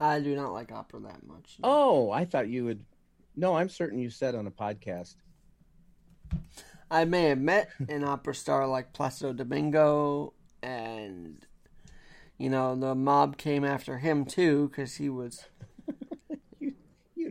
I 0.00 0.20
do 0.20 0.34
not 0.34 0.54
like 0.54 0.72
opera 0.72 1.00
that 1.00 1.26
much. 1.26 1.58
Oh, 1.62 2.10
I 2.12 2.24
thought 2.24 2.48
you 2.48 2.64
would. 2.64 2.82
No, 3.36 3.58
I'm 3.58 3.68
certain 3.68 3.98
you 3.98 4.08
said 4.08 4.34
on 4.34 4.46
a 4.46 4.50
podcast. 4.50 5.16
I 6.90 7.04
may 7.04 7.24
have 7.24 7.40
met 7.40 7.68
an 7.90 8.04
opera 8.04 8.34
star 8.34 8.66
like 8.66 8.94
Placido 8.94 9.36
Domingo, 9.36 10.32
and 10.62 11.44
you 12.38 12.48
know 12.48 12.74
the 12.74 12.94
mob 12.94 13.36
came 13.36 13.66
after 13.66 13.98
him 13.98 14.24
too 14.24 14.70
because 14.70 14.94
he 14.94 15.10
was. 15.10 15.44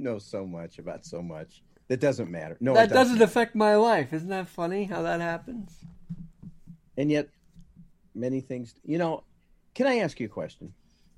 Know 0.04 0.20
so 0.20 0.46
much 0.46 0.80
about 0.80 1.06
so 1.06 1.22
much. 1.22 1.64
That 1.88 2.00
doesn't 2.00 2.30
matter. 2.30 2.58
No, 2.60 2.74
that 2.74 2.90
doesn't. 2.90 3.16
doesn't 3.16 3.22
affect 3.22 3.56
my 3.56 3.76
life. 3.76 4.14
Isn't 4.14 4.30
that 4.30 4.48
funny 4.48 4.86
how 4.86 5.02
that 5.04 5.22
happens? 5.22 5.78
And 6.98 7.12
yet, 7.12 7.30
many 8.14 8.42
things. 8.42 8.76
You 8.84 8.98
know, 8.98 9.24
can 9.74 9.88
I 9.88 10.00
ask 10.00 10.20
you 10.20 10.28
a 10.28 10.30
question? 10.30 10.74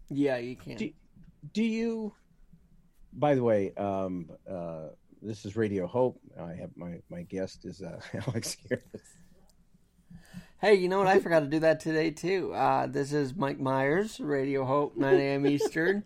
Yeah, 0.10 0.38
you 0.38 0.56
can. 0.56 0.76
Do, 0.78 0.90
do 1.54 1.64
you? 1.64 2.14
By 3.14 3.36
the 3.36 3.44
way, 3.44 3.74
um, 3.76 4.30
uh, 4.50 4.90
this 5.22 5.46
is 5.46 5.56
Radio 5.56 5.88
Hope. 5.88 6.20
I 6.40 6.54
have 6.54 6.72
my 6.76 7.00
my 7.10 7.24
guest 7.24 7.66
is 7.66 7.82
uh, 7.82 8.00
Alex 8.28 8.58
Garrett. 8.68 8.86
Hey, 10.62 10.76
you 10.76 10.90
know 10.90 11.00
what? 11.00 11.08
I 11.08 11.20
forgot 11.20 11.42
to 11.42 11.48
do 11.48 11.60
that 11.60 11.80
today 11.80 12.12
too. 12.12 12.54
Uh, 12.54 12.88
this 12.88 13.14
is 13.14 13.36
Mike 13.36 13.60
Myers, 13.60 14.20
Radio 14.20 14.64
Hope, 14.64 14.96
9 14.96 15.14
a.m. 15.16 15.46
Eastern. 15.48 16.04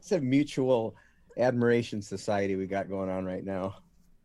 It's 0.00 0.12
a 0.12 0.20
mutual 0.20 0.96
admiration 1.36 2.00
society 2.00 2.56
we 2.56 2.66
got 2.66 2.88
going 2.88 3.10
on 3.10 3.26
right 3.26 3.44
now. 3.44 3.76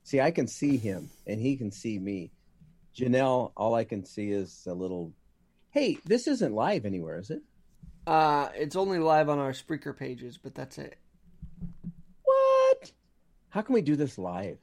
See, 0.03 0.21
I 0.21 0.31
can 0.31 0.47
see 0.47 0.77
him, 0.77 1.09
and 1.27 1.39
he 1.41 1.57
can 1.57 1.69
see 1.69 1.99
me. 1.99 2.31
Janelle, 2.97 3.51
all 3.57 3.75
I 3.75 3.83
can 3.83 4.05
see 4.05 4.31
is 4.31 4.65
a 4.67 4.73
little. 4.73 5.11
Hey, 5.71 5.97
this 6.05 6.27
isn't 6.29 6.53
live 6.53 6.85
anywhere, 6.85 7.19
is 7.19 7.29
it? 7.29 7.41
Uh, 8.07 8.47
it's 8.55 8.77
only 8.77 8.99
live 8.99 9.27
on 9.27 9.37
our 9.37 9.51
Spreaker 9.51 9.95
pages, 9.95 10.37
but 10.37 10.55
that's 10.55 10.77
it. 10.77 10.97
What? 12.23 12.91
How 13.49 13.61
can 13.61 13.73
we 13.73 13.81
do 13.81 13.97
this 13.97 14.17
live? 14.17 14.59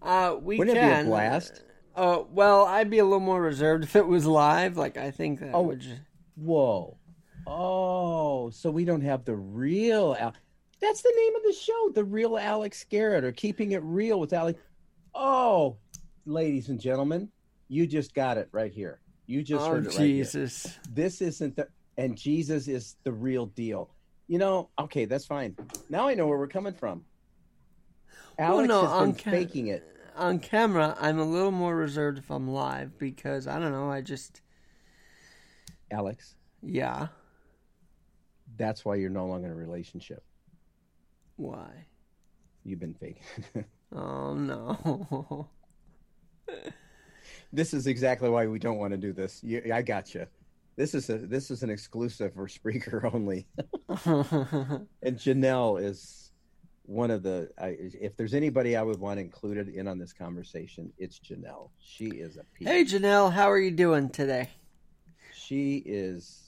Uh, 0.00 0.36
we 0.40 0.56
Wouldn't 0.56 0.74
it 0.78 0.80
be 0.80 0.88
a 0.88 1.04
blast? 1.04 1.64
Uh, 1.94 2.22
well, 2.30 2.64
I'd 2.64 2.88
be 2.88 2.98
a 2.98 3.04
little 3.04 3.20
more 3.20 3.42
reserved 3.42 3.84
if 3.84 3.94
it 3.94 4.06
was 4.06 4.24
live. 4.24 4.78
Like, 4.78 4.96
I 4.96 5.10
think 5.10 5.40
that 5.40 5.54
Oh. 5.54 5.62
would. 5.62 5.80
Just... 5.80 6.00
Whoa. 6.36 6.96
Oh, 7.48 8.50
so 8.50 8.70
we 8.70 8.84
don't 8.84 9.00
have 9.00 9.24
the 9.24 9.34
real 9.34 10.14
Al- 10.18 10.34
That's 10.80 11.02
the 11.02 11.12
name 11.16 11.36
of 11.36 11.42
the 11.42 11.52
show, 11.52 11.90
The 11.94 12.04
Real 12.04 12.36
Alex 12.36 12.84
Garrett 12.88 13.24
or 13.24 13.32
Keeping 13.32 13.72
It 13.72 13.82
Real 13.82 14.20
with 14.20 14.32
Alex. 14.32 14.60
Oh, 15.14 15.78
ladies 16.26 16.68
and 16.68 16.78
gentlemen, 16.78 17.30
you 17.68 17.86
just 17.86 18.14
got 18.14 18.36
it 18.36 18.48
right 18.52 18.72
here. 18.72 19.00
You 19.26 19.42
just 19.42 19.64
oh 19.64 19.70
heard 19.70 19.86
it 19.86 19.88
right 19.88 19.98
here. 19.98 20.24
Jesus! 20.24 20.78
This 20.92 21.20
isn't 21.22 21.56
the 21.56 21.68
and 21.96 22.16
Jesus 22.16 22.68
is 22.68 22.96
the 23.04 23.12
real 23.12 23.46
deal. 23.46 23.90
You 24.28 24.38
know, 24.38 24.68
okay, 24.78 25.06
that's 25.06 25.26
fine. 25.26 25.56
Now 25.88 26.06
I 26.06 26.14
know 26.14 26.26
where 26.26 26.38
we're 26.38 26.48
coming 26.48 26.74
from. 26.74 27.04
Alex 28.38 28.68
no, 28.68 28.86
has 28.86 29.00
been 29.00 29.14
ca- 29.14 29.30
faking 29.30 29.68
it. 29.68 29.84
On 30.16 30.38
camera, 30.38 30.96
I'm 31.00 31.18
a 31.18 31.24
little 31.24 31.50
more 31.50 31.74
reserved 31.74 32.18
if 32.18 32.30
I'm 32.30 32.48
live 32.48 32.98
because 32.98 33.46
I 33.46 33.58
don't 33.58 33.72
know. 33.72 33.90
I 33.90 34.00
just 34.00 34.42
Alex, 35.90 36.34
yeah. 36.62 37.08
That's 38.58 38.84
why 38.84 38.96
you're 38.96 39.10
no 39.10 39.26
longer 39.26 39.46
in 39.46 39.52
a 39.52 39.56
relationship. 39.56 40.22
Why? 41.36 41.86
You've 42.64 42.80
been 42.80 42.94
faking. 42.94 43.22
Oh 43.90 44.34
no. 44.34 45.48
this 47.54 47.72
is 47.72 47.86
exactly 47.86 48.28
why 48.28 48.46
we 48.46 48.58
don't 48.58 48.76
want 48.76 48.92
to 48.92 48.98
do 48.98 49.14
this. 49.14 49.42
You, 49.42 49.62
I 49.72 49.80
got 49.80 50.14
you. 50.14 50.26
This 50.76 50.94
is 50.94 51.08
a 51.08 51.16
this 51.16 51.50
is 51.50 51.62
an 51.62 51.70
exclusive 51.70 52.34
for 52.34 52.46
Spreaker 52.46 53.02
only. 53.14 53.46
and 55.02 55.16
Janelle 55.18 55.82
is 55.82 56.32
one 56.82 57.10
of 57.10 57.22
the. 57.22 57.48
I, 57.58 57.76
if 57.78 58.14
there's 58.16 58.34
anybody 58.34 58.76
I 58.76 58.82
would 58.82 59.00
want 59.00 59.18
included 59.20 59.68
in 59.70 59.88
on 59.88 59.98
this 59.98 60.12
conversation, 60.12 60.92
it's 60.98 61.18
Janelle. 61.18 61.70
She 61.80 62.08
is 62.08 62.36
a 62.36 62.44
piece. 62.54 62.68
hey 62.68 62.84
Janelle, 62.84 63.32
how 63.32 63.50
are 63.50 63.58
you 63.58 63.70
doing 63.70 64.10
today? 64.10 64.50
She 65.32 65.78
is. 65.78 66.47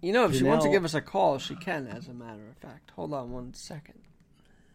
You 0.00 0.12
know, 0.12 0.24
if 0.24 0.34
she 0.34 0.44
wants 0.44 0.64
to 0.64 0.70
give 0.70 0.84
us 0.84 0.94
a 0.94 1.00
call, 1.00 1.38
she 1.38 1.54
can. 1.54 1.86
As 1.86 2.08
a 2.08 2.14
matter 2.14 2.48
of 2.48 2.56
fact, 2.56 2.90
hold 2.92 3.12
on 3.12 3.30
one 3.32 3.52
second. 3.54 4.00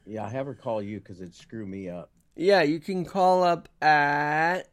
Yeah, 0.06 0.24
I 0.24 0.30
have 0.30 0.46
her 0.46 0.54
call 0.54 0.82
you 0.82 1.00
because 1.00 1.20
it'd 1.20 1.34
screw 1.34 1.66
me 1.66 1.90
up. 1.90 2.12
Yeah, 2.36 2.62
you 2.62 2.80
can 2.80 3.06
call 3.06 3.44
up 3.44 3.70
at 3.82 4.70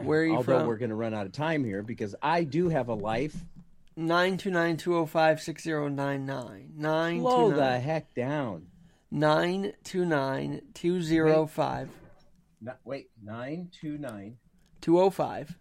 where 0.00 0.22
are 0.22 0.24
you 0.24 0.30
from? 0.30 0.36
Although 0.38 0.58
from? 0.60 0.68
we're 0.68 0.76
going 0.76 0.90
to 0.90 0.96
run 0.96 1.14
out 1.14 1.26
of 1.26 1.32
time 1.32 1.64
here 1.64 1.82
because 1.82 2.14
I 2.22 2.44
do 2.44 2.68
have 2.70 2.88
a 2.88 2.94
life. 2.94 3.36
Nine 3.94 4.38
two 4.38 4.50
nine 4.50 4.78
two 4.78 4.92
zero 4.92 5.06
five 5.06 5.40
six 5.40 5.62
zero 5.62 5.88
nine 5.88 6.24
nine 6.24 6.72
nine 6.76 7.20
Slow 7.20 7.50
two 7.50 7.56
the 7.56 7.78
heck 7.78 8.14
down. 8.14 8.68
nine 9.10 9.74
two 9.84 10.06
nine 10.06 10.62
two 10.72 11.02
zero 11.02 11.46
five 11.46 11.90
No, 12.62 12.72
wait, 12.84 13.10
nine 13.22 13.68
two 13.70 13.98
nine 13.98 14.38
two 14.80 14.96
zero 14.96 15.10
five 15.10 15.58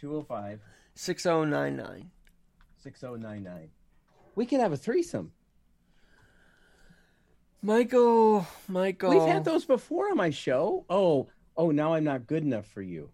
two 0.00 0.10
zero 0.10 0.22
five 0.22 0.60
six 0.94 1.24
zero 1.24 1.44
nine 1.44 1.74
nine. 1.76 2.10
6099. 2.94 3.70
We 4.36 4.44
could 4.46 4.60
have 4.60 4.72
a 4.72 4.76
threesome. 4.76 5.32
Michael, 7.62 8.46
Michael. 8.68 9.10
We've 9.10 9.26
had 9.26 9.44
those 9.44 9.64
before 9.64 10.10
on 10.10 10.18
my 10.18 10.28
show. 10.28 10.84
Oh, 10.90 11.28
oh, 11.56 11.70
now 11.70 11.94
I'm 11.94 12.04
not 12.04 12.26
good 12.26 12.42
enough 12.42 12.66
for 12.66 12.82
you. 12.82 13.08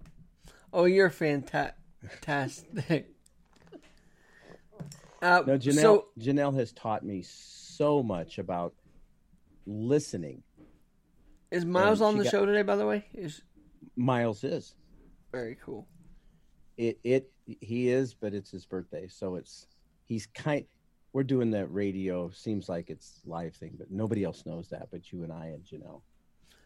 Oh, 0.72 0.84
you're 0.84 1.10
fantastic. 1.10 1.74
Uh, 5.22 5.42
No, 5.46 5.58
Janelle. 5.58 5.80
So, 5.82 6.06
Janelle 6.18 6.54
has 6.56 6.72
taught 6.72 7.04
me 7.04 7.20
so 7.22 8.02
much 8.02 8.38
about 8.38 8.72
listening. 9.66 10.42
is 11.50 11.66
Miles 11.66 12.00
on 12.00 12.16
the 12.16 12.24
got- 12.24 12.30
show 12.30 12.46
today? 12.46 12.62
By 12.62 12.76
the 12.76 12.86
way, 12.86 13.04
is 13.12 13.42
Miles 13.96 14.42
is 14.44 14.74
very 15.30 15.58
cool. 15.62 15.86
it. 16.78 16.98
It 17.04 17.30
he 17.60 17.88
is, 17.88 18.14
but 18.14 18.34
it's 18.34 18.50
his 18.50 18.66
birthday, 18.66 19.08
so 19.08 19.36
it's 19.36 19.66
he's 20.04 20.26
kind. 20.26 20.64
We're 21.12 21.24
doing 21.24 21.50
that 21.52 21.66
radio. 21.66 22.30
Seems 22.30 22.68
like 22.68 22.88
it's 22.88 23.20
live 23.26 23.54
thing, 23.54 23.74
but 23.76 23.90
nobody 23.90 24.24
else 24.24 24.46
knows 24.46 24.68
that. 24.68 24.88
But 24.90 25.12
you 25.12 25.24
and 25.24 25.32
I 25.32 25.46
and 25.46 25.64
Janelle. 25.64 26.02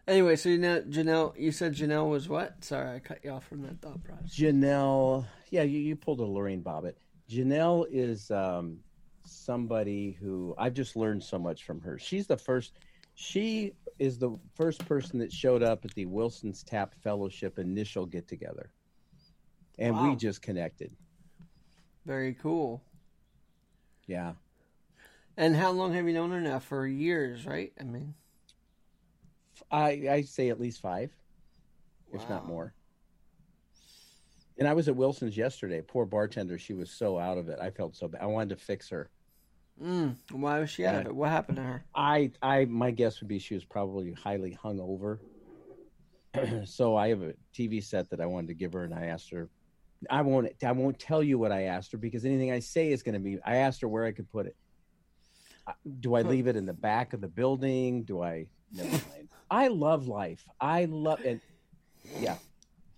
Anyway, 0.06 0.36
so 0.36 0.50
you 0.50 0.58
know, 0.58 0.82
Janelle, 0.82 1.38
you 1.38 1.50
said 1.50 1.74
Janelle 1.74 2.10
was 2.10 2.28
what? 2.28 2.62
Sorry, 2.62 2.96
I 2.96 2.98
cut 2.98 3.20
you 3.24 3.30
off 3.30 3.46
from 3.46 3.62
that 3.62 3.80
thought 3.80 4.04
process. 4.04 4.34
Janelle, 4.34 5.24
yeah, 5.50 5.62
you, 5.62 5.78
you 5.78 5.96
pulled 5.96 6.20
a 6.20 6.24
Lorraine 6.24 6.62
Bobbitt. 6.62 6.94
Janelle 7.30 7.86
is 7.90 8.30
um, 8.30 8.80
somebody 9.24 10.12
who 10.20 10.54
I've 10.58 10.74
just 10.74 10.94
learned 10.94 11.22
so 11.22 11.38
much 11.38 11.64
from 11.64 11.80
her. 11.80 11.98
She's 11.98 12.26
the 12.26 12.36
first, 12.36 12.74
she 13.14 13.72
is 13.98 14.18
the 14.18 14.38
first 14.54 14.86
person 14.86 15.18
that 15.20 15.32
showed 15.32 15.62
up 15.62 15.86
at 15.86 15.94
the 15.94 16.04
Wilson's 16.04 16.62
Tap 16.62 16.94
Fellowship 17.02 17.58
initial 17.58 18.04
get 18.04 18.28
together. 18.28 18.70
And 19.78 20.00
we 20.00 20.16
just 20.16 20.40
connected. 20.42 20.92
Very 22.06 22.34
cool. 22.34 22.82
Yeah. 24.06 24.34
And 25.36 25.56
how 25.56 25.72
long 25.72 25.94
have 25.94 26.06
you 26.06 26.12
known 26.12 26.30
her 26.30 26.40
now? 26.40 26.58
For 26.60 26.86
years, 26.86 27.44
right? 27.46 27.72
I 27.80 27.84
mean, 27.84 28.14
I, 29.70 30.06
I 30.10 30.22
say 30.22 30.48
at 30.50 30.60
least 30.60 30.80
five, 30.80 31.10
if 32.12 32.28
not 32.28 32.46
more. 32.46 32.72
And 34.56 34.68
I 34.68 34.74
was 34.74 34.86
at 34.86 34.94
Wilson's 34.94 35.36
yesterday. 35.36 35.82
Poor 35.82 36.06
bartender. 36.06 36.58
She 36.58 36.74
was 36.74 36.90
so 36.90 37.18
out 37.18 37.38
of 37.38 37.48
it. 37.48 37.58
I 37.60 37.70
felt 37.70 37.96
so 37.96 38.06
bad. 38.06 38.22
I 38.22 38.26
wanted 38.26 38.50
to 38.50 38.64
fix 38.64 38.88
her. 38.90 39.10
mm, 39.82 40.14
why 40.30 40.60
was 40.60 40.70
she 40.70 40.86
out 40.86 40.94
of 40.94 41.06
it? 41.06 41.14
What 41.16 41.30
happened 41.30 41.56
to 41.56 41.62
her? 41.62 41.84
I, 41.92 42.30
I, 42.40 42.66
my 42.66 42.92
guess 42.92 43.20
would 43.20 43.28
be 43.28 43.40
she 43.40 43.54
was 43.54 43.64
probably 43.64 44.12
highly 44.12 44.56
hungover. 44.62 45.18
so 46.64 46.94
I 46.96 47.08
have 47.08 47.22
a 47.22 47.34
TV 47.52 47.82
set 47.82 48.10
that 48.10 48.20
I 48.20 48.26
wanted 48.26 48.48
to 48.48 48.54
give 48.54 48.74
her, 48.74 48.84
and 48.84 48.94
I 48.94 49.06
asked 49.06 49.30
her. 49.30 49.48
I 50.10 50.22
won't. 50.22 50.48
I 50.64 50.72
won't 50.72 50.98
tell 50.98 51.22
you 51.22 51.38
what 51.38 51.52
I 51.52 51.62
asked 51.64 51.92
her 51.92 51.98
because 51.98 52.24
anything 52.24 52.50
I 52.52 52.60
say 52.60 52.92
is 52.92 53.02
going 53.02 53.14
to 53.14 53.20
be. 53.20 53.38
I 53.44 53.56
asked 53.56 53.80
her 53.82 53.88
where 53.88 54.04
I 54.04 54.12
could 54.12 54.30
put 54.30 54.46
it. 54.46 54.56
Do 56.00 56.14
I 56.14 56.22
leave 56.22 56.46
it 56.46 56.56
in 56.56 56.66
the 56.66 56.74
back 56.74 57.12
of 57.14 57.20
the 57.20 57.28
building? 57.28 58.02
Do 58.04 58.22
I? 58.22 58.46
Never 58.72 58.90
mind. 58.90 59.28
I 59.50 59.68
love 59.68 60.08
life. 60.08 60.46
I 60.60 60.84
love 60.86 61.20
it. 61.20 61.40
Yeah, 62.20 62.36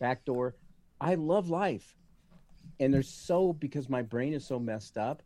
back 0.01 0.25
door. 0.25 0.57
I 1.01 1.15
love 1.15 1.49
life. 1.51 1.95
and 2.81 2.93
there's 2.93 3.09
so 3.09 3.53
because 3.53 3.89
my 3.89 4.03
brain 4.03 4.33
is 4.35 4.45
so 4.47 4.59
messed 4.59 4.97
up, 4.99 5.23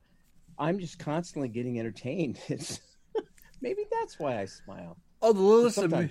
I'm 0.58 0.78
just 0.78 0.98
constantly 0.98 1.48
getting 1.48 1.78
entertained. 1.78 2.38
It's 2.48 2.80
maybe 3.62 3.84
that's 3.90 4.18
why 4.18 4.38
I 4.40 4.44
smile. 4.46 4.96
Oh, 5.22 5.32
the 5.32 5.40
littlest, 5.40 5.78
amu-. 5.78 6.08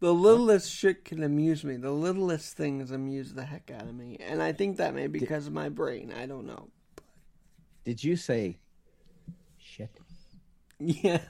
The 0.00 0.12
littlest 0.12 0.70
shit 0.70 1.04
can 1.04 1.22
amuse 1.22 1.64
me. 1.64 1.76
The 1.76 1.90
littlest 1.90 2.56
things 2.56 2.90
amuse 2.90 3.32
the 3.34 3.44
heck 3.44 3.70
out 3.70 3.82
of 3.82 3.94
me, 3.94 4.16
and 4.20 4.42
I 4.42 4.52
think 4.52 4.76
that 4.76 4.94
may 4.94 5.06
be 5.06 5.18
because 5.18 5.46
of 5.46 5.52
my 5.52 5.68
brain. 5.68 6.12
I 6.16 6.26
don't 6.26 6.46
know. 6.46 6.68
Did 7.84 8.02
you 8.02 8.16
say 8.16 8.58
shit? 9.58 9.90
Yeah. 10.78 11.18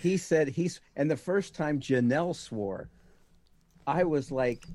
He 0.00 0.18
said 0.18 0.48
he's 0.48 0.80
and 0.96 1.10
the 1.10 1.16
first 1.16 1.54
time 1.54 1.80
Janelle 1.80 2.36
swore, 2.36 2.90
I 3.86 4.04
was 4.04 4.30
like 4.30 4.66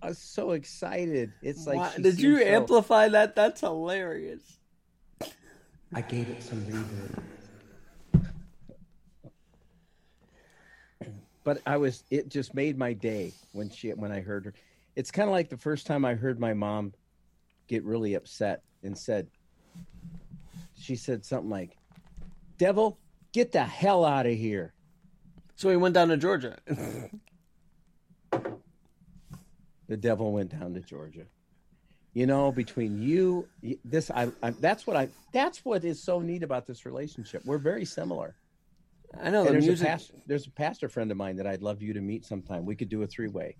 I 0.00 0.08
was 0.08 0.18
so 0.18 0.52
excited. 0.52 1.34
It's 1.42 1.66
like 1.66 1.76
Why- 1.76 1.92
did 2.00 2.18
you 2.18 2.38
so- 2.38 2.44
amplify 2.46 3.08
that? 3.10 3.36
That's 3.36 3.60
hilarious. 3.60 4.40
I 5.92 6.00
gave 6.00 6.30
it 6.30 6.42
some 6.42 6.62
reverb. 6.64 7.22
But 11.44 11.60
I 11.66 11.76
was 11.76 12.04
it 12.10 12.28
just 12.28 12.54
made 12.54 12.78
my 12.78 12.92
day 12.92 13.32
when 13.52 13.70
she 13.70 13.90
when 13.90 14.10
I 14.10 14.20
heard 14.20 14.46
her. 14.46 14.54
It's 14.96 15.10
kind 15.10 15.28
of 15.28 15.32
like 15.32 15.50
the 15.50 15.56
first 15.56 15.86
time 15.86 16.04
I 16.04 16.14
heard 16.14 16.40
my 16.40 16.54
mom 16.54 16.92
get 17.68 17.84
really 17.84 18.14
upset 18.14 18.62
and 18.82 18.96
said 18.96 19.28
she 20.76 20.96
said 20.96 21.24
something 21.24 21.50
like, 21.50 21.76
"Devil, 22.58 22.98
get 23.32 23.52
the 23.52 23.64
hell 23.64 24.04
out 24.04 24.26
of 24.26 24.34
here." 24.34 24.72
So 25.56 25.70
he 25.70 25.76
went 25.76 25.94
down 25.94 26.08
to 26.08 26.16
Georgia. 26.16 26.58
The 29.86 29.96
devil 29.96 30.32
went 30.32 30.58
down 30.58 30.74
to 30.74 30.80
Georgia. 30.80 31.26
You 32.14 32.26
know, 32.26 32.52
between 32.52 33.02
you, 33.02 33.48
this, 33.84 34.10
I, 34.10 34.30
I 34.42 34.50
that's 34.50 34.86
what 34.86 34.96
I, 34.96 35.08
that's 35.32 35.64
what 35.64 35.84
is 35.84 36.02
so 36.02 36.20
neat 36.20 36.42
about 36.42 36.66
this 36.66 36.86
relationship. 36.86 37.44
We're 37.44 37.58
very 37.58 37.84
similar. 37.84 38.34
I 39.22 39.30
know 39.30 39.44
the 39.44 39.52
there's 39.52 39.66
music. 39.66 39.86
a 39.86 39.90
pastor, 39.90 40.14
there's 40.26 40.46
a 40.46 40.50
pastor 40.50 40.88
friend 40.88 41.10
of 41.10 41.16
mine 41.16 41.36
that 41.36 41.46
I'd 41.46 41.62
love 41.62 41.82
you 41.82 41.92
to 41.94 42.00
meet 42.00 42.24
sometime. 42.24 42.64
We 42.64 42.76
could 42.76 42.88
do 42.88 43.02
a 43.02 43.06
three 43.06 43.28
way. 43.28 43.56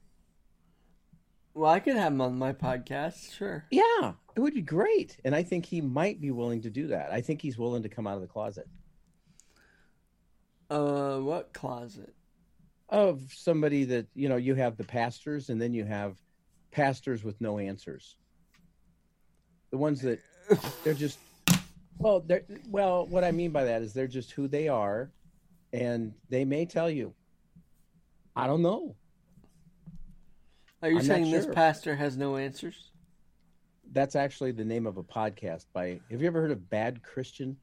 Well, 1.54 1.70
I 1.70 1.78
could 1.80 1.94
have 1.96 2.12
him 2.12 2.20
on 2.20 2.36
my 2.36 2.52
podcast. 2.52 3.32
Sure. 3.32 3.64
Yeah, 3.70 4.12
it 4.34 4.40
would 4.40 4.54
be 4.54 4.62
great. 4.62 5.18
And 5.24 5.34
I 5.34 5.44
think 5.44 5.66
he 5.66 5.80
might 5.80 6.20
be 6.20 6.32
willing 6.32 6.62
to 6.62 6.70
do 6.70 6.88
that. 6.88 7.12
I 7.12 7.20
think 7.20 7.40
he's 7.40 7.56
willing 7.56 7.84
to 7.84 7.88
come 7.88 8.06
out 8.08 8.16
of 8.16 8.22
the 8.22 8.26
closet 8.26 8.66
Uh, 10.70 11.18
what 11.18 11.52
closet? 11.52 12.14
of 12.90 13.22
somebody 13.32 13.84
that 13.84 14.06
you 14.14 14.28
know. 14.28 14.36
You 14.36 14.54
have 14.56 14.76
the 14.76 14.84
pastors, 14.84 15.48
and 15.48 15.60
then 15.60 15.72
you 15.72 15.84
have 15.84 16.16
pastors 16.70 17.24
with 17.24 17.40
no 17.40 17.58
answers. 17.58 18.16
The 19.70 19.78
ones 19.78 20.00
that 20.02 20.20
they're 20.84 20.94
just 20.94 21.18
well, 21.98 22.20
they're 22.20 22.44
well. 22.68 23.06
What 23.06 23.24
I 23.24 23.30
mean 23.32 23.50
by 23.52 23.64
that 23.64 23.80
is 23.82 23.92
they're 23.94 24.06
just 24.06 24.32
who 24.32 24.48
they 24.48 24.68
are, 24.68 25.10
and 25.74 26.14
they 26.30 26.44
may 26.44 26.64
tell 26.66 26.88
you, 26.88 27.12
"I 28.36 28.46
don't 28.46 28.62
know." 28.62 28.94
Are 30.82 30.90
you 30.90 30.98
I'm 30.98 31.04
saying 31.04 31.30
this 31.30 31.46
pastor 31.46 31.94
has 31.96 32.16
no 32.16 32.36
answers? 32.36 32.90
That's 33.92 34.16
actually 34.16 34.52
the 34.52 34.64
name 34.64 34.86
of 34.86 34.96
a 34.98 35.02
podcast 35.02 35.66
by. 35.72 36.00
Have 36.10 36.20
you 36.20 36.26
ever 36.26 36.40
heard 36.40 36.50
of 36.50 36.68
Bad 36.70 37.02
Christian? 37.02 37.56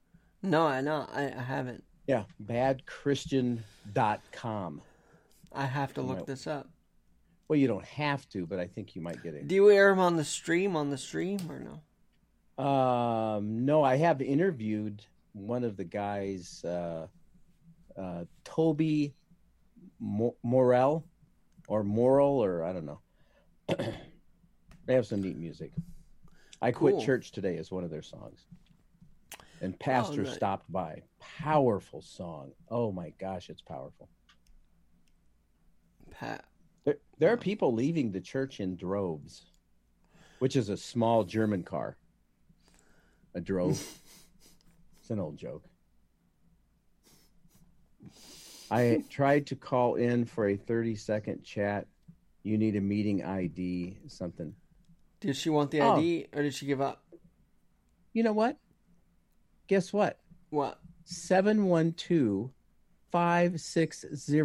No, 0.43 0.65
I 0.65 0.81
know. 0.81 1.07
I, 1.13 1.25
I 1.31 1.41
haven't. 1.41 1.83
Yeah, 2.07 2.23
badchristian.com. 2.43 4.81
I 5.53 5.65
have 5.65 5.93
to 5.93 6.01
look 6.01 6.19
No. 6.19 6.23
this 6.25 6.47
up. 6.47 6.67
Well, 7.47 7.59
you 7.59 7.67
don't 7.67 7.85
have 7.85 8.27
to, 8.29 8.45
but 8.47 8.59
I 8.59 8.65
think 8.67 8.95
you 8.95 9.01
might 9.01 9.21
get 9.21 9.33
it. 9.35 9.47
Do 9.47 9.53
you 9.55 9.69
air 9.69 9.91
him 9.91 9.99
on 9.99 10.15
the 10.15 10.23
stream? 10.23 10.75
On 10.75 10.89
the 10.89 10.97
stream 10.97 11.39
or 11.49 11.59
no? 11.59 11.81
Um, 12.63 13.65
no, 13.65 13.83
I 13.83 13.97
have 13.97 14.21
interviewed 14.21 15.03
one 15.33 15.63
of 15.63 15.77
the 15.77 15.83
guys, 15.83 16.63
uh, 16.63 17.07
uh, 18.01 18.25
Toby 18.43 19.13
Mo- 19.99 20.35
Morel 20.43 21.05
or 21.67 21.83
Moral, 21.83 22.43
or 22.43 22.63
I 22.63 22.73
don't 22.73 22.85
know. 22.85 22.99
they 24.85 24.93
have 24.93 25.05
some 25.05 25.21
neat 25.21 25.37
music. 25.37 25.71
I 26.61 26.71
quit 26.71 26.95
Cool. 26.95 27.05
church 27.05 27.31
today 27.31 27.55
is 27.55 27.71
one 27.71 27.83
of 27.83 27.89
their 27.89 28.01
songs. 28.01 28.45
And 29.61 29.79
Pastor 29.79 30.23
nice. 30.23 30.35
stopped 30.35 30.71
by. 30.71 31.03
Powerful 31.19 32.01
song. 32.01 32.51
Oh 32.69 32.91
my 32.91 33.13
gosh, 33.19 33.49
it's 33.49 33.61
powerful. 33.61 34.09
Pat. 36.09 36.45
There, 36.83 36.97
there 37.19 37.31
are 37.31 37.37
people 37.37 37.73
leaving 37.73 38.11
the 38.11 38.21
church 38.21 38.59
in 38.59 38.75
droves, 38.75 39.45
which 40.39 40.55
is 40.55 40.69
a 40.69 40.77
small 40.77 41.23
German 41.23 41.63
car. 41.63 41.97
A 43.35 43.41
drove. 43.41 43.79
it's 44.99 45.11
an 45.11 45.19
old 45.19 45.37
joke. 45.37 45.63
I 48.69 49.03
tried 49.09 49.47
to 49.47 49.55
call 49.55 49.95
in 49.95 50.25
for 50.25 50.47
a 50.47 50.55
30 50.55 50.95
second 50.95 51.43
chat. 51.43 51.87
You 52.43 52.57
need 52.57 52.75
a 52.75 52.81
meeting 52.81 53.23
ID, 53.23 53.97
something. 54.07 54.53
Did 55.19 55.35
she 55.35 55.49
want 55.49 55.71
the 55.71 55.81
Oh. 55.81 55.97
ID 55.97 56.27
or 56.33 56.41
did 56.41 56.53
she 56.53 56.65
give 56.65 56.81
up? 56.81 57.03
You 58.13 58.23
know 58.23 58.33
what? 58.33 58.57
Guess 59.67 59.93
what? 59.93 60.19
What? 60.49 60.79
712 61.05 62.51
560 63.11 64.41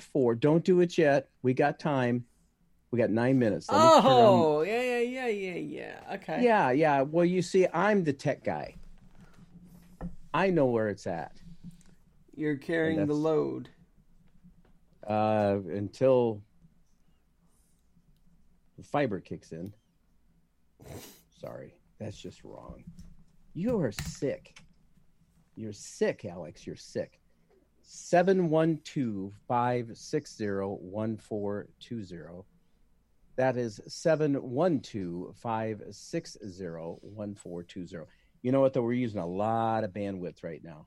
14. 0.00 0.38
Don't 0.40 0.64
do 0.64 0.80
it 0.80 0.98
yet. 0.98 1.28
We 1.42 1.54
got 1.54 1.78
time. 1.78 2.24
We 2.90 2.98
got 2.98 3.10
nine 3.10 3.38
minutes. 3.38 3.70
Let 3.70 3.78
me 3.78 4.02
turn 4.02 4.10
on- 4.12 4.40
Oh, 4.44 4.62
yeah, 4.62 4.80
yeah, 4.82 5.00
yeah, 5.00 5.26
yeah, 5.26 5.54
yeah. 5.54 6.14
Okay. 6.14 6.42
Yeah, 6.44 6.70
yeah. 6.70 7.02
Well, 7.02 7.24
you 7.24 7.42
see, 7.42 7.66
I'm 7.72 8.04
the 8.04 8.12
tech 8.12 8.42
guy. 8.44 8.76
I 10.32 10.50
know 10.50 10.66
where 10.66 10.88
it's 10.88 11.06
at. 11.06 11.40
You're 12.36 12.56
carrying 12.56 13.06
the 13.06 13.14
load. 13.14 13.68
Uh, 15.06 15.58
until 15.70 16.40
the 18.78 18.82
fiber 18.82 19.20
kicks 19.20 19.52
in. 19.52 19.72
Sorry, 21.40 21.74
that's 21.98 22.16
just 22.16 22.42
wrong. 22.42 22.84
You 23.52 23.78
are 23.80 23.92
sick. 23.92 24.58
You're 25.56 25.72
sick, 25.72 26.24
Alex. 26.24 26.66
You're 26.66 26.76
sick. 26.76 27.20
712 27.82 29.32
560 29.46 30.46
1420. 30.46 32.44
That 33.36 33.56
is 33.56 33.80
712 33.86 35.36
560 35.36 36.64
1420. 37.02 38.06
You 38.42 38.52
know 38.52 38.60
what, 38.60 38.72
though? 38.72 38.82
We're 38.82 38.92
using 38.92 39.20
a 39.20 39.26
lot 39.26 39.84
of 39.84 39.92
bandwidth 39.92 40.42
right 40.42 40.62
now. 40.64 40.86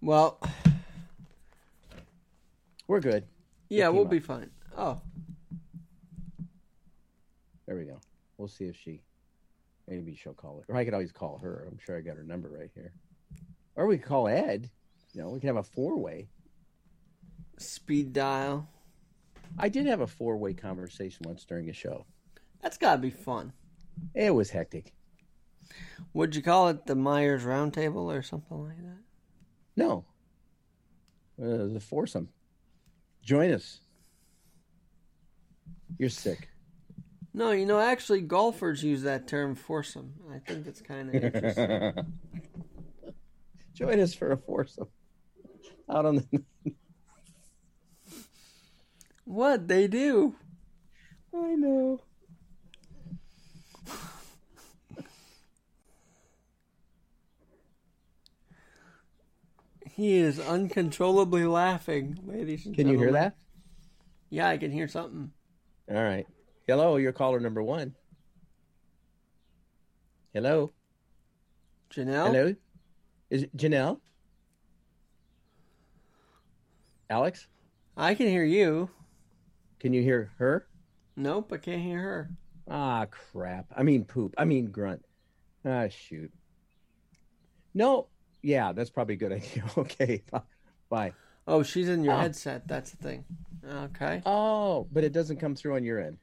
Well, 0.00 0.40
We're 2.88 3.00
good. 3.00 3.24
yeah, 3.68 3.88
we'll 3.88 4.04
up. 4.04 4.10
be 4.10 4.18
fine. 4.20 4.50
Oh, 4.76 5.00
There 7.66 7.76
we 7.76 7.84
go. 7.84 8.00
We'll 8.38 8.48
see 8.48 8.64
if 8.64 8.76
she, 8.76 9.02
maybe 9.86 10.14
she'll 10.16 10.32
call 10.34 10.60
it. 10.60 10.72
Or 10.72 10.76
I 10.76 10.84
could 10.84 10.94
always 10.94 11.12
call 11.12 11.38
her. 11.38 11.66
I'm 11.70 11.78
sure 11.78 11.96
I 11.96 12.00
got 12.00 12.16
her 12.16 12.24
number 12.24 12.48
right 12.48 12.70
here. 12.74 12.92
Or 13.76 13.86
we 13.86 13.98
could 13.98 14.08
call 14.08 14.26
Ed. 14.28 14.70
You 15.12 15.22
know, 15.22 15.28
we 15.30 15.40
can 15.40 15.48
have 15.48 15.56
a 15.56 15.62
four 15.62 15.96
way. 15.98 16.28
speed 17.58 18.12
dial. 18.12 18.68
I 19.58 19.68
did 19.68 19.86
have 19.86 20.00
a 20.00 20.06
four 20.06 20.36
way 20.36 20.54
conversation 20.54 21.26
once 21.28 21.44
during 21.44 21.68
a 21.68 21.72
show. 21.72 22.06
That's 22.62 22.76
got 22.78 22.92
to 22.96 22.98
be 23.02 23.10
fun. 23.10 23.52
It 24.14 24.34
was 24.34 24.50
hectic. 24.50 24.94
Would 26.14 26.34
you 26.34 26.42
call 26.42 26.68
it 26.68 26.86
the 26.86 26.94
Myers 26.96 27.44
Roundtable 27.44 28.12
or 28.16 28.22
something 28.22 28.64
like 28.64 28.78
that? 28.78 28.98
No. 29.76 30.04
Uh, 31.40 31.66
the 31.72 31.80
foursome. 31.80 32.28
Join 33.22 33.52
us. 33.52 33.80
You're 35.98 36.10
sick. 36.10 36.48
No, 37.32 37.52
you 37.52 37.64
know, 37.64 37.78
actually, 37.78 38.22
golfers 38.22 38.82
use 38.82 39.02
that 39.02 39.28
term 39.28 39.54
foursome. 39.54 40.14
I 40.32 40.38
think 40.38 40.66
it's 40.66 40.80
kind 40.80 41.08
of 41.08 41.24
interesting. 41.24 42.16
Join 43.74 44.00
us 44.00 44.14
for 44.14 44.32
a 44.32 44.36
foursome. 44.36 44.88
Out 45.88 46.06
on 46.06 46.16
the. 46.16 46.42
what 49.24 49.68
they 49.68 49.86
do? 49.86 50.34
I 51.34 51.54
know. 51.54 52.00
He 59.94 60.16
is 60.16 60.38
uncontrollably 60.38 61.44
laughing, 61.44 62.18
ladies 62.24 62.66
and 62.66 62.74
gentlemen. 62.74 62.76
Can 62.76 62.88
you 62.92 62.98
hear 62.98 63.12
that? 63.12 63.34
Yeah, 64.30 64.48
I 64.48 64.56
can 64.58 64.70
hear 64.70 64.88
something. 64.88 65.30
All 65.90 66.02
right. 66.02 66.26
Hello, 66.66 66.96
you're 66.96 67.12
caller 67.12 67.40
number 67.40 67.62
one. 67.62 67.94
Hello. 70.32 70.70
Janelle? 71.92 72.26
Hello. 72.26 72.54
Is 73.30 73.42
it 73.44 73.56
Janelle? 73.56 74.00
Alex, 77.08 77.48
I 77.96 78.14
can 78.14 78.28
hear 78.28 78.44
you. 78.44 78.88
can 79.80 79.92
you 79.92 80.02
hear 80.02 80.30
her? 80.38 80.68
Nope, 81.16 81.52
I 81.52 81.56
can't 81.56 81.82
hear 81.82 82.00
her. 82.00 82.30
Ah, 82.68 83.06
crap. 83.10 83.66
I 83.76 83.82
mean, 83.82 84.04
poop. 84.04 84.34
I 84.38 84.44
mean, 84.44 84.70
grunt. 84.70 85.04
Ah, 85.64 85.88
shoot. 85.88 86.32
No. 87.74 88.06
Yeah, 88.42 88.72
that's 88.72 88.90
probably 88.90 89.14
a 89.14 89.18
good 89.18 89.32
idea. 89.32 89.64
Okay. 89.76 90.22
Bye. 90.88 91.12
Oh, 91.46 91.62
she's 91.62 91.88
in 91.88 92.04
your 92.04 92.14
Oh. 92.14 92.18
headset. 92.18 92.66
That's 92.66 92.90
the 92.92 92.96
thing. 92.96 93.24
Okay. 93.66 94.22
Oh, 94.26 94.86
but 94.92 95.04
it 95.04 95.12
doesn't 95.12 95.38
come 95.38 95.54
through 95.54 95.76
on 95.76 95.84
your 95.84 96.00
end. 96.00 96.18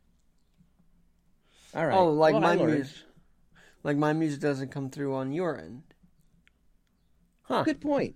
All 1.74 1.86
right. 1.86 1.96
Oh, 1.96 2.10
like 2.12 2.34
Well, 2.34 2.42
my 2.42 2.56
music. 2.56 2.98
Like 3.84 3.98
my 3.98 4.14
music 4.14 4.40
doesn't 4.42 4.70
come 4.72 4.90
through 4.90 5.16
on 5.16 5.32
your 5.32 5.58
end. 5.60 5.84
Huh. 7.44 7.64
Good 7.64 7.82
point. 7.82 8.16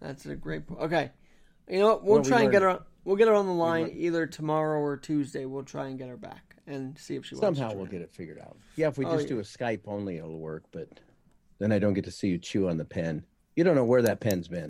That's 0.00 0.24
a 0.26 0.34
great 0.36 0.66
point. 0.66 0.80
Okay. 0.82 1.10
You 1.68 1.80
know 1.80 1.86
what? 1.88 2.04
We'll 2.04 2.12
Well, 2.14 2.22
we 2.22 2.28
try 2.28 2.42
and 2.42 2.52
get 2.52 2.62
her. 2.62 2.80
We'll 3.04 3.16
get 3.16 3.28
her 3.28 3.34
on 3.34 3.46
the 3.46 3.52
line 3.52 3.90
either 3.94 4.26
tomorrow 4.26 4.78
or 4.80 4.96
Tuesday. 4.96 5.44
We'll 5.44 5.64
try 5.64 5.88
and 5.88 5.98
get 5.98 6.08
her 6.08 6.16
back 6.16 6.56
and 6.66 6.96
see 6.96 7.16
if 7.16 7.26
she 7.26 7.34
wants 7.34 7.58
Somehow 7.58 7.74
we'll 7.74 7.86
get 7.86 8.00
it 8.00 8.12
figured 8.12 8.38
out. 8.38 8.56
Yeah, 8.76 8.88
if 8.88 8.96
we 8.98 9.04
Oh, 9.04 9.12
just 9.12 9.24
yeah. 9.24 9.34
do 9.34 9.38
a 9.40 9.42
Skype 9.42 9.80
only, 9.86 10.18
it'll 10.18 10.38
work. 10.38 10.64
But 10.70 10.88
then 11.58 11.72
I 11.72 11.78
don't 11.80 11.94
get 11.94 12.04
to 12.04 12.10
see 12.12 12.28
you 12.28 12.38
chew 12.38 12.68
on 12.68 12.76
the 12.76 12.84
pen. 12.84 13.24
You 13.56 13.64
don't 13.64 13.74
know 13.76 13.84
where 13.84 14.02
that 14.02 14.20
pen's 14.20 14.48
been. 14.48 14.68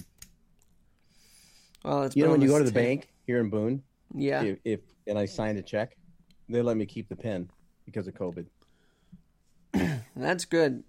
Well, 1.84 2.04
it's 2.04 2.16
You 2.16 2.24
know 2.24 2.30
when 2.30 2.40
you 2.40 2.48
go 2.48 2.58
to 2.58 2.64
the 2.64 2.70
tape. 2.70 2.74
bank 3.00 3.08
here 3.26 3.40
in 3.40 3.50
Boone, 3.50 3.82
Yeah. 4.14 4.42
if, 4.42 4.58
if 4.64 4.80
and 5.06 5.18
I 5.18 5.26
signed 5.26 5.58
a 5.58 5.62
check, 5.62 5.96
they 6.48 6.62
let 6.62 6.76
me 6.76 6.86
keep 6.86 7.08
the 7.08 7.16
pen 7.16 7.50
because 7.84 8.06
of 8.06 8.14
COVID. 8.14 8.46
That's 10.16 10.44
good. 10.44 10.84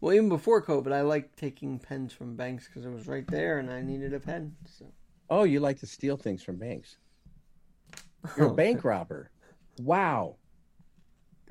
Well, 0.00 0.12
even 0.12 0.28
before 0.28 0.62
COVID, 0.62 0.92
I 0.92 1.02
liked 1.02 1.38
taking 1.38 1.78
pens 1.78 2.12
from 2.12 2.36
banks 2.36 2.66
because 2.66 2.84
it 2.84 2.90
was 2.90 3.06
right 3.06 3.26
there, 3.28 3.58
and 3.58 3.70
I 3.70 3.80
needed 3.80 4.12
a 4.12 4.20
pen. 4.20 4.56
So. 4.66 4.86
Oh, 5.30 5.44
you 5.44 5.60
like 5.60 5.78
to 5.80 5.86
steal 5.86 6.16
things 6.16 6.42
from 6.42 6.56
banks? 6.56 6.96
You're 8.36 8.48
a 8.50 8.54
bank 8.54 8.84
robber. 8.84 9.30
Wow. 9.78 10.36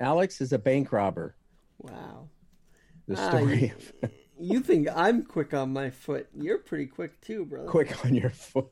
Alex 0.00 0.40
is 0.40 0.52
a 0.52 0.58
bank 0.58 0.92
robber. 0.92 1.34
Wow. 1.78 2.28
The 3.08 3.16
Ah, 3.16 3.28
story 3.28 3.72
of 4.02 4.10
You 4.44 4.60
think 4.60 4.88
I'm 4.94 5.22
quick 5.22 5.54
on 5.54 5.72
my 5.72 5.88
foot? 5.88 6.28
You're 6.34 6.58
pretty 6.58 6.84
quick 6.84 7.18
too, 7.22 7.46
brother. 7.46 7.66
quick 7.66 8.04
on 8.04 8.14
your 8.14 8.28
foot. 8.28 8.70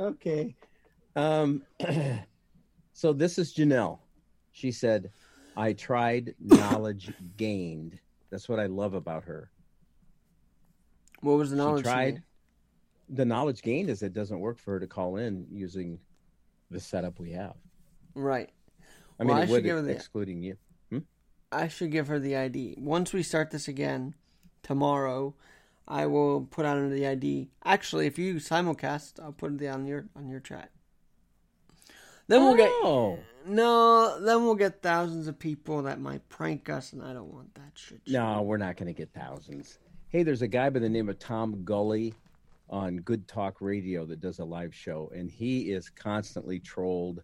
okay. 0.00 0.54
Um, 1.14 1.62
so 2.94 3.12
this 3.12 3.38
is 3.38 3.52
Janelle. 3.52 3.98
She 4.52 4.72
said, 4.72 5.10
I 5.54 5.74
tried 5.74 6.34
knowledge 6.40 7.12
gained. 7.36 7.98
That's 8.30 8.48
what 8.48 8.58
I 8.58 8.66
love 8.66 8.94
about 8.94 9.24
her. 9.24 9.50
What 11.20 11.36
was 11.36 11.50
the 11.50 11.56
knowledge? 11.56 11.84
she 11.84 11.90
tried. 11.90 12.22
The 13.10 13.26
knowledge 13.26 13.60
gained 13.60 13.90
is 13.90 14.02
it 14.02 14.14
doesn't 14.14 14.40
work 14.40 14.58
for 14.58 14.72
her 14.72 14.80
to 14.80 14.86
call 14.86 15.16
in 15.16 15.46
using 15.52 15.98
the 16.70 16.80
setup 16.80 17.20
we 17.20 17.32
have. 17.32 17.56
Right. 18.14 18.53
I 19.18 19.24
Well, 19.24 19.36
mean, 19.38 19.46
hmm? 19.46 19.52
I 19.52 19.54
should 19.56 19.64
give 19.64 19.76
her 19.76 19.82
the- 19.82 19.92
excluding 19.92 20.42
you. 20.42 20.56
I 21.52 21.68
should 21.68 21.92
give 21.92 22.08
her 22.08 22.18
the 22.18 22.34
ID. 22.34 22.74
Once 22.78 23.12
we 23.12 23.22
start 23.22 23.52
this 23.52 23.68
again 23.68 24.14
tomorrow, 24.64 25.36
I 25.86 26.06
will 26.06 26.46
put 26.50 26.64
out 26.66 26.90
the 26.90 27.06
ID. 27.06 27.50
Actually, 27.64 28.06
if 28.06 28.18
you 28.18 28.36
simulcast, 28.36 29.20
I'll 29.22 29.30
put 29.32 29.60
it 29.62 29.66
on 29.68 29.86
your 29.86 30.06
on 30.16 30.28
your 30.28 30.40
chat. 30.40 30.72
Then 32.26 32.42
we'll 32.42 32.56
get 32.56 32.70
Oh. 32.82 33.18
no. 33.46 34.18
Then 34.20 34.44
we'll 34.44 34.56
get 34.56 34.82
thousands 34.82 35.28
of 35.28 35.38
people 35.38 35.82
that 35.82 36.00
might 36.00 36.28
prank 36.28 36.68
us, 36.68 36.92
and 36.92 37.02
I 37.02 37.12
don't 37.12 37.32
want 37.32 37.54
that 37.54 37.72
shit. 37.74 38.00
No, 38.08 38.42
we're 38.42 38.56
not 38.56 38.76
going 38.76 38.92
to 38.92 38.92
get 38.98 39.12
thousands. 39.12 39.78
Hey, 40.08 40.24
there's 40.24 40.42
a 40.42 40.48
guy 40.48 40.70
by 40.70 40.80
the 40.80 40.88
name 40.88 41.08
of 41.08 41.20
Tom 41.20 41.62
Gully 41.64 42.14
on 42.70 42.96
Good 42.96 43.28
Talk 43.28 43.60
Radio 43.60 44.04
that 44.06 44.20
does 44.20 44.38
a 44.40 44.44
live 44.44 44.74
show, 44.74 45.12
and 45.14 45.30
he 45.30 45.70
is 45.70 45.88
constantly 45.90 46.58
trolled. 46.58 47.22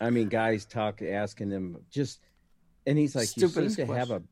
I 0.00 0.10
mean, 0.10 0.28
guys 0.28 0.64
talk 0.64 1.02
asking 1.02 1.50
him 1.50 1.76
just, 1.90 2.20
and 2.86 2.98
he's 2.98 3.14
like, 3.14 3.34
"You 3.36 3.42
seem 3.42 3.48
Stupidest 3.50 3.76
to 3.76 3.86
have 3.86 4.10
a." 4.10 4.22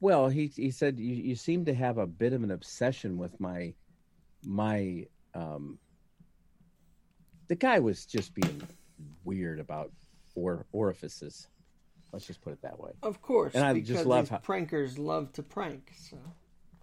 Well, 0.00 0.28
he 0.28 0.46
he 0.46 0.70
said 0.70 0.98
you 0.98 1.14
you 1.14 1.34
seem 1.36 1.64
to 1.66 1.74
have 1.74 1.98
a 1.98 2.06
bit 2.06 2.32
of 2.32 2.42
an 2.42 2.50
obsession 2.50 3.18
with 3.18 3.38
my 3.40 3.74
my 4.44 5.06
um. 5.34 5.78
The 7.48 7.54
guy 7.56 7.78
was 7.78 8.06
just 8.06 8.34
being 8.34 8.62
weird 9.24 9.60
about 9.60 9.92
or 10.34 10.66
orifices. 10.72 11.48
Let's 12.12 12.26
just 12.26 12.40
put 12.40 12.52
it 12.52 12.62
that 12.62 12.78
way. 12.78 12.92
Of 13.02 13.20
course, 13.20 13.54
And 13.54 13.64
I 13.64 13.78
just 13.80 14.06
love 14.06 14.28
how- 14.28 14.38
prankers 14.38 14.98
love 14.98 15.32
to 15.34 15.42
prank. 15.42 15.92
So 15.96 16.16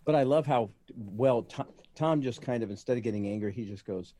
But 0.06 0.16
I 0.16 0.24
love 0.24 0.46
how 0.46 0.70
well 0.96 1.44
Tom, 1.44 1.68
Tom 1.96 2.22
just 2.22 2.42
kind 2.42 2.64
of 2.64 2.70
instead 2.70 2.98
of 2.98 3.04
getting 3.04 3.28
angry, 3.28 3.52
he 3.52 3.66
just 3.66 3.86
goes, 3.86 4.14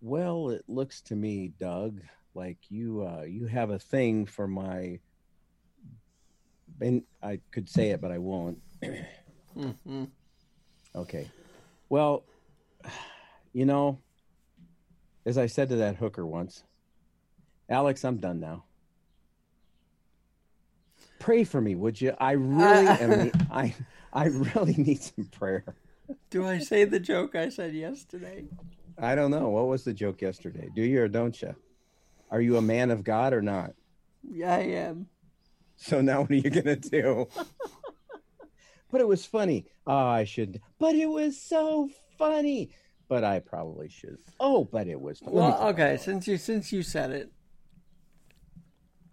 "Well, 0.00 0.50
it 0.50 0.64
looks 0.68 1.00
to 1.02 1.16
me, 1.16 1.48
Doug, 1.58 2.00
like 2.34 2.58
you 2.68 3.02
uh, 3.06 3.22
you 3.22 3.46
have 3.46 3.70
a 3.70 3.78
thing 3.78 4.26
for 4.26 4.46
my." 4.46 5.00
And 6.80 7.02
I 7.22 7.40
could 7.50 7.68
say 7.68 7.90
it, 7.90 8.00
but 8.00 8.10
I 8.10 8.18
won't. 8.18 8.58
hmm 9.54 10.04
Okay. 10.94 11.30
Well, 11.88 12.24
you 13.52 13.64
know, 13.66 13.98
as 15.26 15.36
I 15.36 15.46
said 15.46 15.68
to 15.70 15.76
that 15.76 15.96
hooker 15.96 16.26
once, 16.26 16.64
Alex, 17.68 18.04
I'm 18.04 18.16
done 18.16 18.40
now. 18.40 18.64
Pray 21.18 21.44
for 21.44 21.60
me, 21.60 21.74
would 21.74 22.00
you? 22.00 22.14
I 22.18 22.32
really 22.32 22.86
am. 22.88 23.32
I 23.50 23.74
I 24.12 24.26
really 24.26 24.74
need 24.74 25.02
some 25.02 25.26
prayer. 25.26 25.64
do 26.30 26.46
I 26.46 26.58
say 26.58 26.84
the 26.84 27.00
joke 27.00 27.34
I 27.34 27.50
said 27.50 27.74
yesterday? 27.74 28.44
I 28.98 29.14
don't 29.14 29.30
know. 29.30 29.48
What 29.50 29.68
was 29.68 29.84
the 29.84 29.92
joke 29.92 30.22
yesterday? 30.22 30.68
Do 30.74 30.82
you 30.82 31.02
or 31.02 31.08
don't 31.08 31.40
you? 31.40 31.54
Are 32.30 32.40
you 32.40 32.56
a 32.56 32.62
man 32.62 32.90
of 32.90 33.04
God 33.04 33.32
or 33.32 33.42
not? 33.42 33.74
Yeah, 34.22 34.54
I 34.54 34.60
am. 34.60 35.08
So 35.76 36.00
now 36.00 36.20
what 36.20 36.30
are 36.30 36.34
you 36.34 36.50
gonna 36.50 36.76
do? 36.76 37.26
but 38.90 39.00
it 39.00 39.08
was 39.08 39.24
funny. 39.24 39.66
Oh, 39.86 39.96
I 39.96 40.24
should. 40.24 40.60
But 40.78 40.94
it 40.94 41.08
was 41.08 41.40
so 41.40 41.88
funny. 42.18 42.70
But 43.08 43.24
I 43.24 43.40
probably 43.40 43.88
should. 43.88 44.18
Oh, 44.38 44.64
but 44.64 44.86
it 44.86 45.00
was. 45.00 45.20
Me 45.22 45.28
Well, 45.32 45.68
okay. 45.68 45.96
Since 45.96 46.28
you 46.28 46.36
since 46.36 46.72
you 46.72 46.82
said 46.82 47.10
it, 47.10 47.32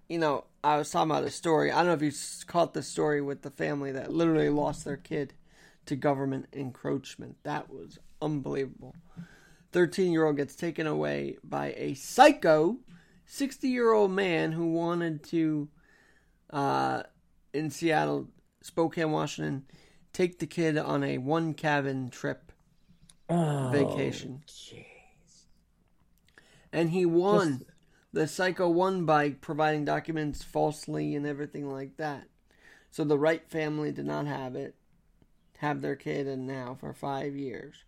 you 0.07 0.19
know, 0.19 0.43
I 0.63 0.77
was 0.77 0.91
talking 0.91 1.09
about 1.09 1.23
a 1.23 1.31
story. 1.31 1.71
I 1.71 1.77
don't 1.77 1.87
know 1.87 1.93
if 1.93 2.01
you 2.01 2.11
caught 2.45 2.73
the 2.73 2.83
story 2.83 3.21
with 3.21 3.41
the 3.41 3.49
family 3.49 3.91
that 3.93 4.11
literally 4.11 4.49
lost 4.49 4.85
their 4.85 4.97
kid 4.97 5.33
to 5.85 5.95
government 5.95 6.47
encroachment. 6.53 7.37
That 7.43 7.69
was 7.69 7.97
unbelievable. 8.21 8.95
Thirteen-year-old 9.71 10.37
gets 10.37 10.55
taken 10.55 10.85
away 10.85 11.37
by 11.43 11.73
a 11.77 11.93
psycho, 11.93 12.77
sixty-year-old 13.27 14.09
man 14.11 14.51
who 14.53 14.71
wanted 14.71 15.23
to, 15.25 15.69
uh, 16.49 17.03
in 17.53 17.69
Seattle, 17.69 18.29
Spokane, 18.61 19.11
Washington, 19.11 19.65
take 20.13 20.39
the 20.39 20.47
kid 20.47 20.77
on 20.77 21.03
a 21.03 21.17
one-cabin 21.19 22.09
trip 22.09 22.51
Oh, 23.29 23.69
vacation. 23.71 24.41
jeez. 24.47 24.83
and 26.73 26.89
he 26.89 27.05
won. 27.05 27.59
Just- 27.59 27.71
The 28.13 28.27
psycho 28.27 28.69
won 28.69 29.05
by 29.05 29.31
providing 29.31 29.83
documents 29.85 30.41
falsely 30.43 31.13
and 31.13 31.25
everything 31.27 31.69
like 31.69 31.97
that. 31.97 32.27
So 32.89 33.03
the 33.03 33.19
Wright 33.19 33.47
family 33.47 33.91
did 33.91 34.05
not 34.05 34.25
have 34.25 34.55
it, 34.55 34.75
have 35.57 35.81
their 35.81 35.95
kid, 35.97 36.25
and 36.25 36.47
now 36.47 36.75
for 36.79 36.93
five 36.93 37.35
years. 37.35 37.83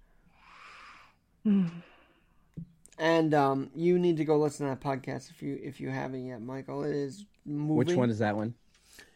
And 3.00 3.34
um, 3.34 3.72
you 3.74 3.98
need 3.98 4.18
to 4.18 4.26
go 4.26 4.38
listen 4.38 4.68
to 4.68 4.76
that 4.76 4.82
podcast 4.82 5.32
if 5.32 5.42
you 5.42 5.60
if 5.64 5.80
you 5.80 5.90
haven't 5.90 6.26
yet, 6.26 6.42
Michael. 6.42 6.84
It 6.84 6.96
is 6.96 7.26
moving. 7.46 7.76
Which 7.78 7.94
one 7.94 8.10
is 8.10 8.20
that 8.20 8.36
one? 8.36 8.54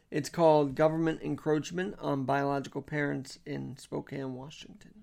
It's 0.10 0.30
called 0.30 0.76
Government 0.76 1.22
Encroachment 1.24 1.96
on 2.00 2.24
Biological 2.24 2.82
Parents 2.82 3.40
in 3.46 3.76
Spokane, 3.78 4.34
Washington. 4.36 4.94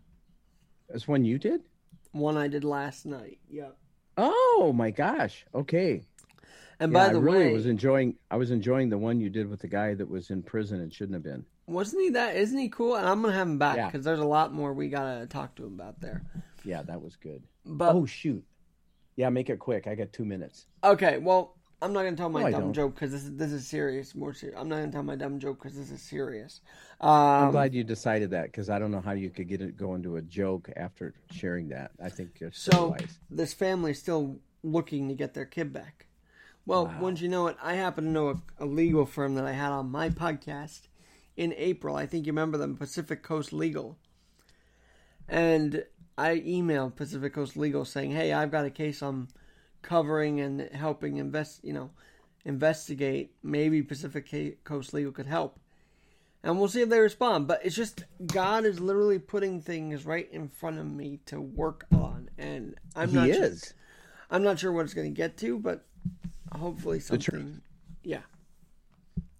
That's 0.88 1.06
one 1.06 1.24
you 1.24 1.38
did? 1.38 1.62
One 2.12 2.36
I 2.36 2.48
did 2.48 2.64
last 2.64 3.06
night. 3.06 3.38
Yep. 3.48 3.76
Oh 4.16 4.72
my 4.74 4.90
gosh. 4.90 5.44
Okay. 5.54 6.02
And 6.78 6.92
Yeah, 6.92 7.06
by 7.06 7.12
the 7.12 7.20
way 7.20 7.32
I 7.32 7.34
really 7.34 7.46
way, 7.48 7.52
was 7.54 7.66
enjoying. 7.66 8.16
I 8.30 8.36
was 8.36 8.50
enjoying 8.50 8.88
the 8.88 8.98
one 8.98 9.20
you 9.20 9.30
did 9.30 9.48
with 9.48 9.60
the 9.60 9.68
guy 9.68 9.94
that 9.94 10.08
was 10.08 10.30
in 10.30 10.42
prison 10.42 10.80
and 10.80 10.92
shouldn't 10.92 11.14
have 11.14 11.22
been. 11.22 11.44
Wasn't 11.66 12.02
he 12.02 12.10
that? 12.10 12.36
Isn't 12.36 12.58
he 12.58 12.68
cool? 12.68 12.96
And 12.96 13.06
I'm 13.06 13.20
gonna 13.20 13.34
have 13.34 13.46
him 13.46 13.58
back 13.58 13.76
Yeah. 13.76 13.86
because 13.86 14.04
there's 14.04 14.18
a 14.20 14.24
lot 14.24 14.52
more 14.52 14.72
we 14.72 14.88
gotta 14.88 15.26
talk 15.26 15.54
to 15.56 15.66
him 15.66 15.74
about 15.74 16.00
there. 16.00 16.22
Yeah, 16.64 16.82
that 16.82 17.02
was 17.02 17.16
good. 17.16 17.42
But 17.64 17.94
oh 17.94 18.06
shoot. 18.06 18.44
Yeah, 19.16 19.28
make 19.30 19.50
it 19.50 19.58
quick. 19.58 19.86
I 19.86 19.94
got 19.94 20.12
two 20.12 20.24
minutes. 20.24 20.66
okay, 20.82 21.18
well, 21.18 21.56
I'm 21.82 21.92
not 21.92 22.04
gonna 22.04 22.16
tell 22.16 22.28
my 22.28 22.44
No, 22.44 22.50
dumb 22.50 22.72
joke 22.74 22.94
because 22.94 23.10
this 23.12 23.24
is 23.24 23.36
this 23.36 23.52
is 23.52 23.66
serious. 23.66 24.14
More 24.14 24.32
serious. 24.34 24.58
I'm 24.60 24.68
not 24.68 24.76
gonna 24.80 24.92
tell 24.92 25.02
my 25.02 25.16
dumb 25.16 25.38
joke 25.38 25.62
because 25.62 25.76
this 25.76 25.90
is 25.90 26.02
serious. 26.02 26.60
I'm 27.00 27.46
Um, 27.46 27.52
glad 27.52 27.74
you 27.74 27.84
decided 27.84 28.30
that 28.30 28.44
because 28.46 28.68
I 28.68 28.78
don't 28.78 28.90
know 28.90 29.00
how 29.00 29.12
you 29.12 29.30
could 29.30 29.48
get 29.48 29.62
it 29.62 29.76
go 29.78 29.94
into 29.94 30.16
a 30.16 30.22
joke 30.22 30.68
after 30.76 31.14
sharing 31.30 31.68
that. 31.68 31.92
I 32.02 32.10
think 32.10 32.38
it's 32.40 32.60
so 32.60 32.88
wise. 32.90 33.18
this 33.30 33.54
family's 33.54 33.98
still 33.98 34.40
looking 34.62 35.08
to 35.08 35.14
get 35.14 35.32
their 35.34 35.46
kid 35.46 35.72
back. 35.72 36.06
Well, 36.66 36.86
Wow. 36.86 36.98
wouldn't 37.00 37.22
you 37.22 37.28
know 37.30 37.46
it? 37.46 37.56
I 37.62 37.74
happen 37.74 38.04
to 38.04 38.10
know 38.10 38.28
a, 38.28 38.42
a 38.58 38.66
legal 38.66 39.06
firm 39.06 39.34
that 39.36 39.46
I 39.46 39.52
had 39.52 39.70
on 39.72 39.90
my 39.90 40.10
podcast 40.10 40.82
in 41.36 41.54
April. 41.56 41.96
I 41.96 42.04
think 42.04 42.26
you 42.26 42.32
remember 42.32 42.58
them, 42.58 42.76
Pacific 42.76 43.22
Coast 43.22 43.52
Legal. 43.54 43.96
And 45.28 45.84
I 46.20 46.40
emailed 46.40 46.96
Pacific 46.96 47.32
Coast 47.32 47.56
Legal 47.56 47.84
saying, 47.84 48.10
"Hey, 48.10 48.32
I've 48.32 48.50
got 48.50 48.66
a 48.66 48.70
case 48.70 49.02
I'm 49.02 49.28
covering 49.82 50.40
and 50.40 50.60
helping 50.72 51.16
invest, 51.16 51.64
you 51.64 51.72
know, 51.72 51.90
investigate. 52.44 53.32
Maybe 53.42 53.82
Pacific 53.82 54.62
Coast 54.64 54.92
Legal 54.92 55.12
could 55.12 55.26
help." 55.26 55.58
And 56.42 56.58
we'll 56.58 56.68
see 56.68 56.82
if 56.82 56.88
they 56.88 57.00
respond. 57.00 57.46
But 57.46 57.64
it's 57.64 57.76
just 57.76 58.04
God 58.26 58.64
is 58.64 58.80
literally 58.80 59.18
putting 59.18 59.60
things 59.60 60.04
right 60.04 60.30
in 60.30 60.48
front 60.48 60.78
of 60.78 60.86
me 60.86 61.20
to 61.26 61.40
work 61.40 61.86
on, 61.92 62.30
and 62.38 62.74
I'm 62.94 63.08
he 63.08 63.14
not. 63.14 63.28
is. 63.28 63.60
Sure, 63.64 63.74
I'm 64.30 64.42
not 64.42 64.58
sure 64.58 64.72
what 64.72 64.84
it's 64.84 64.94
going 64.94 65.12
to 65.12 65.16
get 65.16 65.36
to, 65.38 65.58
but 65.58 65.86
hopefully 66.52 67.00
something. 67.00 67.62
Yeah. 68.02 68.22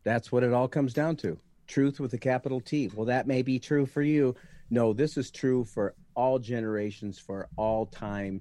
That's 0.03 0.33
what 0.33 0.43
it 0.43 0.53
all 0.53 0.69
comes 0.69 0.95
down 0.95 1.17
to. 1.17 1.39
Truth 1.67 2.01
with 2.01 2.13
a 2.15 2.19
capital 2.19 2.61
T. 2.61 2.91
Well, 2.95 3.07
that 3.07 3.27
may 3.27 3.43
be 3.43 3.59
true 3.59 3.87
for 3.87 4.03
you. 4.03 4.35
No, 4.71 4.93
this 4.93 5.17
is 5.17 5.31
true 5.31 5.65
for 5.65 5.95
all 6.15 6.39
generations, 6.39 7.19
for 7.19 7.49
all 7.57 7.87
time. 7.87 8.41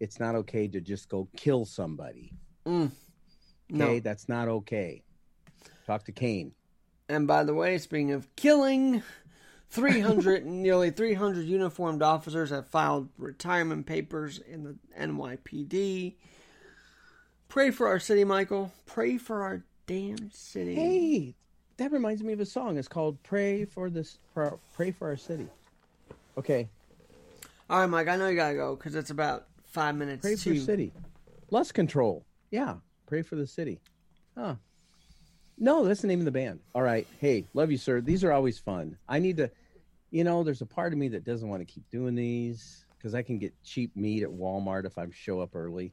It's 0.00 0.20
not 0.20 0.34
okay 0.34 0.68
to 0.68 0.80
just 0.80 1.08
go 1.08 1.28
kill 1.36 1.64
somebody. 1.64 2.32
Mm. 2.66 2.86
Okay, 2.86 2.92
No. 3.70 4.00
that's 4.00 4.28
not 4.28 4.48
okay. 4.48 5.02
Talk 5.86 6.04
to 6.04 6.12
Cain. 6.12 6.52
And 7.08 7.26
by 7.26 7.44
the 7.44 7.54
way, 7.54 7.78
speaking 7.78 8.12
of 8.12 8.34
killing, 8.36 9.02
300, 9.70 10.44
nearly 10.46 10.90
300 10.90 11.46
uniformed 11.46 12.02
officers 12.02 12.50
have 12.50 12.66
filed 12.68 13.08
retirement 13.18 13.86
papers 13.86 14.38
in 14.38 14.64
the 14.64 14.76
NYPD. 14.98 16.16
Pray 17.48 17.70
for 17.70 17.86
our 17.86 17.98
city, 18.00 18.24
Michael. 18.24 18.72
Pray 18.86 19.16
for 19.16 19.42
our 19.42 19.64
damn 19.86 20.30
city. 20.30 20.74
Hey, 20.74 21.34
that 21.76 21.92
reminds 21.92 22.22
me 22.22 22.32
of 22.32 22.40
a 22.40 22.46
song. 22.46 22.78
It's 22.78 22.88
called 22.88 23.22
"Pray 23.22 23.64
for 23.64 23.90
this." 23.90 24.18
Pray 24.74 24.90
for 24.90 25.08
our 25.08 25.16
city. 25.16 25.48
Okay, 26.36 26.68
All 27.70 27.78
right, 27.78 27.86
Mike, 27.86 28.08
I 28.08 28.16
know 28.16 28.26
you 28.28 28.34
gotta 28.34 28.56
go 28.56 28.74
because 28.74 28.96
it's 28.96 29.10
about 29.10 29.46
five 29.66 29.94
minutes 29.94 30.22
pray 30.22 30.34
for 30.34 30.42
to. 30.44 30.54
your 30.54 30.64
city. 30.64 30.92
Lust 31.50 31.74
control. 31.74 32.24
Yeah, 32.50 32.74
pray 33.06 33.22
for 33.22 33.36
the 33.36 33.46
city. 33.46 33.80
Huh. 34.36 34.56
No, 35.56 35.84
that's 35.84 36.00
the 36.00 36.08
name 36.08 36.18
of 36.18 36.24
the 36.24 36.32
band. 36.32 36.58
All 36.74 36.82
right. 36.82 37.06
Hey, 37.20 37.46
love 37.54 37.70
you, 37.70 37.76
sir. 37.76 38.00
These 38.00 38.24
are 38.24 38.32
always 38.32 38.58
fun. 38.58 38.98
I 39.08 39.20
need 39.20 39.36
to, 39.36 39.48
you 40.10 40.24
know, 40.24 40.42
there's 40.42 40.60
a 40.62 40.66
part 40.66 40.92
of 40.92 40.98
me 40.98 41.06
that 41.08 41.22
doesn't 41.22 41.48
want 41.48 41.60
to 41.60 41.72
keep 41.72 41.88
doing 41.90 42.16
these 42.16 42.84
because 42.98 43.14
I 43.14 43.22
can 43.22 43.38
get 43.38 43.52
cheap 43.62 43.94
meat 43.94 44.24
at 44.24 44.30
Walmart 44.30 44.84
if 44.84 44.98
I 44.98 45.06
show 45.12 45.38
up 45.40 45.54
early. 45.54 45.92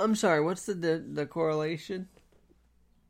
I'm 0.00 0.16
sorry, 0.16 0.40
what's 0.40 0.66
the, 0.66 0.74
the, 0.74 1.04
the 1.12 1.26
correlation? 1.26 2.08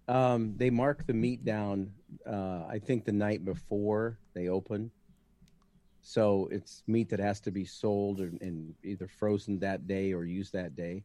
Um, 0.08 0.54
they 0.56 0.70
mark 0.70 1.06
the 1.06 1.12
meat 1.12 1.44
down. 1.44 1.92
Uh, 2.26 2.64
I 2.68 2.80
think 2.82 3.04
the 3.04 3.12
night 3.12 3.44
before 3.44 4.18
they 4.34 4.48
open. 4.48 4.90
So 6.00 6.48
it's 6.50 6.82
meat 6.86 7.10
that 7.10 7.20
has 7.20 7.40
to 7.40 7.50
be 7.50 7.66
sold 7.66 8.20
and, 8.20 8.40
and 8.40 8.74
either 8.82 9.08
frozen 9.08 9.58
that 9.58 9.86
day 9.86 10.12
or 10.14 10.24
used 10.24 10.54
that 10.54 10.74
day. 10.74 11.04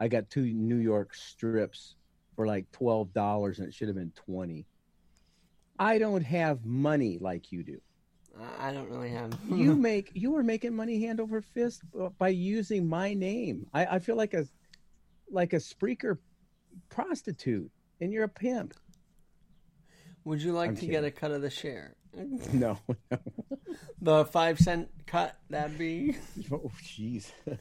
I 0.00 0.08
got 0.08 0.28
two 0.30 0.44
New 0.46 0.78
York 0.78 1.14
strips 1.14 1.94
for 2.34 2.46
like 2.46 2.70
twelve 2.72 3.12
dollars, 3.12 3.58
and 3.58 3.68
it 3.68 3.74
should 3.74 3.88
have 3.88 3.96
been 3.96 4.12
twenty. 4.16 4.66
I 5.78 5.98
don't 5.98 6.22
have 6.22 6.64
money 6.64 7.18
like 7.20 7.52
you 7.52 7.62
do. 7.62 7.80
I 8.58 8.72
don't 8.72 8.88
really 8.88 9.10
have. 9.10 9.36
You 9.50 9.76
make 9.76 10.10
you 10.14 10.34
are 10.36 10.42
making 10.42 10.74
money 10.74 11.00
hand 11.00 11.20
over 11.20 11.42
fist 11.42 11.82
by 12.18 12.28
using 12.28 12.88
my 12.88 13.14
name. 13.14 13.66
I, 13.74 13.86
I 13.86 13.98
feel 13.98 14.16
like 14.16 14.34
a 14.34 14.46
like 15.30 15.52
a 15.52 15.56
Spreaker 15.56 16.18
prostitute, 16.88 17.70
and 18.00 18.12
you're 18.12 18.24
a 18.24 18.28
pimp. 18.28 18.74
Would 20.24 20.42
you 20.42 20.52
like 20.52 20.70
I'm 20.70 20.76
to 20.76 20.86
get 20.86 21.04
a 21.04 21.10
cut 21.10 21.30
of 21.30 21.42
the 21.42 21.50
share? 21.50 21.96
No, 22.52 22.76
no. 23.10 23.18
The 24.02 24.24
five 24.24 24.58
cent 24.58 24.88
cut, 25.06 25.36
that'd 25.48 25.78
be. 25.78 26.16
Oh, 26.52 26.72
jeez. 26.82 27.30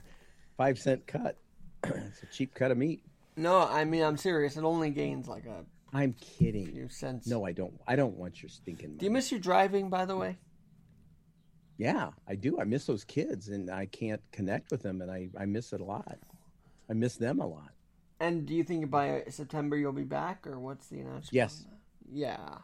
Five 0.57 0.79
cent 0.79 1.05
cut. 1.05 1.37
it's 1.83 2.23
a 2.23 2.25
cheap 2.25 2.55
cut 2.55 2.71
of 2.71 2.77
meat. 2.77 3.03
No, 3.37 3.59
I 3.59 3.85
mean, 3.85 4.01
I'm 4.03 4.17
serious. 4.17 4.57
It 4.57 4.63
only 4.63 4.89
gains 4.89 5.27
like 5.27 5.45
a 5.45 5.63
I'm 5.93 6.13
kidding. 6.13 6.89
No, 7.25 7.45
I 7.45 7.51
don't. 7.51 7.79
I 7.87 7.95
don't 7.95 8.15
want 8.17 8.41
your 8.41 8.49
stinking 8.49 8.89
money. 8.89 8.99
Do 8.99 9.05
you 9.05 9.11
miss 9.11 9.31
your 9.31 9.39
driving, 9.39 9.89
by 9.89 10.05
the 10.05 10.15
way? 10.17 10.37
yeah, 11.77 12.09
I 12.27 12.35
do. 12.35 12.59
I 12.59 12.65
miss 12.65 12.85
those 12.85 13.05
kids, 13.05 13.47
and 13.47 13.71
I 13.71 13.85
can't 13.85 14.21
connect 14.33 14.69
with 14.69 14.81
them, 14.81 15.01
and 15.01 15.09
I, 15.09 15.29
I 15.39 15.45
miss 15.45 15.71
it 15.71 15.79
a 15.79 15.85
lot. 15.85 16.17
I 16.89 16.93
miss 16.93 17.15
them 17.15 17.39
a 17.39 17.47
lot. 17.47 17.71
And 18.19 18.45
do 18.45 18.53
you 18.53 18.63
think 18.63 18.89
by 18.89 19.23
September 19.29 19.77
you'll 19.77 19.93
be 19.93 20.03
back, 20.03 20.45
or 20.45 20.59
what's 20.59 20.87
the 20.87 20.99
announcement? 20.99 21.33
Yes. 21.33 21.65
Yeah. 22.11 22.57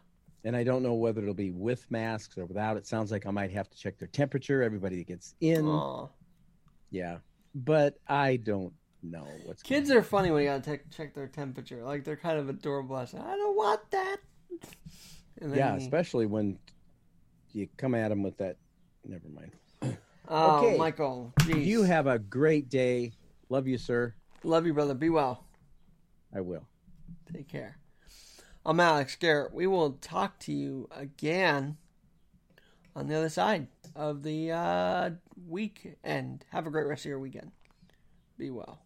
And 0.44 0.56
I 0.56 0.64
don't 0.64 0.84
know 0.84 0.94
whether 0.94 1.22
it'll 1.22 1.34
be 1.34 1.52
with 1.52 1.90
masks 1.90 2.38
or 2.38 2.46
without. 2.46 2.78
It 2.78 2.86
sounds 2.86 3.12
like 3.12 3.26
I 3.26 3.32
might 3.32 3.52
have 3.52 3.70
to 3.70 3.78
check 3.78 3.98
their 3.98 4.10
temperature. 4.10 4.62
Everybody 4.62 4.98
that 4.98 5.08
gets 5.08 5.34
in. 5.40 5.66
Aw. 5.66 6.08
Yeah. 6.92 7.18
But 7.56 7.98
I 8.08 8.36
don't 8.38 8.74
know 9.02 9.28
what's 9.46 9.64
Kids 9.64 9.90
are 9.92 10.04
funny 10.04 10.32
when 10.32 10.44
you 10.44 10.50
gotta 10.50 10.78
te- 10.78 10.84
check 10.96 11.14
their 11.14 11.28
temperature. 11.28 11.84
Like 11.84 12.04
they're 12.04 12.16
kind 12.16 12.38
of 12.38 12.50
adorable. 12.50 12.96
I 12.96 13.06
say, 13.06 13.18
I 13.18 13.36
don't 13.36 13.56
want 13.56 13.82
that. 13.92 14.18
Yeah, 15.42 15.76
especially 15.76 16.26
when 16.26 16.60
you 17.54 17.68
come 17.78 17.96
at 17.96 18.10
them 18.10 18.24
with 18.24 18.38
that. 18.38 18.58
Never 19.06 19.30
mind. 19.30 19.52
Oh, 20.28 20.66
okay. 20.66 20.76
Michael. 20.76 21.32
Geez. 21.46 21.68
You 21.68 21.84
have 21.84 22.08
a 22.08 22.18
great 22.18 22.68
day. 22.68 23.12
Love 23.50 23.68
you, 23.68 23.78
sir. 23.78 24.16
Love 24.44 24.66
you, 24.66 24.74
brother. 24.74 24.96
Be 24.96 25.10
well. 25.12 25.45
I 26.36 26.42
will. 26.42 26.68
Take 27.32 27.48
care. 27.48 27.78
I'm 28.66 28.82
Alex 28.82 29.16
Garrett. 29.16 29.54
We 29.54 29.68
will 29.68 29.94
talk 29.94 30.38
to 30.40 30.52
you 30.52 30.90
again 30.92 31.78
on 32.94 33.08
the 33.08 33.16
other 33.16 33.30
side 33.30 33.68
of 33.96 34.24
the 34.24 34.52
uh, 34.52 35.10
weekend. 35.48 36.44
Have 36.52 36.68
a 36.68 36.72
great 36.72 36.88
rest 36.88 37.06
of 37.06 37.10
your 37.10 37.20
weekend. 37.20 37.52
Be 38.38 38.50
well. 38.50 38.85